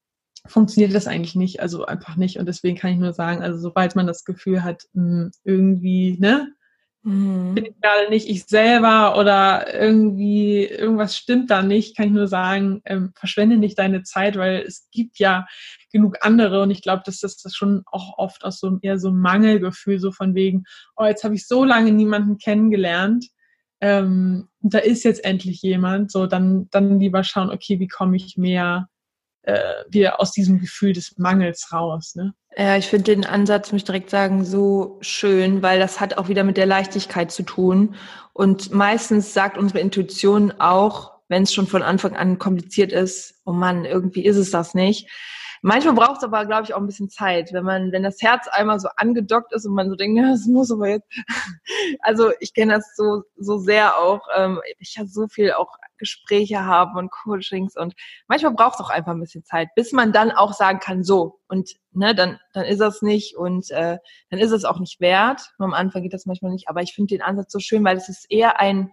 funktioniert 0.46 0.94
das 0.94 1.06
eigentlich 1.06 1.34
nicht, 1.34 1.60
also 1.60 1.86
einfach 1.86 2.16
nicht. 2.16 2.38
Und 2.38 2.46
deswegen 2.46 2.76
kann 2.76 2.92
ich 2.92 2.98
nur 2.98 3.12
sagen, 3.12 3.42
also 3.42 3.58
sobald 3.58 3.96
man 3.96 4.06
das 4.06 4.24
Gefühl 4.24 4.62
hat, 4.62 4.84
mh, 4.92 5.30
irgendwie, 5.44 6.16
ne, 6.18 6.52
mhm. 7.02 7.54
bin 7.54 7.66
ich 7.66 7.80
gerade 7.80 8.10
nicht 8.10 8.28
ich 8.28 8.44
selber 8.44 9.18
oder 9.18 9.72
irgendwie 9.74 10.64
irgendwas 10.64 11.16
stimmt 11.16 11.50
da 11.50 11.62
nicht, 11.62 11.96
kann 11.96 12.06
ich 12.06 12.12
nur 12.12 12.28
sagen, 12.28 12.82
ähm, 12.84 13.12
verschwende 13.14 13.56
nicht 13.56 13.78
deine 13.78 14.02
Zeit, 14.02 14.36
weil 14.36 14.62
es 14.66 14.88
gibt 14.90 15.18
ja 15.18 15.46
genug 15.90 16.18
andere 16.20 16.62
und 16.62 16.70
ich 16.70 16.82
glaube, 16.82 17.02
dass 17.06 17.20
das, 17.20 17.38
das 17.38 17.54
schon 17.54 17.82
auch 17.86 18.18
oft 18.18 18.44
aus 18.44 18.60
so 18.60 18.66
einem 18.66 18.80
eher 18.82 18.98
so 18.98 19.08
einem 19.08 19.20
Mangelgefühl, 19.20 19.98
so 19.98 20.12
von 20.12 20.34
wegen, 20.34 20.64
oh, 20.96 21.04
jetzt 21.04 21.24
habe 21.24 21.34
ich 21.34 21.46
so 21.46 21.64
lange 21.64 21.92
niemanden 21.92 22.36
kennengelernt, 22.36 23.28
ähm, 23.80 24.48
da 24.60 24.78
ist 24.78 25.04
jetzt 25.04 25.24
endlich 25.24 25.62
jemand, 25.62 26.10
so 26.10 26.26
dann, 26.26 26.68
dann 26.70 27.00
lieber 27.00 27.24
schauen, 27.24 27.50
okay, 27.50 27.80
wie 27.80 27.88
komme 27.88 28.16
ich 28.16 28.36
mehr 28.36 28.88
äh, 29.44 29.58
wieder 29.88 30.20
aus 30.20 30.32
diesem 30.32 30.58
Gefühl 30.58 30.92
des 30.92 31.18
Mangels 31.18 31.72
raus. 31.72 32.14
Ne? 32.14 32.34
Ja, 32.56 32.76
ich 32.76 32.86
finde 32.86 33.04
den 33.04 33.24
Ansatz, 33.24 33.72
muss 33.72 33.80
ich 33.80 33.86
direkt 33.86 34.10
sagen, 34.10 34.44
so 34.44 34.98
schön, 35.00 35.62
weil 35.62 35.78
das 35.78 36.00
hat 36.00 36.18
auch 36.18 36.28
wieder 36.28 36.44
mit 36.44 36.56
der 36.56 36.66
Leichtigkeit 36.66 37.30
zu 37.30 37.42
tun. 37.42 37.94
Und 38.32 38.72
meistens 38.72 39.34
sagt 39.34 39.58
unsere 39.58 39.80
Intuition 39.80 40.52
auch, 40.58 41.12
wenn 41.28 41.42
es 41.42 41.54
schon 41.54 41.66
von 41.66 41.82
Anfang 41.82 42.16
an 42.16 42.38
kompliziert 42.38 42.92
ist, 42.92 43.40
oh 43.44 43.52
Mann, 43.52 43.84
irgendwie 43.84 44.24
ist 44.24 44.36
es 44.36 44.50
das 44.50 44.74
nicht. 44.74 45.08
Manchmal 45.66 45.94
braucht 45.94 46.18
es 46.18 46.24
aber, 46.24 46.44
glaube 46.44 46.64
ich, 46.64 46.74
auch 46.74 46.78
ein 46.78 46.86
bisschen 46.86 47.08
Zeit, 47.08 47.54
wenn 47.54 47.64
man, 47.64 47.90
wenn 47.90 48.02
das 48.02 48.20
Herz 48.20 48.48
einmal 48.48 48.78
so 48.80 48.88
angedockt 48.98 49.50
ist 49.54 49.64
und 49.64 49.72
man 49.72 49.88
so 49.88 49.96
denkt, 49.96 50.18
ja, 50.18 50.28
das 50.30 50.44
muss 50.44 50.70
aber 50.70 50.88
jetzt. 50.90 51.08
Also 52.00 52.32
ich 52.40 52.52
kenne 52.52 52.74
das 52.74 52.94
so 52.96 53.22
so 53.36 53.56
sehr 53.56 53.96
auch. 53.98 54.20
Ähm, 54.36 54.60
ich 54.78 54.98
habe 54.98 55.08
so 55.08 55.26
viel 55.26 55.52
auch 55.52 55.72
Gespräche 55.96 56.66
haben 56.66 56.98
und 56.98 57.10
Coachings 57.10 57.76
und 57.76 57.94
manchmal 58.28 58.52
braucht 58.52 58.74
es 58.74 58.80
auch 58.84 58.90
einfach 58.90 59.12
ein 59.12 59.20
bisschen 59.20 59.44
Zeit, 59.44 59.68
bis 59.74 59.92
man 59.92 60.12
dann 60.12 60.30
auch 60.30 60.52
sagen 60.52 60.80
kann, 60.80 61.02
so 61.02 61.40
und 61.48 61.76
ne, 61.92 62.14
dann 62.14 62.38
dann 62.52 62.64
ist 62.66 62.80
das 62.80 63.00
nicht 63.00 63.34
und 63.36 63.70
äh, 63.70 63.96
dann 64.28 64.40
ist 64.40 64.50
es 64.50 64.66
auch 64.66 64.78
nicht 64.80 65.00
wert. 65.00 65.54
Am 65.58 65.72
Anfang 65.72 66.02
geht 66.02 66.12
das 66.12 66.26
manchmal 66.26 66.52
nicht, 66.52 66.68
aber 66.68 66.82
ich 66.82 66.94
finde 66.94 67.14
den 67.14 67.22
Ansatz 67.22 67.50
so 67.52 67.58
schön, 67.58 67.84
weil 67.84 67.96
es 67.96 68.10
ist 68.10 68.30
eher 68.30 68.60
ein 68.60 68.90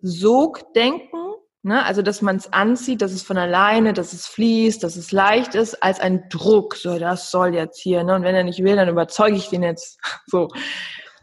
Sogdenken, 0.00 1.29
ne? 1.62 1.84
also 1.84 2.02
dass 2.02 2.22
man 2.22 2.36
es 2.36 2.52
anzieht, 2.52 3.02
dass 3.02 3.12
es 3.12 3.22
von 3.22 3.36
alleine, 3.36 3.92
dass 3.92 4.12
es 4.12 4.26
fließt, 4.26 4.82
dass 4.82 4.96
es 4.96 5.12
leicht 5.12 5.54
ist, 5.54 5.82
als 5.82 6.00
ein 6.00 6.28
Druck. 6.28 6.76
So, 6.76 6.98
das 6.98 7.30
soll 7.30 7.54
jetzt 7.54 7.80
hier, 7.80 8.04
ne? 8.04 8.14
Und 8.14 8.22
wenn 8.22 8.34
er 8.34 8.44
nicht 8.44 8.62
will, 8.62 8.76
dann 8.76 8.88
überzeuge 8.88 9.36
ich 9.36 9.48
den 9.48 9.62
jetzt. 9.62 9.98
So, 10.26 10.48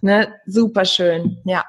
ne, 0.02 0.34
super 0.46 0.86
schön, 0.86 1.42
ja. 1.46 1.64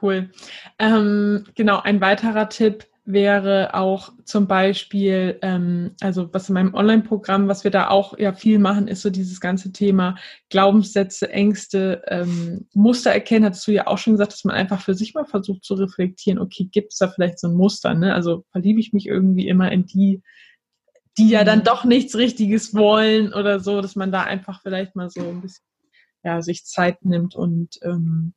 Cool. 0.00 0.30
Ähm, 0.78 1.44
genau, 1.54 1.80
ein 1.80 2.00
weiterer 2.00 2.48
Tipp 2.48 2.87
wäre 3.10 3.72
auch 3.72 4.12
zum 4.24 4.46
Beispiel, 4.46 5.38
ähm, 5.40 5.94
also 6.00 6.28
was 6.34 6.50
in 6.50 6.54
meinem 6.54 6.74
Online-Programm, 6.74 7.48
was 7.48 7.64
wir 7.64 7.70
da 7.70 7.88
auch 7.88 8.18
ja 8.18 8.34
viel 8.34 8.58
machen, 8.58 8.86
ist 8.86 9.00
so 9.00 9.08
dieses 9.08 9.40
ganze 9.40 9.72
Thema 9.72 10.16
Glaubenssätze, 10.50 11.30
Ängste, 11.30 12.02
ähm, 12.08 12.68
Muster 12.74 13.10
erkennen. 13.10 13.46
Hattest 13.46 13.66
du 13.66 13.72
ja 13.72 13.86
auch 13.86 13.96
schon 13.96 14.12
gesagt, 14.12 14.34
dass 14.34 14.44
man 14.44 14.54
einfach 14.54 14.82
für 14.82 14.92
sich 14.92 15.14
mal 15.14 15.24
versucht 15.24 15.64
zu 15.64 15.72
reflektieren, 15.74 16.38
okay, 16.38 16.68
gibt 16.70 16.92
es 16.92 16.98
da 16.98 17.08
vielleicht 17.08 17.38
so 17.38 17.48
ein 17.48 17.54
Muster? 17.54 17.94
Ne? 17.94 18.12
Also 18.12 18.44
verliebe 18.52 18.78
ich 18.78 18.92
mich 18.92 19.06
irgendwie 19.06 19.48
immer 19.48 19.72
in 19.72 19.86
die, 19.86 20.22
die 21.16 21.30
ja 21.30 21.44
dann 21.44 21.64
doch 21.64 21.86
nichts 21.86 22.14
Richtiges 22.14 22.74
wollen 22.74 23.32
oder 23.32 23.58
so, 23.58 23.80
dass 23.80 23.96
man 23.96 24.12
da 24.12 24.24
einfach 24.24 24.60
vielleicht 24.60 24.96
mal 24.96 25.08
so 25.08 25.26
ein 25.26 25.40
bisschen 25.40 25.64
ja, 26.24 26.42
sich 26.42 26.66
Zeit 26.66 27.02
nimmt 27.06 27.34
und 27.34 27.78
ähm, 27.82 28.34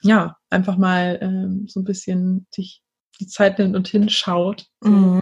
ja, 0.00 0.38
einfach 0.48 0.78
mal 0.78 1.18
ähm, 1.20 1.66
so 1.68 1.80
ein 1.80 1.84
bisschen 1.84 2.46
sich 2.54 2.82
die 3.20 3.26
Zeit 3.26 3.58
nimmt 3.58 3.76
und 3.76 3.88
hinschaut. 3.88 4.66
Mhm. 4.82 5.20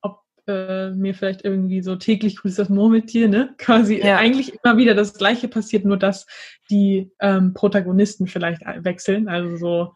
Ob 0.00 0.22
äh, 0.46 0.90
mir 0.90 1.14
vielleicht 1.14 1.44
irgendwie 1.44 1.82
so 1.82 1.96
täglich 1.96 2.36
grüßt 2.36 2.58
das 2.58 2.68
Murmeltier, 2.68 3.28
ne? 3.28 3.54
Quasi 3.58 3.98
ja. 3.98 4.16
eigentlich 4.16 4.54
immer 4.62 4.76
wieder 4.76 4.94
das 4.94 5.14
Gleiche 5.14 5.48
passiert, 5.48 5.84
nur 5.84 5.96
dass 5.96 6.26
die 6.70 7.10
ähm, 7.20 7.54
Protagonisten 7.54 8.26
vielleicht 8.26 8.62
wechseln. 8.84 9.28
Also 9.28 9.56
so 9.56 9.94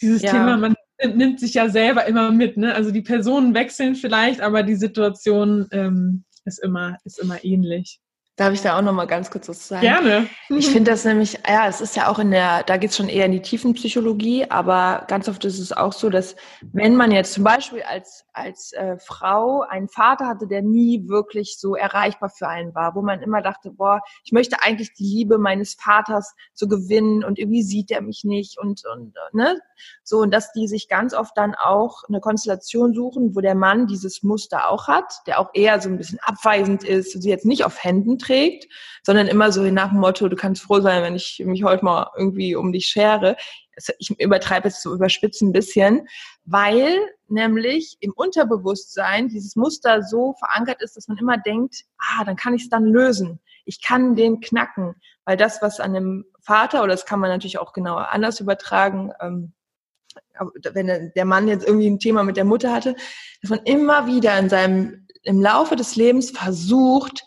dieses 0.00 0.22
ja. 0.22 0.32
Thema, 0.32 0.56
man 0.56 0.74
nimmt 1.04 1.40
sich 1.40 1.54
ja 1.54 1.68
selber 1.68 2.06
immer 2.06 2.30
mit, 2.30 2.56
ne? 2.56 2.74
Also 2.74 2.90
die 2.90 3.02
Personen 3.02 3.54
wechseln 3.54 3.94
vielleicht, 3.94 4.40
aber 4.40 4.62
die 4.62 4.76
Situation 4.76 5.66
ähm, 5.70 6.24
ist 6.44 6.62
immer, 6.62 6.96
ist 7.04 7.18
immer 7.18 7.44
ähnlich. 7.44 8.00
Darf 8.36 8.52
ich 8.52 8.60
da 8.60 8.76
auch 8.76 8.82
noch 8.82 8.92
mal 8.92 9.06
ganz 9.06 9.30
kurz 9.30 9.48
was 9.48 9.66
sagen? 9.66 9.80
Gerne. 9.80 10.28
Ich 10.50 10.68
finde 10.68 10.90
das 10.90 11.06
nämlich, 11.06 11.38
ja, 11.48 11.68
es 11.68 11.80
ist 11.80 11.96
ja 11.96 12.08
auch 12.08 12.18
in 12.18 12.30
der, 12.30 12.64
da 12.64 12.76
geht 12.76 12.90
es 12.90 12.96
schon 12.96 13.08
eher 13.08 13.24
in 13.24 13.32
die 13.32 13.40
Tiefenpsychologie, 13.40 14.50
aber 14.50 15.06
ganz 15.08 15.26
oft 15.26 15.42
ist 15.46 15.58
es 15.58 15.72
auch 15.72 15.94
so, 15.94 16.10
dass 16.10 16.36
wenn 16.60 16.96
man 16.96 17.12
jetzt 17.12 17.32
zum 17.32 17.44
Beispiel 17.44 17.80
als, 17.82 18.26
als 18.34 18.74
äh, 18.74 18.98
Frau 18.98 19.62
einen 19.62 19.88
Vater 19.88 20.26
hatte, 20.26 20.46
der 20.46 20.60
nie 20.60 21.08
wirklich 21.08 21.56
so 21.58 21.76
erreichbar 21.76 22.28
für 22.28 22.46
einen 22.46 22.74
war, 22.74 22.94
wo 22.94 23.00
man 23.00 23.22
immer 23.22 23.40
dachte, 23.40 23.70
boah, 23.70 24.02
ich 24.22 24.32
möchte 24.32 24.62
eigentlich 24.62 24.92
die 24.92 25.04
Liebe 25.04 25.38
meines 25.38 25.72
Vaters 25.72 26.34
so 26.52 26.68
gewinnen 26.68 27.24
und 27.24 27.38
irgendwie 27.38 27.62
sieht 27.62 27.90
er 27.90 28.02
mich 28.02 28.22
nicht 28.24 28.58
und, 28.58 28.82
und 28.84 29.14
ne? 29.32 29.58
So, 30.04 30.18
und 30.18 30.32
dass 30.32 30.52
die 30.52 30.68
sich 30.68 30.88
ganz 30.88 31.14
oft 31.14 31.36
dann 31.36 31.54
auch 31.54 32.04
eine 32.08 32.20
Konstellation 32.20 32.94
suchen, 32.94 33.34
wo 33.34 33.40
der 33.40 33.54
Mann 33.54 33.86
dieses 33.86 34.22
Muster 34.22 34.70
auch 34.70 34.88
hat, 34.88 35.22
der 35.26 35.38
auch 35.40 35.50
eher 35.54 35.80
so 35.80 35.88
ein 35.88 35.98
bisschen 35.98 36.18
abweisend 36.22 36.84
ist 36.84 37.14
und 37.14 37.22
sie 37.22 37.30
jetzt 37.30 37.46
nicht 37.46 37.64
auf 37.64 37.82
Händen 37.82 38.18
trägt, 38.26 38.66
sondern 39.02 39.26
immer 39.26 39.52
so 39.52 39.62
nach 39.62 39.90
dem 39.90 40.00
Motto, 40.00 40.28
du 40.28 40.36
kannst 40.36 40.62
froh 40.62 40.80
sein, 40.80 41.02
wenn 41.02 41.14
ich 41.14 41.42
mich 41.44 41.64
heute 41.64 41.84
mal 41.84 42.10
irgendwie 42.16 42.54
um 42.54 42.72
dich 42.72 42.86
schere. 42.86 43.36
Ich 43.98 44.10
übertreibe 44.18 44.68
jetzt 44.68 44.82
so 44.82 44.94
überspitzen 44.94 45.48
ein 45.48 45.52
bisschen, 45.52 46.08
weil 46.44 46.98
nämlich 47.28 47.96
im 48.00 48.12
Unterbewusstsein 48.12 49.28
dieses 49.28 49.56
Muster 49.56 50.02
so 50.02 50.34
verankert 50.38 50.82
ist, 50.82 50.96
dass 50.96 51.08
man 51.08 51.18
immer 51.18 51.38
denkt, 51.38 51.84
ah, 51.98 52.24
dann 52.24 52.36
kann 52.36 52.54
ich 52.54 52.62
es 52.62 52.70
dann 52.70 52.84
lösen. 52.84 53.40
Ich 53.64 53.82
kann 53.82 54.14
den 54.16 54.40
knacken, 54.40 54.94
weil 55.24 55.36
das, 55.36 55.60
was 55.60 55.80
an 55.80 55.92
dem 55.92 56.24
Vater, 56.40 56.82
oder 56.82 56.92
das 56.92 57.04
kann 57.04 57.20
man 57.20 57.30
natürlich 57.30 57.58
auch 57.58 57.72
genauer 57.72 58.08
anders 58.10 58.40
übertragen, 58.40 59.12
ähm, 59.20 59.52
wenn 60.72 61.12
der 61.14 61.24
Mann 61.24 61.48
jetzt 61.48 61.66
irgendwie 61.66 61.90
ein 61.90 61.98
Thema 61.98 62.22
mit 62.22 62.36
der 62.36 62.44
Mutter 62.44 62.72
hatte, 62.72 62.94
dass 63.42 63.50
man 63.50 63.60
immer 63.64 64.06
wieder 64.06 64.38
in 64.38 64.48
seinem, 64.48 65.06
im 65.22 65.40
Laufe 65.40 65.76
des 65.76 65.96
Lebens 65.96 66.30
versucht, 66.30 67.25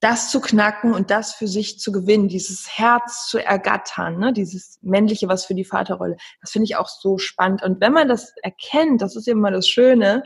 das 0.00 0.30
zu 0.30 0.40
knacken 0.40 0.94
und 0.94 1.10
das 1.10 1.34
für 1.34 1.48
sich 1.48 1.78
zu 1.80 1.90
gewinnen, 1.90 2.28
dieses 2.28 2.78
Herz 2.78 3.26
zu 3.28 3.44
ergattern, 3.44 4.18
ne? 4.18 4.32
dieses 4.32 4.78
männliche, 4.82 5.28
was 5.28 5.44
für 5.44 5.54
die 5.54 5.64
Vaterrolle. 5.64 6.16
Das 6.40 6.52
finde 6.52 6.64
ich 6.64 6.76
auch 6.76 6.88
so 6.88 7.18
spannend. 7.18 7.62
Und 7.62 7.80
wenn 7.80 7.92
man 7.92 8.08
das 8.08 8.32
erkennt, 8.42 9.02
das 9.02 9.16
ist 9.16 9.26
immer 9.26 9.50
das 9.50 9.68
Schöne, 9.68 10.22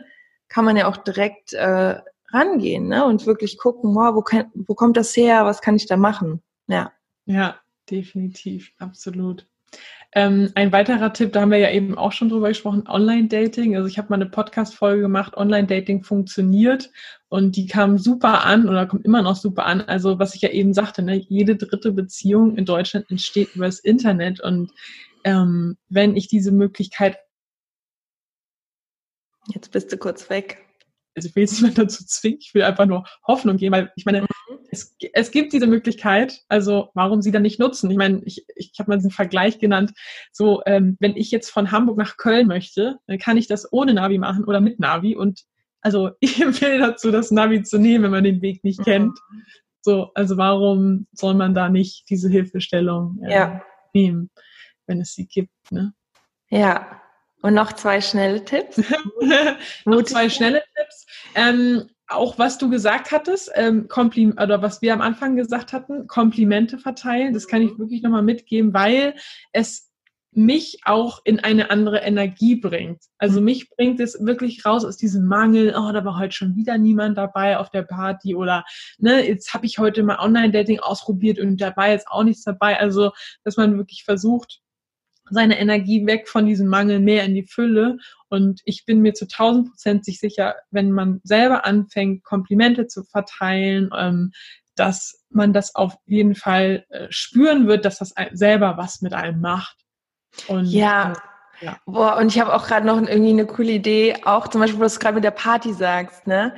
kann 0.49 0.65
man 0.65 0.77
ja 0.77 0.89
auch 0.89 0.99
direkt 0.99 1.55
äh, 1.55 1.99
rangehen 2.31 2.89
ne? 2.89 3.07
und 3.07 3.27
wirklich 3.27 3.57
gucken, 3.59 3.95
wow, 3.95 4.15
wo, 4.15 4.21
kann, 4.21 4.51
wo 4.55 4.75
kommt 4.75 4.97
das 4.97 5.17
her, 5.17 5.47
was 5.47 5.63
kann 5.63 5.77
ich 5.77 5.87
da 5.87 5.97
machen? 5.97 6.43
Ja. 6.67 6.93
Ja, 7.25 7.61
definitiv, 7.91 8.73
absolut. 8.79 9.47
Ähm, 10.15 10.51
ein 10.55 10.73
weiterer 10.73 11.13
Tipp, 11.15 11.33
da 11.33 11.41
haben 11.41 11.51
wir 11.51 11.59
ja 11.59 11.71
eben 11.71 11.97
auch 11.97 12.13
schon 12.13 12.29
drüber 12.29 12.49
gesprochen, 12.49 12.85
Online-Dating. 12.87 13.77
Also 13.77 13.89
ich 13.89 13.97
habe 13.97 14.09
mal 14.11 14.17
eine 14.17 14.29
Podcast-Folge 14.29 15.01
gemacht, 15.01 15.37
Online-Dating 15.37 16.03
funktioniert 16.03 16.91
und 17.29 17.57
die 17.57 17.67
kam 17.67 17.97
super 17.97 18.45
an 18.45 18.69
oder 18.69 18.87
kommt 18.87 19.07
immer 19.07 19.23
noch 19.23 19.37
super 19.37 19.65
an. 19.65 19.81
Also 19.81 20.19
was 20.19 20.35
ich 20.35 20.43
ja 20.43 20.51
eben 20.51 20.75
sagte, 20.75 21.03
ne, 21.03 21.17
jede 21.17 21.57
dritte 21.57 21.93
Beziehung 21.93 22.57
in 22.57 22.67
Deutschland 22.67 23.11
entsteht 23.11 23.55
über 23.55 23.65
das 23.65 23.79
Internet 23.79 24.41
und 24.41 24.71
ähm, 25.25 25.79
wenn 25.89 26.15
ich 26.15 26.29
diese 26.29 26.53
Möglichkeit 26.53 27.17
Jetzt 29.49 29.73
bist 29.73 29.93
du 29.93 29.97
kurz 29.97 30.31
weg. 30.31 30.65
Also 31.15 31.29
ich 31.29 31.37
will 31.37 31.43
jetzt 31.43 31.61
niemand 31.61 31.79
dazu 31.79 32.05
zwingen, 32.07 32.39
ich 32.41 32.55
will 32.55 32.63
einfach 32.63 32.87
nur 32.87 33.05
Hoffnung 33.27 33.57
geben, 33.57 33.75
weil 33.75 33.93
ich 33.97 34.05
meine, 34.05 34.23
mhm. 34.23 34.27
es, 34.71 34.97
es 35.13 35.31
gibt 35.31 35.53
diese 35.53 35.67
Möglichkeit, 35.67 36.41
also 36.49 36.91
warum 36.95 37.23
sie 37.23 37.31
dann 37.31 37.43
nicht 37.43 37.59
nutzen? 37.59 37.91
Ich 37.91 37.97
meine, 37.97 38.23
ich, 38.25 38.45
ich 38.57 38.73
habe 38.79 38.91
mal 38.91 38.97
diesen 38.97 39.11
Vergleich 39.11 39.59
genannt, 39.59 39.93
so 40.33 40.63
ähm, 40.67 40.97
wenn 41.01 41.17
ich 41.17 41.31
jetzt 41.31 41.51
von 41.51 41.71
Hamburg 41.71 41.99
nach 41.99 42.17
Köln 42.17 42.47
möchte, 42.47 42.99
dann 43.07 43.19
kann 43.19 43.37
ich 43.37 43.47
das 43.47 43.73
ohne 43.73 43.95
Navi 43.95 44.19
machen 44.19 44.45
oder 44.45 44.61
mit 44.61 44.81
Navi 44.81 45.17
und 45.17 45.43
also 45.81 46.11
ich 46.21 46.41
empfehle 46.41 46.79
dazu, 46.79 47.11
das 47.11 47.31
Navi 47.31 47.63
zu 47.63 47.79
nehmen, 47.79 48.05
wenn 48.05 48.11
man 48.13 48.25
den 48.25 48.43
Weg 48.43 48.65
nicht 48.65 48.81
mhm. 48.81 48.85
kennt. 48.85 49.19
So, 49.85 50.13
also 50.15 50.37
warum 50.37 51.09
soll 51.13 51.35
man 51.35 51.55
da 51.55 51.69
nicht 51.69 52.09
diese 52.09 52.31
Hilfestellung 52.31 53.19
äh, 53.25 53.35
ja. 53.35 53.63
nehmen, 53.93 54.31
wenn 54.87 55.01
es 55.01 55.15
sie 55.15 55.27
gibt? 55.27 55.73
Ne? 55.73 55.93
Ja, 56.51 57.02
und 57.43 57.55
noch 57.55 57.73
zwei 57.73 58.01
schnelle 58.01 58.45
Tipps. 58.45 58.81
noch 59.85 60.03
zwei 60.05 60.29
schnelle 60.29 60.63
Tipps. 60.77 61.07
Ähm, 61.35 61.89
auch 62.09 62.39
was 62.39 62.59
du 62.59 62.71
gesagt 62.71 63.11
hattest, 63.11 63.51
ähm, 63.55 63.89
Komplim 63.89 64.33
oder 64.33 64.63
was 64.63 64.83
wir 64.83 64.93
am 64.93 65.01
Anfang 65.01 65.37
gesagt 65.37 65.73
hatten, 65.73 66.07
Komplimente 66.07 66.79
verteilen, 66.79 67.33
das 67.35 67.47
kann 67.47 67.63
ich 67.63 67.79
wirklich 67.79 68.03
nochmal 68.03 68.23
mitgeben, 68.23 68.75
weil 68.75 69.15
es 69.53 69.93
mich 70.35 70.81
auch 70.85 71.21
in 71.25 71.41
eine 71.41 71.71
andere 71.71 71.99
Energie 71.99 72.57
bringt. 72.57 73.03
Also 73.19 73.39
mhm. 73.39 73.45
mich 73.45 73.71
bringt 73.71 74.01
es 74.01 74.19
wirklich 74.25 74.65
raus 74.65 74.85
aus 74.85 74.97
diesem 74.97 75.27
Mangel, 75.27 75.75
oh, 75.77 75.93
da 75.93 76.05
war 76.05 76.19
heute 76.19 76.33
schon 76.33 76.57
wieder 76.57 76.79
niemand 76.79 77.19
dabei 77.19 77.59
auf 77.59 77.71
der 77.71 77.83
Party 77.83 78.35
oder 78.35 78.65
ne, 78.99 79.27
jetzt 79.27 79.53
habe 79.53 79.67
ich 79.67 79.79
heute 79.79 80.03
mal 80.03 80.19
Online-Dating 80.19 80.81
ausprobiert 80.81 81.39
und 81.39 81.61
dabei 81.61 81.95
ist 81.95 82.09
auch 82.09 82.25
nichts 82.25 82.45
dabei. 82.45 82.81
Also, 82.81 83.13
dass 83.45 83.57
man 83.59 83.77
wirklich 83.77 84.05
versucht, 84.05 84.63
seine 85.31 85.59
Energie 85.59 86.07
weg 86.07 86.29
von 86.29 86.47
diesem 86.47 86.69
Mangel 86.69 87.01
mehr 87.01 87.25
in 87.25 87.35
die 87.35 87.47
Fülle. 87.47 87.99
Und 88.29 88.61
ich 88.65 88.85
bin 88.85 89.01
mir 89.01 89.15
zu 89.15 89.27
tausend 89.27 89.71
Prozent 89.71 90.05
sicher, 90.05 90.57
wenn 90.71 90.91
man 90.91 91.21
selber 91.25 91.65
anfängt, 91.65 92.25
Komplimente 92.25 92.87
zu 92.87 93.05
verteilen, 93.05 93.91
ähm, 93.97 94.33
dass 94.75 95.25
man 95.31 95.53
das 95.53 95.75
auf 95.75 95.95
jeden 96.07 96.35
Fall 96.35 96.85
äh, 96.89 97.07
spüren 97.11 97.67
wird, 97.67 97.85
dass 97.85 97.99
das 97.99 98.15
selber 98.33 98.77
was 98.77 99.03
mit 99.03 99.15
einem 99.15 99.41
macht. 99.41 99.77
Und, 100.49 100.67
ja. 100.67 101.13
Äh, 101.13 101.65
ja. 101.65 101.79
Boah, 101.87 102.17
und 102.17 102.29
ich 102.29 102.41
habe 102.41 102.55
auch 102.55 102.67
gerade 102.67 102.87
noch 102.87 102.97
irgendwie 103.01 103.31
eine 103.31 103.47
coole 103.47 103.73
Idee, 103.73 104.17
auch 104.25 104.49
zum 104.49 104.61
Beispiel, 104.61 104.81
wo 104.81 104.85
du 104.85 104.99
gerade 104.99 105.15
mit 105.15 105.25
der 105.25 105.31
Party 105.31 105.73
sagst, 105.73 106.27
ne? 106.27 106.57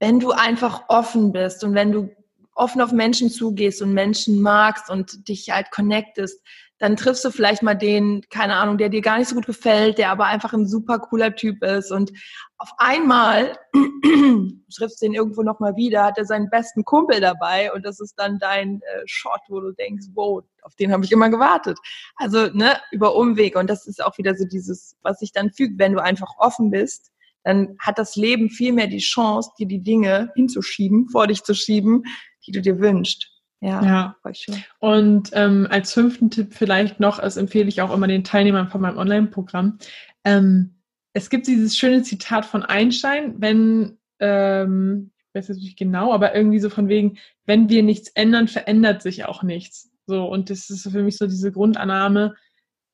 Wenn 0.00 0.18
du 0.18 0.32
einfach 0.32 0.84
offen 0.88 1.32
bist 1.32 1.62
und 1.62 1.74
wenn 1.74 1.92
du 1.92 2.10
offen 2.54 2.80
auf 2.80 2.92
Menschen 2.92 3.30
zugehst 3.30 3.80
und 3.82 3.92
Menschen 3.92 4.40
magst 4.40 4.90
und 4.90 5.28
dich 5.28 5.50
halt 5.50 5.70
connectest, 5.70 6.44
dann 6.82 6.96
triffst 6.96 7.24
du 7.24 7.30
vielleicht 7.30 7.62
mal 7.62 7.76
den, 7.76 8.22
keine 8.28 8.56
Ahnung, 8.56 8.76
der 8.76 8.88
dir 8.88 9.02
gar 9.02 9.16
nicht 9.16 9.28
so 9.28 9.36
gut 9.36 9.46
gefällt, 9.46 9.98
der 9.98 10.10
aber 10.10 10.26
einfach 10.26 10.52
ein 10.52 10.66
super 10.66 10.98
cooler 10.98 11.32
Typ 11.36 11.62
ist 11.62 11.92
und 11.92 12.10
auf 12.58 12.70
einmal 12.76 13.56
triffst 14.76 15.00
du 15.00 15.06
den 15.06 15.14
irgendwo 15.14 15.44
nochmal 15.44 15.76
wieder, 15.76 16.02
hat 16.02 16.18
er 16.18 16.24
seinen 16.24 16.50
besten 16.50 16.84
Kumpel 16.84 17.20
dabei 17.20 17.72
und 17.72 17.86
das 17.86 18.00
ist 18.00 18.14
dann 18.16 18.40
dein 18.40 18.80
äh, 18.80 19.02
Shot, 19.06 19.38
wo 19.46 19.60
du 19.60 19.70
denkst, 19.70 20.06
wow, 20.14 20.42
auf 20.62 20.74
den 20.74 20.92
habe 20.92 21.04
ich 21.04 21.12
immer 21.12 21.30
gewartet. 21.30 21.78
Also, 22.16 22.48
ne, 22.48 22.76
über 22.90 23.14
Umwege 23.14 23.60
und 23.60 23.70
das 23.70 23.86
ist 23.86 24.02
auch 24.02 24.18
wieder 24.18 24.34
so 24.34 24.44
dieses, 24.44 24.96
was 25.02 25.20
sich 25.20 25.30
dann 25.30 25.52
fügt, 25.52 25.78
wenn 25.78 25.92
du 25.92 26.02
einfach 26.02 26.34
offen 26.38 26.72
bist, 26.72 27.12
dann 27.44 27.76
hat 27.78 28.00
das 28.00 28.16
Leben 28.16 28.50
viel 28.50 28.72
mehr 28.72 28.88
die 28.88 28.98
Chance, 28.98 29.52
dir 29.56 29.68
die 29.68 29.84
Dinge 29.84 30.32
hinzuschieben, 30.34 31.08
vor 31.10 31.28
dich 31.28 31.44
zu 31.44 31.54
schieben, 31.54 32.02
die 32.44 32.50
du 32.50 32.60
dir 32.60 32.80
wünschst. 32.80 33.31
Ja, 33.62 33.84
ja. 33.84 34.16
voll 34.22 34.34
schön. 34.34 34.64
Und 34.80 35.30
ähm, 35.34 35.68
als 35.70 35.94
fünften 35.94 36.30
Tipp 36.30 36.52
vielleicht 36.52 36.98
noch, 36.98 37.20
das 37.20 37.36
empfehle 37.36 37.68
ich 37.68 37.80
auch 37.80 37.94
immer 37.94 38.08
den 38.08 38.24
Teilnehmern 38.24 38.68
von 38.68 38.80
meinem 38.80 38.98
Online-Programm. 38.98 39.78
Ähm, 40.24 40.74
es 41.12 41.30
gibt 41.30 41.46
dieses 41.46 41.78
schöne 41.78 42.02
Zitat 42.02 42.44
von 42.44 42.64
Einstein, 42.64 43.36
wenn, 43.38 43.98
ähm, 44.18 45.12
ich 45.28 45.34
weiß 45.34 45.48
jetzt 45.48 45.62
nicht 45.62 45.78
genau, 45.78 46.12
aber 46.12 46.34
irgendwie 46.34 46.58
so 46.58 46.70
von 46.70 46.88
wegen, 46.88 47.18
wenn 47.46 47.68
wir 47.68 47.84
nichts 47.84 48.08
ändern, 48.08 48.48
verändert 48.48 49.00
sich 49.00 49.26
auch 49.26 49.44
nichts. 49.44 49.92
So, 50.06 50.24
und 50.24 50.50
das 50.50 50.68
ist 50.68 50.90
für 50.90 51.04
mich 51.04 51.16
so 51.16 51.28
diese 51.28 51.52
Grundannahme, 51.52 52.34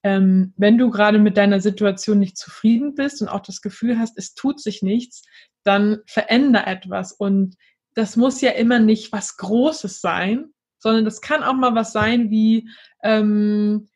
ähm, 0.03 0.53
wenn 0.59 0.77
du 0.77 0.91
gerade 0.91 1.19
mit 1.19 1.39
deiner 1.39 1.61
Situation 1.61 2.19
nicht 2.19 2.37
zufrieden 2.37 2.95
bist 2.95 3.23
und 3.23 3.29
auch 3.29 3.41
das 3.41 3.63
Gefühl 3.63 3.99
hast, 3.99 4.19
es 4.19 4.35
tut 4.35 4.61
sich 4.61 4.83
nichts, 4.83 5.23
dann 5.65 6.01
veränder 6.07 6.67
etwas. 6.67 7.13
Und 7.13 7.57
das 7.95 8.17
muss 8.17 8.43
ja 8.43 8.51
immer 8.51 8.81
nicht 8.81 9.13
was 9.13 9.39
Großes 9.39 10.03
sein, 10.03 10.53
sondern 10.79 11.05
das 11.05 11.21
kann 11.21 11.43
auch 11.43 11.55
mal 11.55 11.75
was 11.75 11.93
sein 11.93 12.31
wie, 12.31 12.69
ähm, 13.03 13.89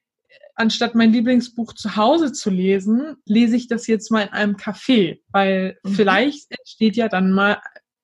anstatt 0.55 0.95
mein 0.95 1.13
Lieblingsbuch 1.13 1.73
zu 1.73 1.97
Hause 1.97 2.33
zu 2.33 2.51
lesen, 2.51 3.17
lese 3.25 3.57
ich 3.57 3.69
das 3.69 3.87
jetzt 3.87 4.11
mal 4.11 4.23
in 4.23 4.33
einem 4.33 4.57
Café, 4.57 5.21
weil 5.29 5.79
mhm. 5.83 5.91
vielleicht 5.91 6.51
entsteht 6.51 6.97
ja 6.97 7.09
dann 7.09 7.33
mal 7.33 7.59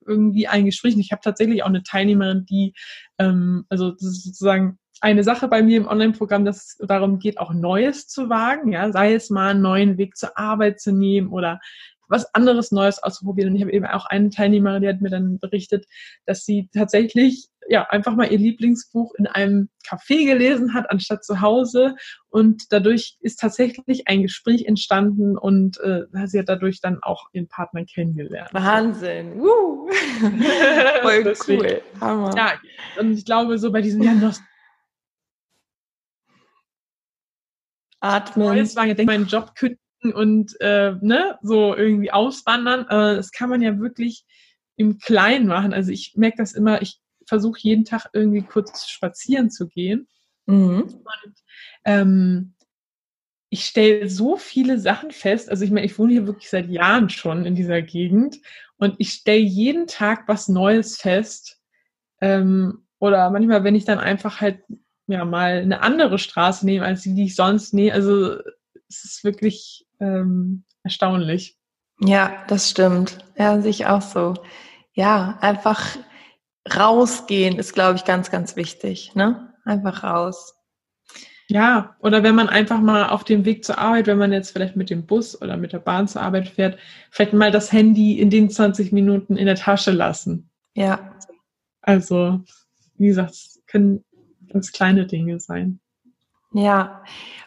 irgendwie 0.07 0.49
ein 0.49 0.65
Gespräch. 0.65 0.95
Und 0.95 1.01
ich 1.01 1.13
habe 1.13 1.23
tatsächlich 1.23 1.63
auch 1.63 1.69
eine 1.69 1.83
Teilnehmerin, 1.83 2.47
die, 2.47 2.75
ähm, 3.19 3.67
also 3.69 3.91
das 3.91 4.03
ist 4.03 4.25
sozusagen 4.25 4.79
eine 5.01 5.23
Sache 5.23 5.47
bei 5.47 5.63
mir 5.63 5.77
im 5.77 5.87
Online-Programm, 5.87 6.45
dass 6.45 6.77
es 6.79 6.87
darum 6.89 7.19
geht, 7.19 7.39
auch 7.39 7.53
Neues 7.53 8.09
zu 8.09 8.29
wagen, 8.29 8.73
ja, 8.73 8.91
sei 8.91 9.15
es 9.15 9.31
mal 9.31 9.51
einen 9.51 9.63
neuen 9.63 9.97
Weg 9.97 10.17
zur 10.17 10.37
Arbeit 10.37 10.81
zu 10.81 10.93
nehmen 10.93 11.29
oder 11.29 11.61
was 12.09 12.35
anderes 12.35 12.73
Neues 12.73 13.03
auszuprobieren. 13.03 13.51
Und 13.51 13.57
ich 13.57 13.63
habe 13.63 13.73
eben 13.73 13.87
auch 13.87 14.07
eine 14.07 14.31
Teilnehmerin, 14.31 14.83
die 14.83 14.89
hat 14.89 15.01
mir 15.01 15.11
dann 15.11 15.39
berichtet, 15.39 15.87
dass 16.27 16.45
sie 16.45 16.69
tatsächlich 16.73 17.49
ja 17.69 17.85
einfach 17.91 18.17
mal 18.17 18.33
ihr 18.33 18.39
Lieblingsbuch 18.39 19.15
in 19.19 19.27
einem 19.27 19.69
Café 19.87 20.25
gelesen 20.25 20.75
hat, 20.75 20.91
anstatt 20.91 21.25
zu 21.25 21.41
Hause. 21.41 21.95
Und 22.31 22.73
dadurch 22.73 23.17
ist 23.21 23.41
tatsächlich 23.41 24.09
ein 24.09 24.23
Gespräch 24.23 24.65
entstanden 24.65 25.37
und 25.37 25.79
äh, 25.81 26.05
sie 26.27 26.39
hat 26.39 26.49
dadurch 26.49 26.81
dann 26.81 26.99
auch 27.03 27.29
ihren 27.33 27.49
Partner 27.49 27.85
kennengelernt. 27.85 28.53
Wahnsinn. 28.53 29.41
Uh. 29.41 29.89
Voll 31.03 31.35
cool. 31.47 31.83
Hammer. 32.01 32.35
Ja, 32.37 32.53
und 32.99 33.13
ich 33.13 33.25
glaube, 33.25 33.59
so 33.59 33.71
bei 33.71 33.83
diesen 33.83 34.03
ja, 34.03 34.15
noch 34.15 34.35
Atmen. 38.01 38.47
Neues 38.47 38.77
war 38.77 38.87
ja, 38.87 38.95
denke 38.95 39.13
meinen 39.13 39.27
Job 39.27 39.55
kündigen 39.55 39.88
und 40.03 40.61
äh, 40.61 40.93
ne, 41.01 41.39
so 41.43 41.75
irgendwie 41.75 42.11
auswandern. 42.11 42.83
Äh, 42.89 43.17
das 43.17 43.33
kann 43.33 43.51
man 43.51 43.63
ja 43.63 43.79
wirklich 43.79 44.25
im 44.77 44.99
Kleinen 44.99 45.47
machen. 45.47 45.73
Also 45.73 45.91
ich 45.91 46.15
merke 46.17 46.39
das 46.39 46.53
immer, 46.53 46.83
ich 46.83 47.01
versuche 47.27 47.59
jeden 47.61 47.85
Tag 47.85 48.07
irgendwie 48.13 48.43
kurz 48.43 48.89
spazieren 48.89 49.51
zu 49.51 49.69
gehen. 49.69 50.09
Mhm. 50.47 50.83
Und 50.83 51.35
ähm, 51.85 52.55
ich 53.51 53.65
stelle 53.65 54.09
so 54.09 54.37
viele 54.37 54.79
Sachen 54.79 55.11
fest. 55.11 55.51
Also 55.51 55.65
ich 55.65 55.71
meine, 55.71 55.87
ich 55.87 55.99
wohne 55.99 56.13
hier 56.13 56.27
wirklich 56.27 56.51
seit 56.51 56.69
Jahren 56.69 57.09
schon 57.11 57.45
in 57.45 57.55
dieser 57.55 57.83
Gegend 57.83 58.39
und 58.77 58.95
ich 58.99 59.13
stelle 59.13 59.41
jeden 59.41 59.87
Tag 59.87 60.29
was 60.29 60.49
Neues 60.49 60.97
fest. 60.97 61.61
Ähm, 62.21 62.85
oder 62.99 63.31
manchmal, 63.31 63.65
wenn 63.65 63.75
ich 63.75 63.85
dann 63.85 63.99
einfach 63.99 64.41
halt 64.41 64.63
ja 65.07 65.25
mal 65.25 65.59
eine 65.59 65.81
andere 65.81 66.19
Straße 66.19 66.67
nehme, 66.67 66.85
als 66.85 67.03
die, 67.03 67.15
die 67.15 67.25
ich 67.25 67.37
sonst 67.37 67.75
nehme. 67.75 67.95
Also 67.95 68.39
es 68.89 69.05
ist 69.05 69.25
wirklich 69.25 69.87
ähm, 70.01 70.65
erstaunlich. 70.83 71.59
Ja, 72.01 72.45
das 72.49 72.71
stimmt. 72.71 73.19
Ja, 73.37 73.61
sehe 73.61 73.71
ich 73.71 73.87
auch 73.87 74.03
so. 74.03 74.35
Ja, 74.93 75.39
einfach 75.41 75.97
rausgehen 76.77 77.59
ist, 77.59 77.73
glaube 77.73 77.97
ich, 77.97 78.05
ganz, 78.05 78.31
ganz 78.31 78.57
wichtig. 78.57 79.15
Ne? 79.15 79.53
Einfach 79.65 80.05
raus. 80.05 80.55
Ja, 81.51 81.97
oder 82.01 82.23
wenn 82.23 82.35
man 82.35 82.51
einfach 82.51 82.79
mal 82.79 83.09
auf 83.09 83.25
dem 83.25 83.47
Weg 83.47 83.65
zur 83.65 83.79
Arbeit, 83.79 84.07
wenn 84.07 84.19
man 84.19 84.33
jetzt 84.33 84.51
vielleicht 84.51 84.77
mit 84.77 84.91
dem 84.91 85.07
Bus 85.07 85.41
oder 85.41 85.57
mit 85.57 85.73
der 85.73 85.79
Bahn 85.79 86.07
zur 86.07 86.21
Arbeit 86.21 86.49
fährt, 86.49 86.79
vielleicht 87.11 87.33
mal 87.33 87.51
das 87.51 87.73
Handy 87.73 88.21
in 88.21 88.29
den 88.29 88.51
20 88.51 88.93
Minuten 88.93 89.37
in 89.37 89.47
der 89.47 89.55
Tasche 89.55 89.91
lassen. 89.91 90.51
Ja. 90.75 91.17
Also, 91.81 92.45
wie 92.97 93.07
gesagt, 93.07 93.31
es 93.31 93.63
können 93.67 94.05
ganz 94.53 94.73
kleine 94.73 95.07
Dinge 95.07 95.41
sein. 95.41 95.81
Ja, 96.53 97.03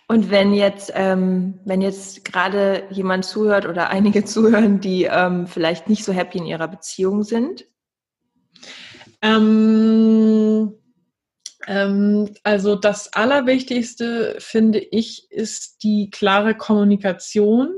und 0.08 0.30
wenn 0.30 0.54
jetzt, 0.54 0.91
ähm, 0.93 1.60
wenn 1.66 1.82
jetzt 1.82 2.26
gerade 2.26 2.84
jemand 2.91 3.26
zuhört 3.26 3.66
oder 3.66 3.89
einige 3.89 4.26
zuhören, 4.26 4.80
die 4.80 5.04
ähm, 5.04 5.47
vielleicht 5.47 5.89
nicht 5.89 6.04
so 6.04 6.12
happy 6.12 6.39
in 6.39 6.45
ihrer 6.45 6.68
Beziehung 6.68 7.24
sind? 7.24 7.66
Ähm, 9.22 10.74
ähm, 11.68 12.30
also 12.43 12.76
das 12.76 13.14
Allerwichtigste, 13.14 14.36
finde 14.39 14.80
ich, 14.80 15.32
ist 15.32 15.84
die 15.84 16.10
klare 16.10 16.56
Kommunikation. 16.56 17.76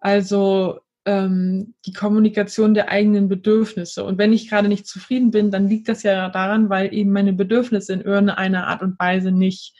Also 0.00 0.80
ähm, 1.04 1.74
die 1.86 1.92
Kommunikation 1.92 2.74
der 2.74 2.90
eigenen 2.90 3.28
Bedürfnisse. 3.28 4.04
Und 4.04 4.18
wenn 4.18 4.32
ich 4.32 4.48
gerade 4.48 4.68
nicht 4.68 4.86
zufrieden 4.86 5.30
bin, 5.30 5.50
dann 5.50 5.68
liegt 5.68 5.88
das 5.88 6.02
ja 6.02 6.28
daran, 6.28 6.68
weil 6.68 6.92
eben 6.92 7.12
meine 7.12 7.32
Bedürfnisse 7.32 7.92
in 7.92 8.00
irgendeiner 8.02 8.66
Art 8.66 8.82
und 8.82 8.98
Weise 8.98 9.32
nicht 9.32 9.74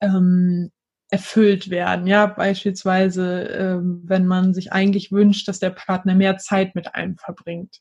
ähm, 0.00 0.70
erfüllt 1.10 1.70
werden. 1.70 2.06
Ja, 2.06 2.26
beispielsweise, 2.26 3.42
ähm, 3.42 4.02
wenn 4.04 4.26
man 4.26 4.54
sich 4.54 4.72
eigentlich 4.72 5.10
wünscht, 5.10 5.48
dass 5.48 5.58
der 5.58 5.70
Partner 5.70 6.14
mehr 6.14 6.36
Zeit 6.38 6.74
mit 6.74 6.94
einem 6.94 7.16
verbringt. 7.16 7.78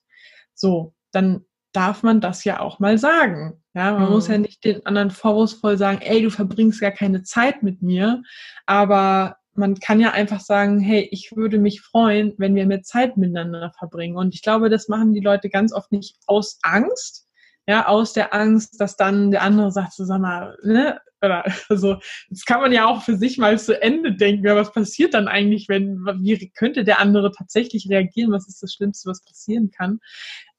So, 0.54 0.94
dann 1.12 1.46
darf 1.74 2.04
man 2.04 2.22
das 2.22 2.44
ja 2.44 2.60
auch 2.60 2.80
mal 2.80 2.98
sagen. 2.98 3.62
Ja, 3.74 3.94
man 3.94 4.06
mhm. 4.06 4.12
muss 4.12 4.28
ja 4.28 4.38
nicht 4.38 4.64
den 4.64 4.86
anderen 4.86 5.12
vorwurfsvoll 5.12 5.78
sagen, 5.78 6.00
ey, 6.02 6.22
du 6.22 6.30
verbringst 6.30 6.82
gar 6.82 6.92
keine 6.92 7.24
Zeit 7.24 7.64
mit 7.64 7.82
mir, 7.82 8.24
aber 8.66 9.38
man 9.54 9.76
kann 9.76 10.00
ja 10.00 10.12
einfach 10.12 10.40
sagen, 10.40 10.80
hey, 10.80 11.08
ich 11.12 11.36
würde 11.36 11.58
mich 11.58 11.82
freuen, 11.82 12.34
wenn 12.38 12.56
wir 12.56 12.66
mehr 12.66 12.84
Zeit 12.84 13.18
miteinander 13.18 13.72
verbringen. 13.78 14.16
Und 14.16 14.34
ich 14.34 14.42
glaube, 14.42 14.70
das 14.70 14.88
machen 14.88 15.14
die 15.14 15.20
Leute 15.20 15.50
ganz 15.50 15.74
oft 15.74 15.92
nicht 15.92 16.18
aus 16.28 16.60
Angst, 16.62 17.27
ja, 17.68 17.88
aus 17.88 18.14
der 18.14 18.34
Angst, 18.34 18.80
dass 18.80 18.96
dann 18.96 19.32
der 19.32 19.42
andere 19.42 19.72
sagt, 19.72 19.94
so, 19.94 20.06
sag 20.06 20.22
mal, 20.22 20.58
ne, 20.64 21.00
oder 21.22 21.44
also 21.70 21.98
das 22.30 22.46
kann 22.46 22.62
man 22.62 22.72
ja 22.72 22.86
auch 22.86 23.04
für 23.04 23.18
sich 23.18 23.38
mal 23.38 23.60
zu 23.60 23.82
Ende 23.82 24.14
denken. 24.16 24.46
Ja, 24.46 24.56
was 24.56 24.72
passiert 24.72 25.14
dann 25.14 25.28
eigentlich, 25.28 25.68
wenn, 25.70 25.98
wie 26.22 26.50
könnte 26.52 26.84
der 26.84 27.00
andere 27.00 27.32
tatsächlich 27.32 27.90
reagieren? 27.90 28.32
Was 28.32 28.48
ist 28.48 28.62
das 28.64 28.74
Schlimmste, 28.74 29.10
was 29.10 29.24
passieren 29.24 29.72
kann? 29.72 30.00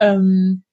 Ähm, 0.01 0.65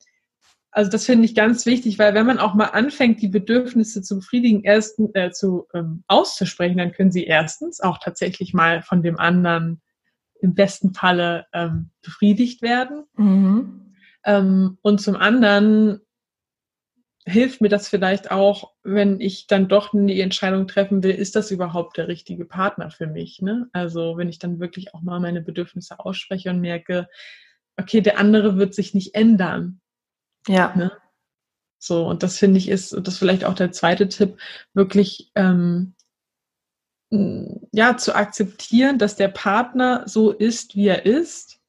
also 0.72 0.92
das 0.92 1.06
finde 1.06 1.24
ich 1.24 1.36
ganz 1.36 1.66
wichtig, 1.66 1.98
weil 2.00 2.14
wenn 2.14 2.26
man 2.26 2.38
auch 2.38 2.54
mal 2.54 2.66
anfängt, 2.66 3.22
die 3.22 3.30
Bedürfnisse 3.30 4.02
zu 4.02 4.18
befriedigen, 4.18 4.66
ersten 4.66 5.10
äh, 5.16 5.32
zu 5.32 5.68
ähm, 5.74 6.04
auszusprechen, 6.08 6.78
dann 6.78 6.92
können 6.92 7.14
sie 7.14 7.24
erstens 7.24 7.80
auch 7.80 7.98
tatsächlich 7.98 8.54
mal 8.54 8.82
von 8.82 9.02
dem 9.02 9.18
anderen 9.18 9.82
im 10.42 10.54
besten 10.54 10.94
Falle 10.94 11.46
ähm, 11.54 11.92
befriedigt 12.02 12.62
werden. 12.62 13.06
Mhm. 13.16 13.94
Ähm, 14.26 14.78
und 14.82 15.00
zum 15.00 15.16
anderen 15.16 16.02
hilft 17.26 17.60
mir 17.60 17.70
das 17.70 17.88
vielleicht 17.88 18.30
auch, 18.30 18.74
wenn 18.84 19.20
ich 19.20 19.48
dann 19.48 19.68
doch 19.68 19.90
die 19.94 20.22
Entscheidung 20.22 20.68
treffen 20.68 21.02
will, 21.04 21.16
ist 21.16 21.36
das 21.36 21.50
überhaupt 21.50 21.98
der 21.98 22.08
richtige 22.08 22.46
Partner 22.46 22.92
für 22.92 23.08
mich? 23.08 23.42
Ne? 23.42 23.68
Also 23.74 24.18
wenn 24.18 24.30
ich 24.30 24.38
dann 24.38 24.60
wirklich 24.60 24.94
auch 24.94 25.02
mal 25.02 25.20
meine 25.20 25.42
Bedürfnisse 25.42 26.00
ausspreche 26.00 26.52
und 26.52 26.62
merke, 26.62 27.08
okay, 27.78 28.02
der 28.02 28.20
andere 28.20 28.58
wird 28.58 28.76
sich 28.76 28.94
nicht 28.94 29.16
ändern. 29.16 29.82
Ja. 30.48 30.76
Ne? 30.76 30.92
So, 31.80 32.08
und 32.08 32.22
das 32.22 32.38
finde 32.38 32.60
ich 32.60 32.70
ist, 32.70 32.94
und 32.94 33.08
das 33.08 33.16
ist 33.16 33.20
vielleicht 33.20 33.44
auch 33.44 33.56
der 33.56 33.72
zweite 33.72 34.08
Tipp, 34.08 34.38
wirklich 34.74 35.32
ähm, 35.36 35.96
ja, 37.10 37.98
zu 37.98 38.16
akzeptieren, 38.16 39.00
dass 39.00 39.16
der 39.16 39.30
Partner 39.30 40.04
so 40.08 40.32
ist, 40.32 40.76
wie 40.76 40.88
er 40.88 41.06
ist 41.06 41.60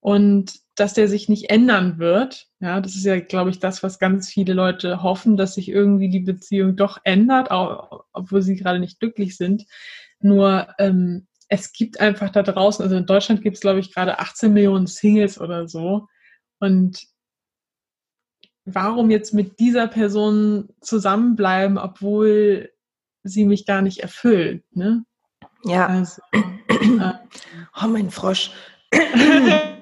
und 0.00 0.60
dass 0.78 0.94
der 0.94 1.08
sich 1.08 1.28
nicht 1.28 1.50
ändern 1.50 1.98
wird. 1.98 2.46
Ja, 2.60 2.80
das 2.80 2.94
ist 2.94 3.04
ja, 3.04 3.18
glaube 3.18 3.50
ich, 3.50 3.58
das, 3.58 3.82
was 3.82 3.98
ganz 3.98 4.28
viele 4.28 4.54
Leute 4.54 5.02
hoffen, 5.02 5.36
dass 5.36 5.54
sich 5.54 5.68
irgendwie 5.68 6.08
die 6.08 6.20
Beziehung 6.20 6.76
doch 6.76 6.98
ändert, 7.04 7.50
auch, 7.50 8.04
obwohl 8.12 8.42
sie 8.42 8.56
gerade 8.56 8.78
nicht 8.78 9.00
glücklich 9.00 9.36
sind. 9.36 9.64
Nur 10.20 10.68
ähm, 10.78 11.26
es 11.48 11.72
gibt 11.72 12.00
einfach 12.00 12.30
da 12.30 12.42
draußen, 12.42 12.82
also 12.82 12.96
in 12.96 13.06
Deutschland 13.06 13.42
gibt 13.42 13.56
es, 13.56 13.60
glaube 13.60 13.80
ich, 13.80 13.92
gerade 13.92 14.18
18 14.18 14.52
Millionen 14.52 14.86
Singles 14.86 15.40
oder 15.40 15.68
so. 15.68 16.06
Und 16.60 17.02
warum 18.64 19.10
jetzt 19.10 19.34
mit 19.34 19.58
dieser 19.58 19.88
Person 19.88 20.68
zusammenbleiben, 20.80 21.78
obwohl 21.78 22.70
sie 23.24 23.46
mich 23.46 23.66
gar 23.66 23.82
nicht 23.82 23.98
erfüllt. 24.00 24.64
Ne? 24.72 25.04
Ja. 25.64 25.86
Also, 25.86 26.22
äh, 26.32 27.12
oh, 27.82 27.88
mein 27.88 28.10
Frosch. 28.10 28.50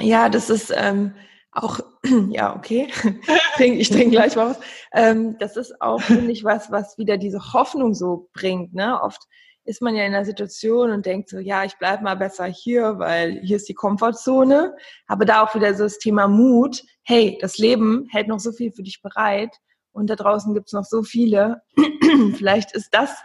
ja, 0.00 0.28
das 0.28 0.50
ist 0.50 0.72
ähm, 0.74 1.14
auch, 1.52 1.80
ja, 2.30 2.54
okay. 2.54 2.88
ich 3.58 3.90
trinke 3.90 4.10
gleich 4.10 4.36
mal 4.36 4.50
was. 4.50 4.60
Ähm, 4.92 5.36
das 5.38 5.56
ist 5.56 5.80
auch, 5.80 6.00
finde 6.00 6.32
ich, 6.32 6.44
was, 6.44 6.70
was 6.70 6.98
wieder 6.98 7.16
diese 7.16 7.52
Hoffnung 7.52 7.94
so 7.94 8.28
bringt. 8.32 8.74
Ne? 8.74 9.00
Oft 9.00 9.22
ist 9.64 9.82
man 9.82 9.96
ja 9.96 10.04
in 10.04 10.14
einer 10.14 10.24
Situation 10.24 10.90
und 10.90 11.06
denkt 11.06 11.28
so, 11.28 11.38
ja, 11.38 11.64
ich 11.64 11.76
bleibe 11.78 12.04
mal 12.04 12.16
besser 12.16 12.44
hier, 12.44 12.98
weil 12.98 13.40
hier 13.42 13.56
ist 13.56 13.68
die 13.68 13.74
Komfortzone. 13.74 14.76
Aber 15.06 15.24
da 15.24 15.42
auch 15.42 15.54
wieder 15.54 15.74
so 15.74 15.84
das 15.84 15.98
Thema 15.98 16.28
Mut. 16.28 16.82
Hey, 17.02 17.38
das 17.40 17.58
Leben 17.58 18.06
hält 18.10 18.28
noch 18.28 18.38
so 18.38 18.52
viel 18.52 18.72
für 18.72 18.82
dich 18.82 19.02
bereit 19.02 19.50
und 19.92 20.08
da 20.08 20.16
draußen 20.16 20.54
gibt's 20.54 20.72
noch 20.72 20.84
so 20.84 21.02
viele. 21.02 21.62
Vielleicht 22.36 22.72
ist 22.72 22.90
das 22.92 23.16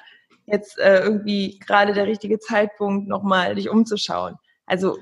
jetzt 0.46 0.80
äh, 0.80 1.02
irgendwie 1.02 1.60
gerade 1.60 1.94
der 1.94 2.08
richtige 2.08 2.40
Zeitpunkt, 2.40 3.08
nochmal 3.08 3.56
dich 3.56 3.70
umzuschauen. 3.70 4.36
Also, 4.66 4.98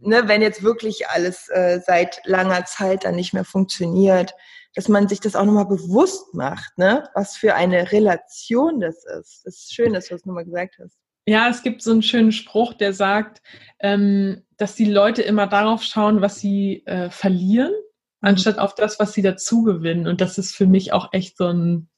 ne, 0.00 0.22
wenn 0.26 0.42
jetzt 0.42 0.62
wirklich 0.62 1.08
alles 1.08 1.48
äh, 1.48 1.80
seit 1.84 2.20
langer 2.24 2.64
Zeit 2.64 3.04
dann 3.04 3.16
nicht 3.16 3.34
mehr 3.34 3.44
funktioniert, 3.44 4.34
dass 4.74 4.88
man 4.88 5.08
sich 5.08 5.20
das 5.20 5.36
auch 5.36 5.44
nochmal 5.44 5.66
bewusst 5.66 6.34
macht, 6.34 6.78
ne? 6.78 7.08
was 7.14 7.36
für 7.36 7.54
eine 7.54 7.90
Relation 7.92 8.80
das 8.80 9.04
ist. 9.04 9.42
Das 9.44 9.56
ist 9.56 9.74
schön, 9.74 9.92
dass 9.92 10.08
du 10.08 10.14
das 10.14 10.24
nochmal 10.24 10.44
gesagt 10.44 10.76
hast. 10.82 10.96
Ja, 11.26 11.48
es 11.48 11.62
gibt 11.62 11.82
so 11.82 11.90
einen 11.92 12.02
schönen 12.02 12.32
Spruch, 12.32 12.74
der 12.74 12.92
sagt, 12.92 13.42
ähm, 13.80 14.44
dass 14.56 14.74
die 14.74 14.90
Leute 14.90 15.22
immer 15.22 15.46
darauf 15.46 15.82
schauen, 15.82 16.22
was 16.22 16.40
sie 16.40 16.84
äh, 16.86 17.10
verlieren, 17.10 17.72
mhm. 17.72 18.28
anstatt 18.28 18.58
auf 18.58 18.74
das, 18.74 18.98
was 19.00 19.12
sie 19.12 19.22
dazu 19.22 19.62
gewinnen. 19.62 20.06
Und 20.06 20.20
das 20.20 20.38
ist 20.38 20.54
für 20.54 20.66
mich 20.66 20.92
auch 20.92 21.12
echt 21.12 21.36
so 21.36 21.46
ein, 21.46 21.88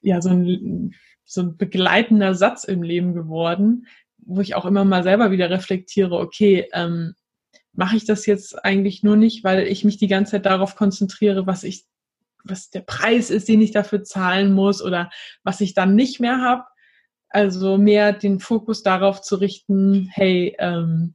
ja, 0.00 0.20
so 0.20 0.30
ein, 0.30 0.94
so 1.24 1.42
ein 1.42 1.56
begleitender 1.56 2.34
Satz 2.34 2.64
im 2.64 2.82
Leben 2.82 3.14
geworden, 3.14 3.86
wo 4.24 4.40
ich 4.40 4.54
auch 4.54 4.64
immer 4.64 4.84
mal 4.84 5.02
selber 5.02 5.30
wieder 5.30 5.50
reflektiere, 5.50 6.16
okay, 6.16 6.68
ähm, 6.72 7.14
mache 7.72 7.96
ich 7.96 8.04
das 8.04 8.26
jetzt 8.26 8.64
eigentlich 8.64 9.02
nur 9.02 9.16
nicht, 9.16 9.44
weil 9.44 9.66
ich 9.66 9.84
mich 9.84 9.96
die 9.96 10.08
ganze 10.08 10.32
Zeit 10.32 10.46
darauf 10.46 10.76
konzentriere, 10.76 11.46
was 11.46 11.64
ich, 11.64 11.86
was 12.44 12.70
der 12.70 12.80
Preis 12.80 13.30
ist, 13.30 13.48
den 13.48 13.60
ich 13.60 13.70
dafür 13.70 14.02
zahlen 14.02 14.52
muss 14.52 14.82
oder 14.82 15.10
was 15.44 15.60
ich 15.60 15.74
dann 15.74 15.94
nicht 15.94 16.20
mehr 16.20 16.40
habe. 16.40 16.64
Also 17.28 17.78
mehr 17.78 18.12
den 18.12 18.40
Fokus 18.40 18.82
darauf 18.82 19.22
zu 19.22 19.36
richten, 19.36 20.08
hey, 20.12 20.56
ähm, 20.58 21.14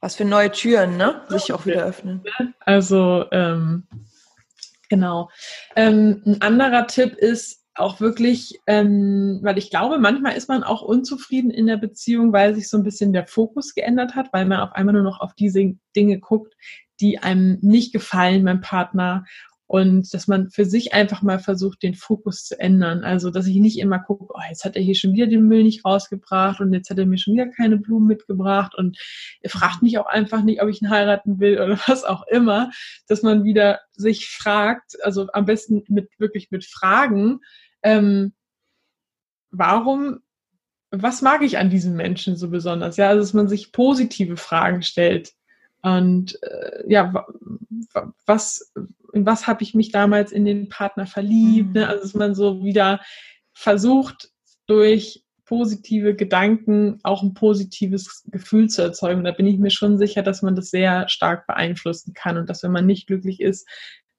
was 0.00 0.16
für 0.16 0.26
neue 0.26 0.52
Türen, 0.52 0.98
ne? 0.98 1.22
Sich 1.28 1.52
auch 1.52 1.64
wieder 1.64 1.84
öffnen. 1.84 2.22
Also 2.60 3.24
ähm, 3.32 3.88
genau. 4.90 5.30
Ähm, 5.74 6.22
ein 6.26 6.42
anderer 6.42 6.86
Tipp 6.86 7.14
ist, 7.14 7.65
auch 7.78 8.00
wirklich, 8.00 8.60
ähm, 8.66 9.40
weil 9.42 9.58
ich 9.58 9.70
glaube, 9.70 9.98
manchmal 9.98 10.36
ist 10.36 10.48
man 10.48 10.62
auch 10.62 10.82
unzufrieden 10.82 11.50
in 11.50 11.66
der 11.66 11.76
Beziehung, 11.76 12.32
weil 12.32 12.54
sich 12.54 12.68
so 12.68 12.76
ein 12.76 12.84
bisschen 12.84 13.12
der 13.12 13.26
Fokus 13.26 13.74
geändert 13.74 14.14
hat, 14.14 14.32
weil 14.32 14.46
man 14.46 14.60
auf 14.60 14.72
einmal 14.72 14.94
nur 14.94 15.02
noch 15.02 15.20
auf 15.20 15.34
diese 15.34 15.74
Dinge 15.94 16.18
guckt, 16.18 16.54
die 17.00 17.18
einem 17.18 17.58
nicht 17.60 17.92
gefallen 17.92 18.44
beim 18.44 18.60
Partner 18.60 19.24
und 19.68 20.14
dass 20.14 20.28
man 20.28 20.50
für 20.50 20.64
sich 20.64 20.94
einfach 20.94 21.22
mal 21.22 21.40
versucht, 21.40 21.82
den 21.82 21.94
Fokus 21.94 22.44
zu 22.44 22.58
ändern. 22.58 23.02
Also, 23.02 23.30
dass 23.30 23.46
ich 23.46 23.56
nicht 23.56 23.78
immer 23.78 23.98
gucke, 23.98 24.32
oh, 24.32 24.40
jetzt 24.48 24.64
hat 24.64 24.76
er 24.76 24.82
hier 24.82 24.94
schon 24.94 25.12
wieder 25.14 25.26
den 25.26 25.46
Müll 25.46 25.64
nicht 25.64 25.84
rausgebracht 25.84 26.60
und 26.60 26.72
jetzt 26.72 26.88
hat 26.88 26.98
er 26.98 27.06
mir 27.06 27.18
schon 27.18 27.34
wieder 27.34 27.48
keine 27.48 27.76
Blumen 27.76 28.06
mitgebracht 28.06 28.74
und 28.76 28.96
er 29.40 29.50
fragt 29.50 29.82
mich 29.82 29.98
auch 29.98 30.06
einfach 30.06 30.42
nicht, 30.42 30.62
ob 30.62 30.68
ich 30.68 30.82
ihn 30.82 30.90
heiraten 30.90 31.40
will 31.40 31.60
oder 31.60 31.78
was 31.86 32.04
auch 32.04 32.26
immer, 32.28 32.70
dass 33.08 33.22
man 33.22 33.44
wieder 33.44 33.80
sich 33.92 34.28
fragt, 34.28 34.96
also 35.02 35.26
am 35.32 35.46
besten 35.46 35.82
mit 35.88 36.10
wirklich 36.18 36.50
mit 36.50 36.64
Fragen, 36.64 37.40
ähm, 37.82 38.34
warum, 39.50 40.20
was 40.90 41.22
mag 41.22 41.42
ich 41.42 41.58
an 41.58 41.70
diesen 41.70 41.96
Menschen 41.96 42.36
so 42.36 42.50
besonders? 42.50 42.96
Ja, 42.96 43.08
also 43.08 43.20
dass 43.20 43.34
man 43.34 43.48
sich 43.48 43.72
positive 43.72 44.36
Fragen 44.36 44.82
stellt. 44.82 45.32
Und 45.82 46.40
äh, 46.42 46.84
ja, 46.88 47.26
was, 48.26 48.72
in 49.16 49.26
was 49.26 49.46
habe 49.46 49.62
ich 49.62 49.74
mich 49.74 49.90
damals 49.90 50.30
in 50.30 50.44
den 50.44 50.68
Partner 50.68 51.06
verliebt? 51.06 51.74
Ne? 51.74 51.84
Mhm. 51.84 51.86
Also 51.88 52.02
dass 52.02 52.14
man 52.14 52.34
so 52.34 52.62
wieder 52.62 53.00
versucht, 53.52 54.30
durch 54.66 55.24
positive 55.46 56.14
Gedanken 56.14 56.98
auch 57.02 57.22
ein 57.22 57.32
positives 57.32 58.24
Gefühl 58.26 58.68
zu 58.68 58.82
erzeugen. 58.82 59.24
Da 59.24 59.30
bin 59.30 59.46
ich 59.46 59.58
mir 59.58 59.70
schon 59.70 59.96
sicher, 59.96 60.22
dass 60.22 60.42
man 60.42 60.56
das 60.56 60.70
sehr 60.70 61.08
stark 61.08 61.46
beeinflussen 61.46 62.14
kann 62.14 62.36
und 62.36 62.50
dass 62.50 62.62
wenn 62.62 62.72
man 62.72 62.84
nicht 62.84 63.06
glücklich 63.06 63.40
ist, 63.40 63.66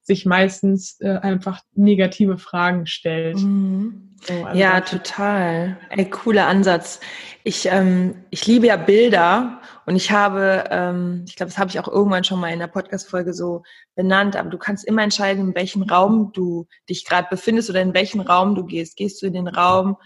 sich 0.08 0.26
meistens 0.26 1.00
äh, 1.02 1.18
einfach 1.18 1.62
negative 1.76 2.38
Fragen 2.38 2.88
stellt. 2.88 3.38
Mhm. 3.38 4.16
So, 4.24 4.34
also 4.46 4.58
ja, 4.58 4.82
total. 4.82 5.78
Ein 5.90 6.10
cooler 6.10 6.48
Ansatz. 6.48 7.02
Ich, 7.44 7.68
ähm, 7.70 8.16
ich 8.30 8.48
liebe 8.48 8.68
ja 8.68 8.78
Bilder 8.78 9.62
und 9.86 9.96
ich 9.96 10.12
habe, 10.12 10.64
ähm, 10.72 11.26
ich 11.28 11.36
glaube, 11.36 11.50
das 11.50 11.60
habe 11.60 11.70
ich 11.70 11.80
auch 11.80 11.90
irgendwann 11.90 12.24
schon 12.24 12.40
mal 12.40 12.52
in 12.52 12.60
der 12.60 12.68
Podcast-Folge 12.68 13.34
so 13.34 13.64
benannt, 13.96 14.36
aber 14.38 14.50
du 14.50 14.58
kannst 14.58 14.86
immer 14.86 15.04
entscheiden, 15.04 15.50
in 15.50 15.56
welchem 15.56 15.84
Raum 15.84 16.32
du 16.34 16.68
dich 16.90 17.06
gerade 17.06 17.28
befindest 17.30 17.70
oder 17.70 17.82
in 17.82 17.94
welchen 17.94 18.22
Raum 18.22 18.56
du 18.56 18.66
gehst. 18.66 18.96
Gehst 18.96 19.22
du 19.22 19.28
in 19.28 19.34
den 19.34 19.48
Raum 19.48 19.98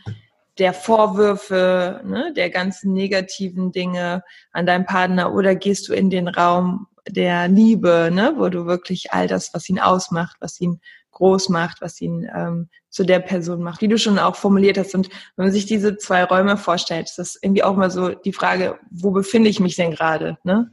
der 0.57 0.73
Vorwürfe, 0.73 2.01
ne, 2.03 2.33
der 2.35 2.49
ganzen 2.49 2.91
negativen 2.91 3.71
Dinge 3.71 4.23
an 4.51 4.65
deinem 4.65 4.85
Partner 4.85 5.33
oder 5.33 5.55
gehst 5.55 5.87
du 5.87 5.93
in 5.93 6.09
den 6.09 6.27
Raum 6.27 6.87
der 7.07 7.47
Liebe, 7.47 8.09
ne, 8.11 8.33
wo 8.37 8.49
du 8.49 8.65
wirklich 8.65 9.11
all 9.11 9.27
das, 9.27 9.53
was 9.53 9.67
ihn 9.69 9.79
ausmacht, 9.79 10.37
was 10.39 10.59
ihn 10.61 10.81
groß 11.11 11.49
macht, 11.49 11.81
was 11.81 11.99
ihn 12.01 12.29
ähm, 12.33 12.69
zu 12.89 13.03
der 13.03 13.19
Person 13.19 13.61
macht, 13.61 13.81
wie 13.81 13.87
du 13.87 13.97
schon 13.97 14.19
auch 14.19 14.35
formuliert 14.35 14.77
hast. 14.77 14.95
Und 14.95 15.09
wenn 15.35 15.45
man 15.45 15.51
sich 15.51 15.65
diese 15.65 15.97
zwei 15.97 16.23
Räume 16.23 16.57
vorstellt, 16.57 17.07
ist 17.09 17.17
das 17.17 17.37
irgendwie 17.41 17.63
auch 17.63 17.75
mal 17.75 17.91
so 17.91 18.09
die 18.09 18.33
Frage, 18.33 18.79
wo 18.89 19.11
befinde 19.11 19.49
ich 19.49 19.59
mich 19.59 19.75
denn 19.75 19.91
gerade? 19.91 20.37
Ne? 20.43 20.71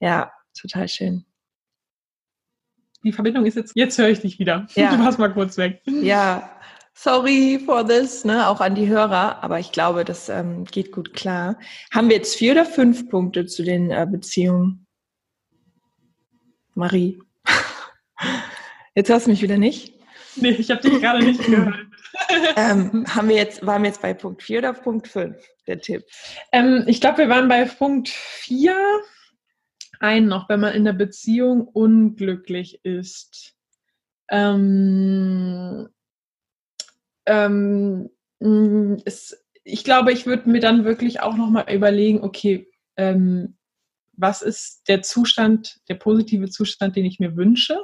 Ja, 0.00 0.32
total 0.58 0.88
schön. 0.88 1.24
Die 3.02 3.12
Verbindung 3.12 3.44
ist 3.44 3.56
jetzt, 3.56 3.72
jetzt 3.74 3.98
höre 3.98 4.08
ich 4.08 4.20
dich 4.20 4.38
wieder. 4.38 4.66
Ja. 4.74 4.94
Du 4.94 5.02
warst 5.02 5.18
mal 5.18 5.32
kurz 5.32 5.58
weg. 5.58 5.82
Ja, 5.84 6.50
sorry 6.94 7.60
for 7.64 7.86
this, 7.86 8.24
ne, 8.24 8.48
auch 8.48 8.60
an 8.60 8.74
die 8.74 8.88
Hörer, 8.88 9.42
aber 9.42 9.58
ich 9.58 9.72
glaube, 9.72 10.04
das 10.04 10.28
ähm, 10.28 10.64
geht 10.64 10.92
gut 10.92 11.12
klar. 11.12 11.58
Haben 11.92 12.08
wir 12.08 12.16
jetzt 12.16 12.36
vier 12.36 12.52
oder 12.52 12.64
fünf 12.64 13.10
Punkte 13.10 13.46
zu 13.46 13.62
den 13.62 13.90
äh, 13.90 14.06
Beziehungen? 14.10 14.83
Marie. 16.74 17.20
Jetzt 18.94 19.08
hörst 19.08 19.26
du 19.26 19.30
mich 19.30 19.42
wieder 19.42 19.58
nicht? 19.58 19.94
Nee, 20.36 20.50
ich 20.50 20.70
habe 20.70 20.80
dich 20.80 21.00
gerade 21.00 21.24
nicht 21.24 21.44
gehört. 21.46 21.74
ähm, 22.56 23.04
haben 23.08 23.28
wir 23.28 23.36
jetzt, 23.36 23.64
waren 23.66 23.82
wir 23.82 23.90
jetzt 23.90 24.02
bei 24.02 24.14
Punkt 24.14 24.42
4 24.42 24.58
oder 24.58 24.72
Punkt 24.72 25.08
5, 25.08 25.36
der 25.66 25.80
Tipp? 25.80 26.04
Ähm, 26.52 26.84
ich 26.86 27.00
glaube, 27.00 27.18
wir 27.18 27.28
waren 27.28 27.48
bei 27.48 27.64
Punkt 27.64 28.08
4. 28.08 28.76
Ein 30.00 30.26
noch, 30.26 30.48
wenn 30.48 30.60
man 30.60 30.74
in 30.74 30.84
der 30.84 30.92
Beziehung 30.92 31.62
unglücklich 31.66 32.84
ist. 32.84 33.54
Ähm, 34.30 35.88
ähm, 37.26 38.10
es, 39.04 39.44
ich 39.64 39.84
glaube, 39.84 40.12
ich 40.12 40.26
würde 40.26 40.50
mir 40.50 40.60
dann 40.60 40.84
wirklich 40.84 41.20
auch 41.20 41.36
nochmal 41.36 41.72
überlegen, 41.72 42.22
okay, 42.22 42.68
ähm, 42.96 43.56
was 44.16 44.42
ist 44.42 44.82
der 44.88 45.02
Zustand, 45.02 45.80
der 45.88 45.94
positive 45.94 46.48
Zustand, 46.48 46.96
den 46.96 47.04
ich 47.04 47.18
mir 47.18 47.36
wünsche? 47.36 47.78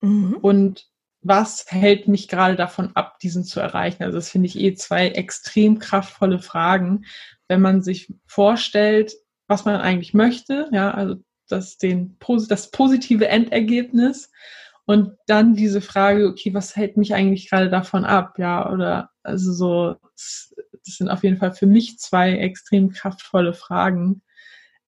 Mhm. 0.00 0.34
Und 0.40 0.86
was 1.20 1.66
hält 1.68 2.08
mich 2.08 2.28
gerade 2.28 2.56
davon 2.56 2.92
ab, 2.94 3.18
diesen 3.18 3.44
zu 3.44 3.60
erreichen? 3.60 4.02
Also 4.02 4.18
das 4.18 4.30
finde 4.30 4.46
ich 4.46 4.58
eh 4.58 4.74
zwei 4.74 5.08
extrem 5.08 5.78
kraftvolle 5.78 6.38
Fragen, 6.38 7.04
wenn 7.48 7.60
man 7.60 7.82
sich 7.82 8.12
vorstellt, 8.26 9.14
was 9.48 9.64
man 9.64 9.80
eigentlich 9.80 10.14
möchte, 10.14 10.68
ja, 10.72 10.90
also 10.92 11.16
das, 11.48 11.78
den, 11.78 12.18
das 12.48 12.70
positive 12.70 13.26
Endergebnis 13.26 14.30
und 14.84 15.16
dann 15.26 15.54
diese 15.54 15.80
Frage, 15.80 16.28
okay, 16.28 16.54
was 16.54 16.76
hält 16.76 16.96
mich 16.96 17.14
eigentlich 17.14 17.48
gerade 17.48 17.70
davon 17.70 18.04
ab, 18.04 18.38
ja, 18.38 18.70
oder 18.70 19.10
also 19.22 19.52
so, 19.52 19.96
das 20.14 20.54
sind 20.84 21.08
auf 21.08 21.24
jeden 21.24 21.38
Fall 21.38 21.52
für 21.52 21.66
mich 21.66 21.98
zwei 21.98 22.32
extrem 22.38 22.90
kraftvolle 22.90 23.54
Fragen, 23.54 24.22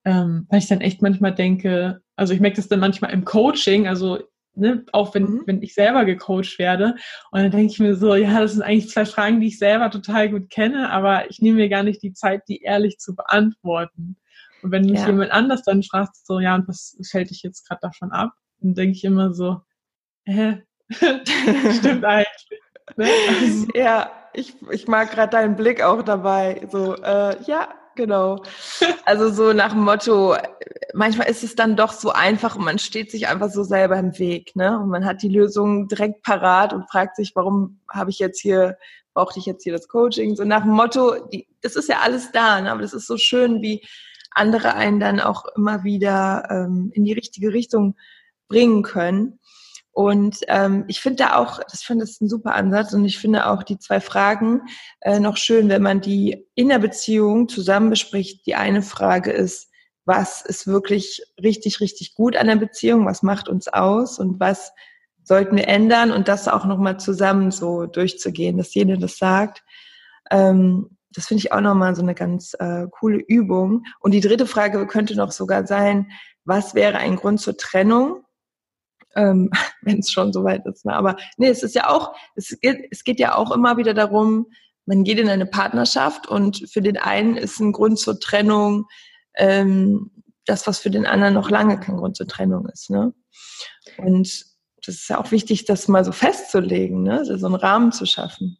ähm, 0.04 0.46
weil 0.48 0.58
ich 0.58 0.68
dann 0.68 0.80
echt 0.80 1.02
manchmal 1.02 1.34
denke, 1.34 2.00
also 2.16 2.32
ich 2.32 2.40
merke 2.40 2.56
das 2.56 2.68
dann 2.68 2.80
manchmal 2.80 3.12
im 3.12 3.24
Coaching, 3.24 3.86
also 3.86 4.18
ne, 4.54 4.84
auch 4.92 5.14
wenn, 5.14 5.24
mhm. 5.24 5.42
wenn 5.46 5.62
ich 5.62 5.74
selber 5.74 6.04
gecoacht 6.04 6.58
werde. 6.58 6.94
Und 7.30 7.42
dann 7.42 7.50
denke 7.50 7.72
ich 7.72 7.78
mir 7.78 7.96
so, 7.96 8.14
ja, 8.14 8.40
das 8.40 8.52
sind 8.52 8.62
eigentlich 8.62 8.90
zwei 8.90 9.04
Fragen, 9.04 9.40
die 9.40 9.48
ich 9.48 9.58
selber 9.58 9.90
total 9.90 10.30
gut 10.30 10.50
kenne, 10.50 10.90
aber 10.90 11.30
ich 11.30 11.40
nehme 11.40 11.56
mir 11.56 11.68
gar 11.68 11.82
nicht 11.82 12.02
die 12.02 12.12
Zeit, 12.12 12.42
die 12.48 12.62
ehrlich 12.62 12.98
zu 12.98 13.14
beantworten. 13.14 14.16
Und 14.62 14.72
wenn 14.72 14.84
mich 14.84 15.00
ja. 15.00 15.06
jemand 15.06 15.32
anders 15.32 15.62
dann 15.62 15.82
fragt, 15.82 16.16
so, 16.24 16.40
ja, 16.40 16.54
und 16.54 16.68
was 16.68 16.96
fällt 17.10 17.30
dich 17.30 17.42
jetzt 17.42 17.66
gerade 17.66 17.80
davon 17.82 18.12
ab? 18.12 18.32
Dann 18.60 18.74
denke 18.74 18.96
ich 18.96 19.04
immer 19.04 19.32
so, 19.32 19.62
hä? 20.24 20.62
Stimmt 20.90 22.04
eigentlich. 22.04 22.60
Ne? 22.96 23.06
Also, 23.28 23.66
ja, 23.74 24.10
ich, 24.34 24.54
ich 24.70 24.86
mag 24.86 25.10
gerade 25.10 25.30
deinen 25.30 25.56
Blick 25.56 25.82
auch 25.82 26.02
dabei. 26.02 26.66
So, 26.70 26.96
äh, 26.96 27.42
ja, 27.44 27.68
Genau. 27.96 28.42
Also 29.04 29.30
so 29.30 29.52
nach 29.52 29.72
dem 29.72 29.84
Motto, 29.84 30.36
manchmal 30.94 31.28
ist 31.28 31.42
es 31.42 31.56
dann 31.56 31.76
doch 31.76 31.92
so 31.92 32.10
einfach 32.10 32.56
und 32.56 32.64
man 32.64 32.78
steht 32.78 33.10
sich 33.10 33.28
einfach 33.28 33.50
so 33.50 33.64
selber 33.64 33.96
im 33.96 34.18
Weg, 34.18 34.54
ne? 34.54 34.78
Und 34.78 34.88
man 34.88 35.04
hat 35.04 35.22
die 35.22 35.28
Lösung 35.28 35.88
direkt 35.88 36.22
parat 36.22 36.72
und 36.72 36.88
fragt 36.88 37.16
sich, 37.16 37.32
warum 37.34 37.80
habe 37.88 38.10
ich 38.10 38.18
jetzt 38.18 38.40
hier, 38.40 38.78
brauchte 39.14 39.38
ich 39.40 39.46
jetzt 39.46 39.64
hier 39.64 39.72
das 39.72 39.88
Coaching? 39.88 40.36
So 40.36 40.44
nach 40.44 40.62
dem 40.62 40.72
Motto, 40.72 41.16
die, 41.28 41.48
das 41.60 41.76
ist 41.76 41.88
ja 41.88 41.98
alles 42.00 42.30
da, 42.32 42.60
ne? 42.60 42.70
aber 42.70 42.82
das 42.82 42.94
ist 42.94 43.06
so 43.06 43.16
schön, 43.16 43.62
wie 43.62 43.82
andere 44.30 44.74
einen 44.74 45.00
dann 45.00 45.18
auch 45.18 45.44
immer 45.56 45.82
wieder 45.82 46.46
ähm, 46.50 46.92
in 46.94 47.04
die 47.04 47.12
richtige 47.12 47.52
Richtung 47.52 47.96
bringen 48.48 48.82
können. 48.82 49.39
Und 50.00 50.38
ähm, 50.48 50.84
ich 50.88 51.02
finde 51.02 51.24
da 51.24 51.36
auch, 51.36 51.60
das 51.62 51.82
finde 51.82 52.06
ich 52.06 52.18
ein 52.22 52.28
super 52.30 52.54
Ansatz 52.54 52.94
und 52.94 53.04
ich 53.04 53.18
finde 53.18 53.46
auch 53.46 53.62
die 53.62 53.78
zwei 53.78 54.00
Fragen 54.00 54.62
äh, 55.02 55.20
noch 55.20 55.36
schön, 55.36 55.68
wenn 55.68 55.82
man 55.82 56.00
die 56.00 56.48
in 56.54 56.70
der 56.70 56.78
Beziehung 56.78 57.50
zusammen 57.50 57.90
bespricht. 57.90 58.46
Die 58.46 58.54
eine 58.54 58.80
Frage 58.80 59.30
ist, 59.30 59.68
was 60.06 60.40
ist 60.40 60.66
wirklich 60.66 61.22
richtig, 61.42 61.80
richtig 61.80 62.14
gut 62.14 62.34
an 62.38 62.46
der 62.46 62.56
Beziehung, 62.56 63.04
was 63.04 63.22
macht 63.22 63.50
uns 63.50 63.68
aus 63.68 64.18
und 64.18 64.40
was 64.40 64.72
sollten 65.22 65.58
wir 65.58 65.68
ändern 65.68 66.12
und 66.12 66.28
das 66.28 66.48
auch 66.48 66.64
nochmal 66.64 66.98
zusammen 66.98 67.50
so 67.50 67.84
durchzugehen, 67.84 68.56
dass 68.56 68.72
jeder 68.72 68.96
das 68.96 69.18
sagt. 69.18 69.62
Ähm, 70.30 70.96
das 71.10 71.26
finde 71.26 71.40
ich 71.40 71.52
auch 71.52 71.60
nochmal 71.60 71.94
so 71.94 72.00
eine 72.00 72.14
ganz 72.14 72.54
äh, 72.58 72.86
coole 72.90 73.18
Übung. 73.18 73.84
Und 73.98 74.12
die 74.12 74.22
dritte 74.22 74.46
Frage 74.46 74.86
könnte 74.86 75.14
noch 75.14 75.30
sogar 75.30 75.66
sein, 75.66 76.10
was 76.46 76.74
wäre 76.74 76.96
ein 76.96 77.16
Grund 77.16 77.38
zur 77.38 77.58
Trennung? 77.58 78.24
Ähm, 79.16 79.50
wenn 79.82 79.98
es 79.98 80.10
schon 80.10 80.32
soweit 80.32 80.66
ist. 80.66 80.84
Ne? 80.84 80.94
Aber 80.94 81.16
nee, 81.36 81.48
es 81.48 81.62
ist 81.62 81.74
ja 81.74 81.88
auch, 81.88 82.14
es 82.34 82.58
geht, 82.60 82.86
es 82.90 83.04
geht 83.04 83.20
ja 83.20 83.36
auch 83.36 83.50
immer 83.50 83.76
wieder 83.76 83.94
darum, 83.94 84.46
man 84.86 85.04
geht 85.04 85.18
in 85.18 85.28
eine 85.28 85.46
Partnerschaft 85.46 86.26
und 86.26 86.68
für 86.70 86.82
den 86.82 86.96
einen 86.96 87.36
ist 87.36 87.60
ein 87.60 87.72
Grund 87.72 87.98
zur 87.98 88.18
Trennung 88.18 88.86
ähm, 89.36 90.10
das, 90.46 90.66
was 90.66 90.80
für 90.80 90.90
den 90.90 91.06
anderen 91.06 91.34
noch 91.34 91.50
lange 91.50 91.78
kein 91.78 91.96
Grund 91.96 92.16
zur 92.16 92.26
Trennung 92.26 92.66
ist. 92.66 92.90
Ne? 92.90 93.14
Und 93.98 94.44
das 94.84 94.94
ist 94.94 95.08
ja 95.08 95.18
auch 95.18 95.30
wichtig, 95.30 95.64
das 95.64 95.88
mal 95.88 96.04
so 96.04 96.12
festzulegen, 96.12 97.02
ne? 97.02 97.24
so 97.24 97.46
einen 97.46 97.54
Rahmen 97.54 97.92
zu 97.92 98.06
schaffen. 98.06 98.58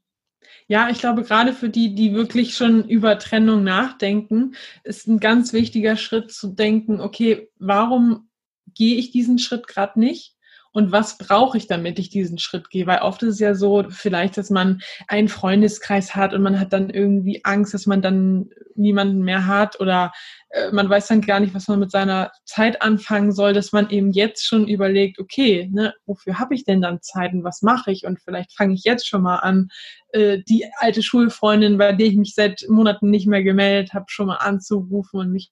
Ja, 0.68 0.88
ich 0.88 1.00
glaube, 1.00 1.24
gerade 1.24 1.52
für 1.52 1.68
die, 1.68 1.96
die 1.96 2.14
wirklich 2.14 2.54
schon 2.54 2.88
über 2.88 3.18
Trennung 3.18 3.64
nachdenken, 3.64 4.54
ist 4.84 5.08
ein 5.08 5.18
ganz 5.18 5.52
wichtiger 5.52 5.96
Schritt 5.96 6.30
zu 6.30 6.48
denken, 6.48 7.00
okay, 7.00 7.50
warum 7.58 8.30
gehe 8.74 8.96
ich 8.96 9.10
diesen 9.10 9.40
Schritt 9.40 9.66
gerade 9.66 9.98
nicht? 9.98 10.36
Und 10.72 10.92
was 10.92 11.18
brauche 11.18 11.58
ich, 11.58 11.66
damit 11.66 11.98
ich 11.98 12.10
diesen 12.10 12.38
Schritt 12.38 12.70
gehe? 12.70 12.86
Weil 12.86 13.00
oft 13.00 13.22
ist 13.22 13.34
es 13.34 13.40
ja 13.40 13.54
so, 13.54 13.84
vielleicht, 13.88 14.36
dass 14.36 14.50
man 14.50 14.80
einen 15.08 15.28
Freundeskreis 15.28 16.14
hat 16.14 16.32
und 16.32 16.42
man 16.42 16.60
hat 16.60 16.72
dann 16.72 16.90
irgendwie 16.90 17.40
Angst, 17.44 17.74
dass 17.74 17.86
man 17.86 18.02
dann 18.02 18.50
niemanden 18.76 19.22
mehr 19.22 19.46
hat 19.46 19.80
oder 19.80 20.12
äh, 20.50 20.70
man 20.70 20.88
weiß 20.88 21.08
dann 21.08 21.22
gar 21.22 21.40
nicht, 21.40 21.54
was 21.54 21.66
man 21.66 21.80
mit 21.80 21.90
seiner 21.90 22.30
Zeit 22.44 22.82
anfangen 22.82 23.32
soll, 23.32 23.52
dass 23.52 23.72
man 23.72 23.90
eben 23.90 24.12
jetzt 24.12 24.46
schon 24.46 24.68
überlegt, 24.68 25.18
okay, 25.18 25.68
ne, 25.72 25.92
wofür 26.06 26.38
habe 26.38 26.54
ich 26.54 26.64
denn 26.64 26.80
dann 26.80 27.02
Zeit 27.02 27.32
und 27.32 27.42
was 27.42 27.62
mache 27.62 27.90
ich? 27.90 28.06
Und 28.06 28.20
vielleicht 28.20 28.56
fange 28.56 28.74
ich 28.74 28.84
jetzt 28.84 29.08
schon 29.08 29.22
mal 29.22 29.36
an, 29.36 29.68
äh, 30.12 30.38
die 30.48 30.66
alte 30.78 31.02
Schulfreundin, 31.02 31.78
bei 31.78 31.92
der 31.92 32.06
ich 32.06 32.16
mich 32.16 32.34
seit 32.34 32.64
Monaten 32.68 33.10
nicht 33.10 33.26
mehr 33.26 33.42
gemeldet 33.42 33.92
habe, 33.92 34.06
schon 34.08 34.28
mal 34.28 34.36
anzurufen 34.36 35.20
und 35.20 35.32
mich 35.32 35.50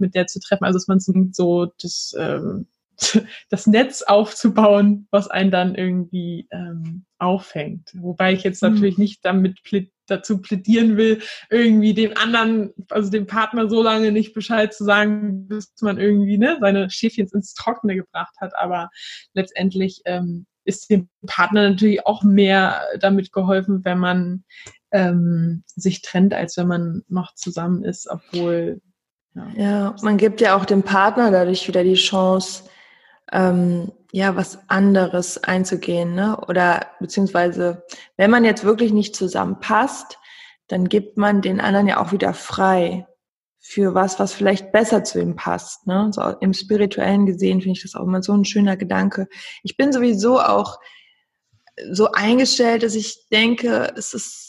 mit 0.00 0.14
der 0.14 0.26
zu 0.26 0.40
treffen. 0.40 0.64
Also 0.64 0.78
dass 0.78 0.88
man 0.88 1.00
so 1.00 1.66
das, 1.80 2.14
ähm, 2.18 2.68
das 3.50 3.66
Netz 3.66 4.02
aufzubauen, 4.02 5.08
was 5.10 5.28
einen 5.28 5.50
dann 5.50 5.74
irgendwie 5.74 6.48
ähm, 6.50 7.04
auffängt. 7.18 7.90
Wobei 7.94 8.32
ich 8.32 8.44
jetzt 8.44 8.62
mhm. 8.62 8.70
natürlich 8.70 8.98
nicht 8.98 9.24
damit 9.24 9.62
plä 9.62 9.88
dazu 10.06 10.42
plädieren 10.42 10.98
will, 10.98 11.22
irgendwie 11.48 11.94
dem 11.94 12.14
anderen, 12.14 12.74
also 12.90 13.10
dem 13.10 13.26
Partner 13.26 13.70
so 13.70 13.82
lange 13.82 14.12
nicht 14.12 14.34
Bescheid 14.34 14.74
zu 14.74 14.84
sagen, 14.84 15.48
bis 15.48 15.72
man 15.80 15.98
irgendwie 15.98 16.36
ne, 16.36 16.58
seine 16.60 16.90
Schäfchen 16.90 17.26
ins 17.32 17.54
Trockene 17.54 17.96
gebracht 17.96 18.34
hat. 18.38 18.52
Aber 18.54 18.90
letztendlich 19.32 20.02
ähm, 20.04 20.44
ist 20.64 20.90
dem 20.90 21.08
Partner 21.26 21.70
natürlich 21.70 22.06
auch 22.06 22.22
mehr 22.22 22.82
damit 22.98 23.32
geholfen, 23.32 23.84
wenn 23.84 23.98
man 23.98 24.44
ähm, 24.92 25.64
sich 25.66 26.02
trennt, 26.02 26.34
als 26.34 26.56
wenn 26.56 26.68
man 26.68 27.02
noch 27.08 27.34
zusammen 27.34 27.84
ist, 27.84 28.08
obwohl 28.08 28.80
ja. 29.34 29.48
ja, 29.56 29.96
man 30.02 30.16
gibt 30.16 30.40
ja 30.40 30.56
auch 30.56 30.64
dem 30.64 30.82
Partner 30.82 31.30
dadurch 31.30 31.66
wieder 31.68 31.84
die 31.84 31.94
Chance, 31.94 32.64
ähm, 33.32 33.92
ja, 34.12 34.36
was 34.36 34.58
anderes 34.68 35.42
einzugehen, 35.42 36.14
ne? 36.14 36.38
Oder 36.48 36.86
beziehungsweise, 37.00 37.84
wenn 38.16 38.30
man 38.30 38.44
jetzt 38.44 38.64
wirklich 38.64 38.92
nicht 38.92 39.16
zusammenpasst, 39.16 40.18
dann 40.68 40.88
gibt 40.88 41.16
man 41.16 41.42
den 41.42 41.60
anderen 41.60 41.88
ja 41.88 42.00
auch 42.00 42.12
wieder 42.12 42.32
frei 42.32 43.06
für 43.66 43.94
was, 43.94 44.20
was 44.20 44.34
vielleicht 44.34 44.72
besser 44.72 45.04
zu 45.04 45.20
ihm 45.20 45.36
passt. 45.36 45.86
Ne? 45.86 46.10
So 46.12 46.22
im 46.40 46.52
spirituellen 46.52 47.24
gesehen 47.24 47.60
finde 47.60 47.76
ich 47.78 47.82
das 47.82 47.94
auch 47.94 48.04
immer 48.04 48.22
so 48.22 48.34
ein 48.34 48.44
schöner 48.44 48.76
Gedanke. 48.76 49.26
Ich 49.62 49.76
bin 49.76 49.90
sowieso 49.90 50.38
auch 50.38 50.78
so 51.90 52.12
eingestellt, 52.12 52.82
dass 52.82 52.94
ich 52.94 53.26
denke, 53.32 53.92
es 53.96 54.12
ist 54.14 54.43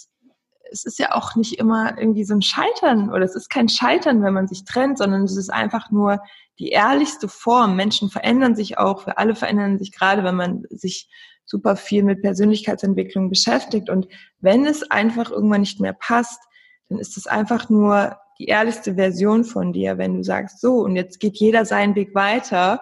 es 0.76 0.84
ist 0.84 1.00
ja 1.00 1.14
auch 1.14 1.36
nicht 1.36 1.58
immer 1.58 1.98
irgendwie 1.98 2.26
so 2.26 2.34
ein 2.34 2.42
Scheitern 2.42 3.10
oder 3.10 3.24
es 3.24 3.34
ist 3.34 3.50
kein 3.50 3.70
Scheitern, 3.70 4.22
wenn 4.24 4.34
man 4.34 4.48
sich 4.48 4.66
trennt, 4.66 4.98
sondern 4.98 5.24
es 5.24 5.38
ist 5.38 5.50
einfach 5.50 5.90
nur 5.90 6.20
die 6.60 6.70
ehrlichste 6.70 7.30
Form. 7.30 7.78
Menschen 7.78 8.10
verändern 8.10 8.56
sich 8.56 8.78
auch, 8.78 9.06
wir 9.06 9.18
alle 9.18 9.36
verändern 9.36 9.80
sich 9.80 9.94
gerade, 9.94 10.24
wenn 10.26 10.36
man 10.36 10.64
sich 10.70 11.10
super 11.46 11.78
viel 11.78 12.04
mit 12.04 12.22
Persönlichkeitsentwicklung 12.22 13.30
beschäftigt. 13.30 13.90
Und 13.90 14.08
wenn 14.40 14.66
es 14.66 14.90
einfach 14.92 15.32
irgendwann 15.32 15.62
nicht 15.62 15.80
mehr 15.80 15.94
passt, 15.94 16.42
dann 16.90 17.00
ist 17.00 17.16
es 17.16 17.26
einfach 17.26 17.70
nur 17.70 18.18
die 18.38 18.48
ehrlichste 18.48 18.96
Version 18.96 19.46
von 19.46 19.72
dir, 19.72 19.98
wenn 19.98 20.18
du 20.18 20.24
sagst, 20.24 20.60
so, 20.60 20.80
und 20.80 20.98
jetzt 20.98 21.22
geht 21.22 21.38
jeder 21.38 21.64
seinen 21.64 21.96
Weg 21.96 22.14
weiter 22.16 22.82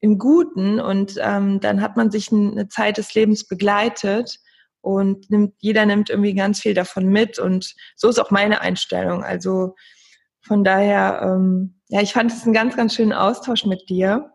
im 0.00 0.18
Guten 0.18 0.80
und 0.80 1.18
ähm, 1.18 1.60
dann 1.60 1.80
hat 1.80 1.96
man 1.96 2.10
sich 2.10 2.30
eine 2.30 2.68
Zeit 2.68 2.98
des 2.98 3.14
Lebens 3.14 3.48
begleitet 3.48 4.38
und 4.86 5.28
nimmt, 5.30 5.54
jeder 5.58 5.84
nimmt 5.84 6.10
irgendwie 6.10 6.34
ganz 6.34 6.60
viel 6.60 6.72
davon 6.72 7.08
mit 7.08 7.40
und 7.40 7.74
so 7.96 8.08
ist 8.08 8.20
auch 8.20 8.30
meine 8.30 8.60
Einstellung. 8.60 9.24
Also 9.24 9.74
von 10.40 10.62
daher, 10.62 11.22
ähm, 11.24 11.80
ja, 11.88 12.02
ich 12.02 12.12
fand 12.12 12.30
es 12.30 12.44
einen 12.44 12.52
ganz, 12.52 12.76
ganz 12.76 12.94
schönen 12.94 13.12
Austausch 13.12 13.66
mit 13.66 13.88
dir. 13.88 14.30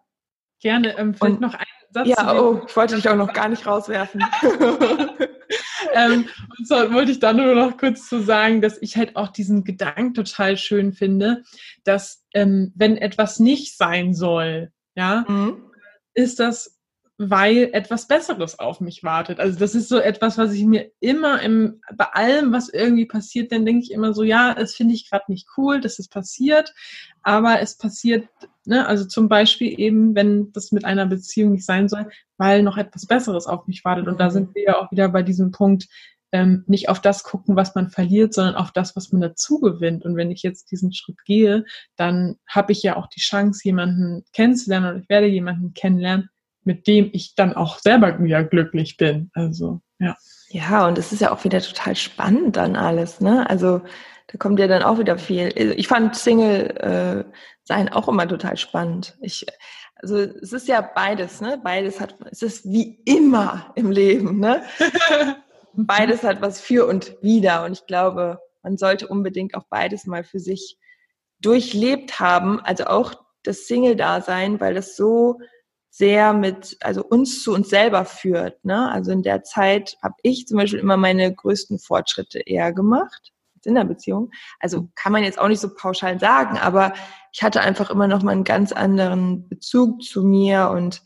Gerne. 0.59 0.97
Ähm, 0.97 1.13
vielleicht 1.13 1.35
und, 1.35 1.41
noch 1.41 1.53
einen 1.53 1.65
Satz. 1.93 2.07
Ja, 2.09 2.37
oh, 2.37 2.61
ich 2.67 2.75
wollte 2.75 2.95
dich 2.97 3.07
auch 3.07 3.15
noch 3.15 3.31
gar 3.31 3.47
nicht 3.47 3.65
rauswerfen. 3.65 4.25
ähm, 5.93 6.27
und 6.57 6.67
so 6.67 6.75
wollte 6.91 7.13
ich 7.13 7.19
dann 7.19 7.37
nur 7.37 7.55
noch 7.55 7.77
kurz 7.77 8.09
zu 8.09 8.21
sagen, 8.21 8.61
dass 8.61 8.77
ich 8.81 8.97
halt 8.97 9.15
auch 9.15 9.29
diesen 9.29 9.63
Gedanken 9.63 10.13
total 10.13 10.57
schön 10.57 10.91
finde, 10.91 11.43
dass 11.85 12.25
ähm, 12.33 12.73
wenn 12.75 12.97
etwas 12.97 13.39
nicht 13.39 13.77
sein 13.77 14.13
soll, 14.13 14.73
ja, 14.95 15.23
mhm. 15.29 15.71
ist 16.13 16.41
das 16.41 16.80
weil 17.29 17.69
etwas 17.73 18.07
Besseres 18.07 18.57
auf 18.57 18.81
mich 18.81 19.03
wartet. 19.03 19.39
Also 19.39 19.59
das 19.59 19.75
ist 19.75 19.89
so 19.89 19.99
etwas, 19.99 20.39
was 20.39 20.53
ich 20.53 20.65
mir 20.65 20.91
immer 20.99 21.41
im, 21.41 21.79
bei 21.95 22.05
allem, 22.05 22.51
was 22.51 22.69
irgendwie 22.69 23.05
passiert, 23.05 23.51
dann 23.51 23.65
denke 23.65 23.83
ich 23.83 23.91
immer 23.91 24.13
so, 24.13 24.23
ja, 24.23 24.55
das 24.55 24.73
finde 24.73 24.95
ich 24.95 25.09
gerade 25.09 25.25
nicht 25.27 25.47
cool, 25.55 25.81
dass 25.81 25.99
es 25.99 26.07
passiert, 26.07 26.73
aber 27.21 27.61
es 27.61 27.77
passiert, 27.77 28.27
ne, 28.65 28.87
also 28.87 29.05
zum 29.05 29.29
Beispiel 29.29 29.79
eben, 29.79 30.15
wenn 30.15 30.51
das 30.53 30.71
mit 30.71 30.83
einer 30.83 31.05
Beziehung 31.05 31.51
nicht 31.51 31.65
sein 31.65 31.87
soll, 31.89 32.09
weil 32.37 32.63
noch 32.63 32.77
etwas 32.77 33.05
Besseres 33.05 33.45
auf 33.45 33.67
mich 33.67 33.85
wartet. 33.85 34.07
Und 34.07 34.19
da 34.19 34.25
mhm. 34.25 34.31
sind 34.31 34.55
wir 34.55 34.63
ja 34.63 34.77
auch 34.79 34.91
wieder 34.91 35.09
bei 35.09 35.21
diesem 35.21 35.51
Punkt, 35.51 35.87
ähm, 36.31 36.63
nicht 36.65 36.89
auf 36.89 37.01
das 37.01 37.23
gucken, 37.23 37.55
was 37.55 37.75
man 37.75 37.89
verliert, 37.89 38.33
sondern 38.33 38.55
auf 38.55 38.71
das, 38.71 38.95
was 38.95 39.11
man 39.11 39.21
dazu 39.21 39.59
gewinnt. 39.59 40.05
Und 40.05 40.15
wenn 40.15 40.31
ich 40.31 40.41
jetzt 40.41 40.71
diesen 40.71 40.93
Schritt 40.93 41.23
gehe, 41.25 41.65
dann 41.97 42.37
habe 42.47 42.71
ich 42.71 42.81
ja 42.81 42.95
auch 42.95 43.07
die 43.07 43.19
Chance, 43.19 43.61
jemanden 43.65 44.23
kennenzulernen 44.33 44.95
und 44.95 45.01
ich 45.03 45.09
werde 45.09 45.27
jemanden 45.27 45.73
kennenlernen, 45.73 46.29
mit 46.63 46.87
dem 46.87 47.09
ich 47.13 47.35
dann 47.35 47.53
auch 47.53 47.79
selber 47.79 48.21
wieder 48.21 48.43
glücklich 48.43 48.97
bin. 48.97 49.31
Also, 49.33 49.81
ja. 49.99 50.15
Ja, 50.49 50.87
und 50.87 50.97
es 50.97 51.11
ist 51.11 51.21
ja 51.21 51.31
auch 51.31 51.43
wieder 51.43 51.61
total 51.61 51.95
spannend 51.95 52.57
dann 52.57 52.75
alles, 52.75 53.21
ne? 53.21 53.49
Also, 53.49 53.81
da 54.27 54.37
kommt 54.37 54.59
ja 54.59 54.67
dann 54.67 54.83
auch 54.83 54.99
wieder 54.99 55.17
viel. 55.17 55.49
Ich 55.77 55.87
fand 55.87 56.15
Single 56.15 56.67
äh, 56.77 57.31
sein 57.63 57.89
auch 57.89 58.07
immer 58.07 58.27
total 58.27 58.57
spannend. 58.57 59.17
Ich, 59.21 59.45
also 59.95 60.17
es 60.17 60.53
ist 60.53 60.67
ja 60.67 60.81
beides, 60.81 61.41
ne? 61.41 61.59
Beides 61.63 61.99
hat, 61.99 62.15
es 62.31 62.41
ist 62.41 62.65
wie 62.65 63.01
immer 63.05 63.71
im 63.75 63.91
Leben, 63.91 64.39
ne? 64.39 64.63
beides 65.73 66.23
hat 66.23 66.41
was 66.41 66.61
für 66.61 66.87
und 66.87 67.15
wider. 67.21 67.65
Und 67.65 67.73
ich 67.73 67.85
glaube, 67.85 68.39
man 68.63 68.77
sollte 68.77 69.07
unbedingt 69.07 69.55
auch 69.55 69.65
beides 69.69 70.05
mal 70.05 70.23
für 70.23 70.39
sich 70.39 70.77
durchlebt 71.39 72.19
haben. 72.19 72.59
Also 72.61 72.85
auch 72.85 73.13
das 73.43 73.67
Single-Dasein, 73.67 74.59
weil 74.59 74.73
das 74.73 74.95
so 74.95 75.39
sehr 75.93 76.33
mit, 76.33 76.77
also 76.79 77.03
uns 77.03 77.43
zu 77.43 77.53
uns 77.53 77.69
selber 77.69 78.05
führt. 78.05 78.63
Ne? 78.63 78.89
Also 78.91 79.11
in 79.11 79.23
der 79.23 79.43
Zeit 79.43 79.97
habe 80.01 80.15
ich 80.23 80.47
zum 80.47 80.57
Beispiel 80.57 80.79
immer 80.79 80.97
meine 80.97 81.33
größten 81.33 81.79
Fortschritte 81.79 82.39
eher 82.39 82.71
gemacht 82.71 83.33
in 83.65 83.75
der 83.75 83.83
Beziehung. 83.83 84.31
Also 84.59 84.89
kann 84.95 85.11
man 85.11 85.23
jetzt 85.23 85.37
auch 85.37 85.49
nicht 85.49 85.59
so 85.59 85.69
pauschal 85.75 86.19
sagen, 86.19 86.57
aber 86.57 86.93
ich 87.33 87.43
hatte 87.43 87.61
einfach 87.61 87.91
immer 87.91 88.07
noch 88.07 88.23
mal 88.23 88.31
einen 88.31 88.45
ganz 88.45 88.71
anderen 88.71 89.47
Bezug 89.49 90.01
zu 90.01 90.23
mir 90.23 90.69
und 90.69 91.03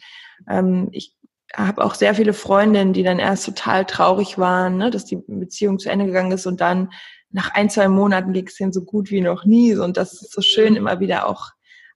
ähm, 0.48 0.88
ich 0.92 1.16
habe 1.54 1.84
auch 1.84 1.96
sehr 1.96 2.16
viele 2.16 2.34
Freundinnen, 2.34 2.94
die 2.94 3.04
dann 3.04 3.20
erst 3.20 3.46
total 3.46 3.86
traurig 3.86 4.38
waren, 4.38 4.78
ne, 4.78 4.92
dass 4.92 5.06
die 5.06 5.18
Beziehung 5.28 5.80
zu 5.80 5.90
Ende 5.90 6.06
gegangen 6.06 6.32
ist 6.32 6.46
und 6.46 6.62
dann 6.62 6.90
nach 7.32 7.54
ein, 7.54 7.70
zwei 7.70 7.88
Monaten 7.88 8.34
ging 8.34 8.48
es 8.48 8.56
denen 8.56 8.72
so 8.72 8.84
gut 8.84 9.10
wie 9.10 9.20
noch 9.20 9.46
nie. 9.46 9.76
Und 9.76 9.98
das 9.98 10.14
ist 10.22 10.32
so 10.32 10.42
schön, 10.42 10.76
immer 10.76 11.00
wieder 11.00 11.28
auch 11.28 11.50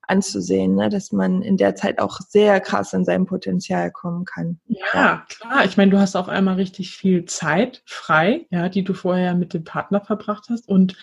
anzusehen, 0.09 0.75
ne? 0.75 0.89
dass 0.89 1.11
man 1.11 1.41
in 1.41 1.57
der 1.57 1.75
Zeit 1.75 1.99
auch 1.99 2.19
sehr 2.19 2.59
krass 2.59 2.93
in 2.93 3.05
sein 3.05 3.25
Potenzial 3.25 3.91
kommen 3.91 4.25
kann. 4.25 4.59
Ja, 4.67 5.25
klar. 5.29 5.65
Ich 5.65 5.77
meine, 5.77 5.91
du 5.91 5.99
hast 5.99 6.15
auf 6.15 6.29
einmal 6.29 6.55
richtig 6.55 6.95
viel 6.95 7.25
Zeit 7.25 7.83
frei, 7.85 8.45
ja, 8.49 8.69
die 8.69 8.83
du 8.83 8.93
vorher 8.93 9.35
mit 9.35 9.53
dem 9.53 9.63
Partner 9.63 10.01
verbracht 10.01 10.47
hast 10.49 10.67
und 10.67 10.95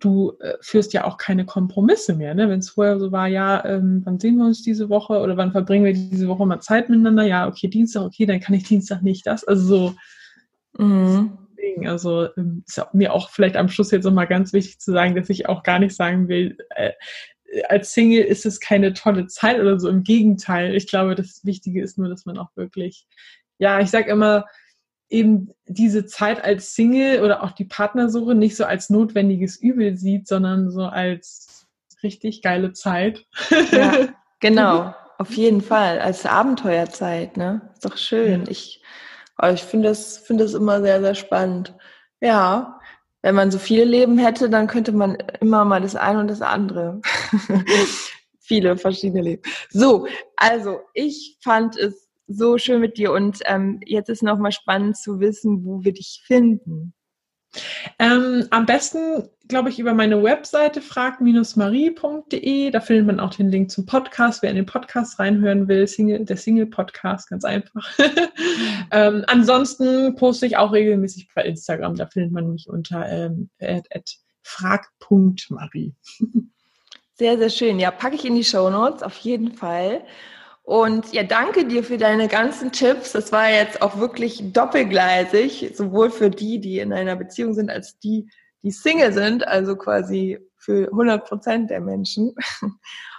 du 0.00 0.32
äh, 0.40 0.54
führst 0.60 0.92
ja 0.92 1.04
auch 1.04 1.18
keine 1.18 1.44
Kompromisse 1.44 2.14
mehr. 2.14 2.34
Ne? 2.34 2.48
Wenn 2.48 2.60
es 2.60 2.70
vorher 2.70 2.98
so 2.98 3.12
war, 3.12 3.28
ja, 3.28 3.64
ähm, 3.64 4.02
wann 4.04 4.18
sehen 4.18 4.36
wir 4.36 4.46
uns 4.46 4.62
diese 4.62 4.88
Woche 4.88 5.20
oder 5.20 5.36
wann 5.36 5.52
verbringen 5.52 5.84
wir 5.84 5.92
diese 5.92 6.28
Woche 6.28 6.46
mal 6.46 6.60
Zeit 6.60 6.88
miteinander? 6.88 7.24
Ja, 7.24 7.46
okay, 7.46 7.68
Dienstag, 7.68 8.02
okay, 8.02 8.26
dann 8.26 8.40
kann 8.40 8.54
ich 8.54 8.64
Dienstag 8.64 9.02
nicht 9.02 9.26
das. 9.26 9.44
Also 9.44 9.64
so. 9.64 10.82
Mhm. 10.82 11.38
Also 11.86 12.28
ähm, 12.36 12.62
ist 12.66 12.80
mir 12.92 13.12
auch 13.12 13.30
vielleicht 13.30 13.56
am 13.56 13.68
Schluss 13.68 13.90
jetzt 13.90 14.04
nochmal 14.04 14.26
ganz 14.26 14.52
wichtig 14.52 14.78
zu 14.78 14.92
sagen, 14.92 15.14
dass 15.14 15.28
ich 15.30 15.48
auch 15.48 15.62
gar 15.62 15.78
nicht 15.78 15.94
sagen 15.94 16.28
will, 16.28 16.56
äh, 16.70 16.92
als 17.68 17.92
Single 17.92 18.24
ist 18.24 18.46
es 18.46 18.60
keine 18.60 18.92
tolle 18.92 19.26
Zeit 19.26 19.60
oder 19.60 19.78
so. 19.78 19.88
Im 19.88 20.02
Gegenteil. 20.02 20.74
Ich 20.74 20.86
glaube, 20.86 21.14
das 21.14 21.44
Wichtige 21.44 21.82
ist 21.82 21.98
nur, 21.98 22.08
dass 22.08 22.26
man 22.26 22.38
auch 22.38 22.50
wirklich, 22.56 23.06
ja, 23.58 23.80
ich 23.80 23.90
sage 23.90 24.10
immer, 24.10 24.46
eben 25.08 25.52
diese 25.66 26.06
Zeit 26.06 26.42
als 26.42 26.74
Single 26.74 27.22
oder 27.22 27.42
auch 27.42 27.52
die 27.52 27.66
Partnersuche 27.66 28.34
nicht 28.34 28.56
so 28.56 28.64
als 28.64 28.90
notwendiges 28.90 29.56
Übel 29.56 29.96
sieht, 29.96 30.26
sondern 30.26 30.70
so 30.70 30.84
als 30.84 31.66
richtig 32.02 32.42
geile 32.42 32.72
Zeit. 32.72 33.24
Ja, 33.70 34.08
genau. 34.40 34.94
Auf 35.18 35.32
jeden 35.34 35.60
Fall. 35.60 36.00
Als 36.00 36.26
Abenteuerzeit, 36.26 37.36
ne? 37.36 37.70
Ist 37.74 37.84
doch 37.84 37.96
schön. 37.96 38.44
Ich, 38.48 38.82
oh, 39.40 39.46
ich 39.46 39.62
finde 39.62 39.88
das, 39.88 40.18
finde 40.18 40.44
das 40.44 40.54
immer 40.54 40.80
sehr, 40.82 41.00
sehr 41.00 41.14
spannend. 41.14 41.74
Ja 42.20 42.80
wenn 43.24 43.34
man 43.34 43.50
so 43.50 43.58
viele 43.58 43.84
Leben 43.84 44.18
hätte, 44.18 44.50
dann 44.50 44.66
könnte 44.66 44.92
man 44.92 45.16
immer 45.40 45.64
mal 45.64 45.80
das 45.80 45.96
eine 45.96 46.20
und 46.20 46.28
das 46.28 46.42
andere. 46.42 47.00
viele 48.40 48.76
verschiedene 48.76 49.22
Leben. 49.22 49.42
So, 49.70 50.06
also 50.36 50.80
ich 50.92 51.38
fand 51.42 51.74
es 51.78 52.06
so 52.26 52.58
schön 52.58 52.82
mit 52.82 52.98
dir 52.98 53.12
und 53.12 53.38
ähm, 53.46 53.80
jetzt 53.86 54.10
ist 54.10 54.22
nochmal 54.22 54.52
spannend 54.52 54.98
zu 54.98 55.20
wissen, 55.20 55.64
wo 55.64 55.82
wir 55.82 55.94
dich 55.94 56.22
finden. 56.26 56.92
Ähm, 57.98 58.46
am 58.50 58.66
besten, 58.66 59.28
glaube 59.48 59.68
ich, 59.68 59.78
über 59.78 59.94
meine 59.94 60.22
Webseite 60.22 60.80
frag-marie.de. 60.80 62.70
Da 62.70 62.80
findet 62.80 63.06
man 63.06 63.20
auch 63.20 63.34
den 63.34 63.50
Link 63.50 63.70
zum 63.70 63.86
Podcast, 63.86 64.42
wer 64.42 64.50
in 64.50 64.56
den 64.56 64.66
Podcast 64.66 65.18
reinhören 65.18 65.68
will. 65.68 65.86
Single, 65.86 66.24
der 66.24 66.36
Single-Podcast, 66.36 67.30
ganz 67.30 67.44
einfach. 67.44 67.88
ähm, 68.90 69.24
ansonsten 69.26 70.16
poste 70.16 70.46
ich 70.46 70.56
auch 70.56 70.72
regelmäßig 70.72 71.28
bei 71.34 71.42
Instagram. 71.42 71.96
Da 71.96 72.06
findet 72.06 72.32
man 72.32 72.50
mich 72.50 72.68
unter 72.68 73.08
ähm, 73.08 73.50
frag.marie. 74.42 75.94
sehr, 77.14 77.38
sehr 77.38 77.50
schön. 77.50 77.78
Ja, 77.78 77.90
packe 77.90 78.16
ich 78.16 78.24
in 78.24 78.34
die 78.34 78.44
Show 78.44 78.70
Notes 78.70 79.02
auf 79.02 79.16
jeden 79.18 79.52
Fall. 79.52 80.04
Und 80.64 81.12
ja, 81.12 81.22
danke 81.24 81.66
dir 81.66 81.84
für 81.84 81.98
deine 81.98 82.26
ganzen 82.26 82.72
Tipps. 82.72 83.12
Das 83.12 83.32
war 83.32 83.50
jetzt 83.50 83.82
auch 83.82 83.98
wirklich 83.98 84.52
doppelgleisig, 84.52 85.72
sowohl 85.74 86.10
für 86.10 86.30
die, 86.30 86.58
die 86.58 86.78
in 86.78 86.94
einer 86.94 87.16
Beziehung 87.16 87.52
sind, 87.52 87.70
als 87.70 87.98
die, 87.98 88.30
die 88.62 88.70
Single 88.70 89.12
sind, 89.12 89.46
also 89.46 89.76
quasi 89.76 90.38
für 90.56 90.86
100 90.86 91.26
Prozent 91.26 91.70
der 91.70 91.80
Menschen. 91.80 92.34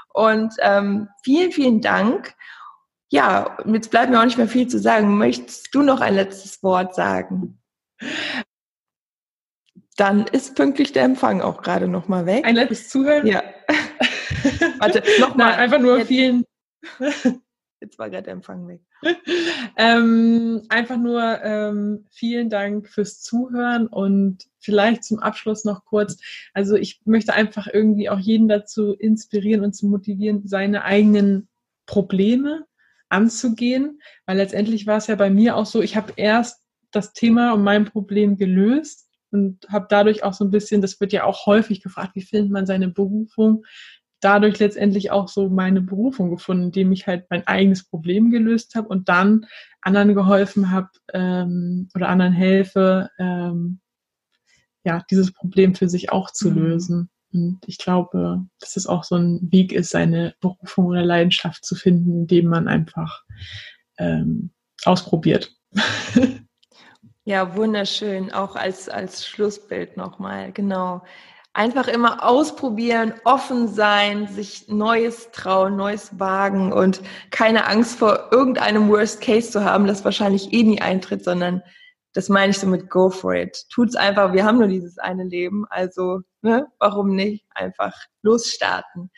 Und 0.10 0.56
ähm, 0.62 1.08
vielen, 1.24 1.52
vielen 1.52 1.82
Dank. 1.82 2.34
Ja, 3.10 3.58
jetzt 3.66 3.92
bleibt 3.92 4.10
mir 4.10 4.20
auch 4.20 4.26
nicht 4.26 4.40
mehr 4.40 4.48
viel 4.48 4.68
zu 4.68 4.80
sagen. 4.80 5.16
Möchtest 5.18 5.76
du 5.76 5.84
noch 5.84 6.02
ein 6.02 6.16
letztes 6.16 6.64
Wort 6.64 6.96
sagen? 6.96 7.62
Dann 9.98 10.26
ist 10.26 10.56
pünktlich 10.56 10.94
der 10.94 11.04
Empfang 11.04 11.42
auch 11.42 11.62
gerade 11.62 11.88
noch 11.88 12.08
mal 12.08 12.26
weg. 12.26 12.44
Ein 12.44 12.56
letztes 12.56 12.90
Zuhören? 12.90 13.28
Ja. 13.28 13.44
Warte, 14.80 15.04
nochmal. 15.20 15.54
Einfach 15.54 15.80
nur 15.80 16.04
vielen, 16.06 16.44
Jetzt 17.82 18.00
war 18.00 18.10
gerade 18.10 18.24
der 18.24 18.34
Empfang 18.34 18.68
weg. 18.68 18.82
ähm, 19.78 20.64
einfach 20.70 20.98
nur 20.98 21.44
ähm, 21.44 22.06
vielen 22.10 22.50
Dank 22.50 22.88
fürs 22.88 23.22
Zuhören 23.22 23.88
und 23.88 24.46
vielleicht 24.60 25.04
zum 25.04 25.20
Abschluss 25.20 25.66
noch 25.66 25.86
kurz. 25.86 26.18
Also 26.54 26.76
ich 26.76 27.02
möchte 27.06 27.34
einfach 27.34 27.68
irgendwie 27.72 28.10
auch 28.10 28.20
jeden 28.20 28.48
dazu 28.48 28.94
inspirieren 28.94 29.64
und 29.64 29.74
zu 29.74 29.88
motivieren, 29.88 30.48
seine 30.48 30.84
eigenen 30.84 31.48
Probleme 31.86 32.66
anzugehen, 33.10 34.02
weil 34.26 34.38
letztendlich 34.38 34.88
war 34.88 34.98
es 34.98 35.08
ja 35.08 35.16
bei 35.16 35.30
mir 35.30 35.56
auch 35.56 35.66
so, 35.66 35.82
ich 35.82 35.96
habe 35.96 36.14
erst 36.16 36.62
das 36.92 37.14
Thema 37.14 37.54
und 37.54 37.64
mein 37.64 37.86
Problem 37.86 38.38
gelöst 38.38 39.08
und 39.32 39.68
habe 39.70 39.88
dadurch 39.90 40.24
auch 40.24 40.34
so 40.34 40.46
ein 40.46 40.52
bisschen, 40.52 40.82
das 40.82 41.00
wird 41.00 41.14
ja 41.14 41.26
auch 41.26 41.46
häufig 41.46 41.82
gefragt, 41.82 42.16
wie 42.16 42.22
findet 42.22 42.52
man 42.52 42.66
seine 42.66 42.88
Berufung? 42.88 43.66
Dadurch 44.20 44.60
letztendlich 44.60 45.12
auch 45.12 45.28
so 45.28 45.50
meine 45.50 45.82
Berufung 45.82 46.30
gefunden, 46.30 46.66
indem 46.66 46.92
ich 46.92 47.08
halt 47.08 47.26
mein 47.30 47.46
eigenes 47.48 47.84
Problem 47.84 48.32
gelöst 48.32 48.76
habe 48.76 48.88
und 48.88 49.10
dann 49.10 49.46
anderen 49.82 50.16
geholfen 50.16 50.72
habe 50.72 50.90
ähm, 51.14 51.90
oder 51.94 52.10
anderen 52.10 52.34
helfe, 52.34 53.10
ähm, 53.20 53.80
ja, 54.84 55.04
dieses 55.10 55.32
Problem 55.34 55.76
für 55.76 55.90
sich 55.90 56.12
auch 56.12 56.32
zu 56.32 56.52
mhm. 56.52 56.58
lösen. 56.58 57.10
Und 57.34 57.60
ich 57.66 57.78
glaube, 57.78 58.46
dass 58.60 58.78
es 58.78 58.88
auch 58.88 59.04
so 59.04 59.16
ein 59.16 59.52
Weg 59.52 59.74
ist, 59.74 59.90
seine 59.90 60.36
Berufung 60.40 60.86
oder 60.86 61.04
Leidenschaft 61.04 61.66
zu 61.66 61.76
finden, 61.76 62.22
indem 62.22 62.48
man 62.48 62.68
einfach 62.68 63.24
ähm, 63.98 64.52
ausprobiert. 64.86 65.54
ja, 67.26 67.56
wunderschön, 67.56 68.32
auch 68.32 68.56
als, 68.56 68.88
als 68.88 69.28
Schlussbild 69.28 69.98
nochmal, 69.98 70.52
genau 70.54 71.04
einfach 71.56 71.88
immer 71.88 72.24
ausprobieren, 72.24 73.14
offen 73.24 73.70
sein, 73.70 74.28
sich 74.28 74.68
Neues 74.68 75.32
trauen, 75.32 75.78
Neues 75.78 76.20
wagen 76.20 76.74
und 76.74 77.02
keine 77.32 77.66
Angst 77.68 77.98
vor 77.98 78.28
irgendeinem 78.32 78.90
Worst 78.90 79.22
Case 79.22 79.52
zu 79.52 79.64
haben, 79.64 79.88
das 79.88 80.04
wahrscheinlich 80.04 80.52
eh 80.52 80.64
nie 80.64 80.82
eintritt, 80.82 81.24
sondern 81.24 81.64
das 82.14 82.28
meine 82.28 82.52
ich 82.52 82.60
so 82.60 82.68
mit 82.68 82.90
Go 82.90 83.10
for 83.10 83.34
it. 83.34 83.66
Tut's 83.70 83.96
einfach, 83.96 84.34
wir 84.34 84.44
haben 84.44 84.58
nur 84.58 84.68
dieses 84.68 84.98
eine 84.98 85.24
Leben, 85.24 85.66
also 85.70 86.22
ne, 86.42 86.68
warum 86.80 87.16
nicht 87.16 87.46
einfach 87.54 87.94
losstarten. 88.22 89.10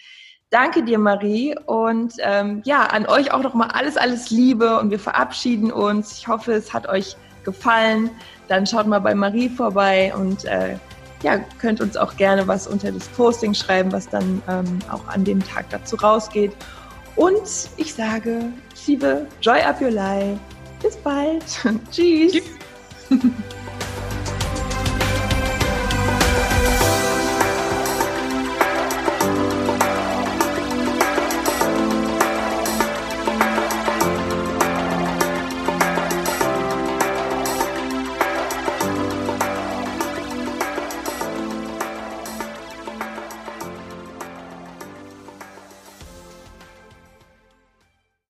Danke 0.50 0.84
dir, 0.84 1.00
Marie. 1.00 1.56
Und 1.66 2.14
ähm, 2.20 2.62
ja, 2.66 2.86
an 2.86 3.08
euch 3.08 3.34
auch 3.34 3.42
nochmal 3.42 3.72
alles, 3.74 3.98
alles 3.98 4.30
Liebe 4.30 4.80
und 4.80 4.92
wir 4.92 5.00
verabschieden 5.00 5.72
uns. 5.72 6.20
Ich 6.20 6.28
hoffe, 6.28 6.54
es 6.54 6.74
hat 6.74 6.88
euch 6.88 7.18
gefallen. 7.44 8.12
Dann 8.48 8.66
schaut 8.66 8.88
mal 8.88 9.00
bei 9.00 9.14
Marie 9.14 9.50
vorbei 9.50 10.14
und 10.16 10.46
äh, 10.46 10.78
ja, 11.24 11.40
könnt 11.60 11.82
uns 11.82 11.98
auch 11.98 12.16
gerne 12.18 12.48
was 12.48 12.68
unter 12.68 12.92
das 12.92 13.08
Posting 13.10 13.54
schreiben, 13.54 13.92
was 13.92 14.08
dann 14.10 14.42
ähm, 14.48 14.80
auch 14.92 15.08
an 15.08 15.24
dem 15.24 15.44
Tag 15.44 15.70
dazu 15.70 15.96
rausgeht. 15.96 16.54
Und 17.16 17.70
ich 17.78 17.94
sage, 17.94 18.46
liebe 18.86 19.26
Joy 19.42 19.62
Up 19.62 19.82
Your 19.82 19.92
Life. 19.92 20.40
Bis 20.82 20.96
bald. 20.98 21.44
Tschüss. 21.92 22.34
Tschüss. 22.34 22.44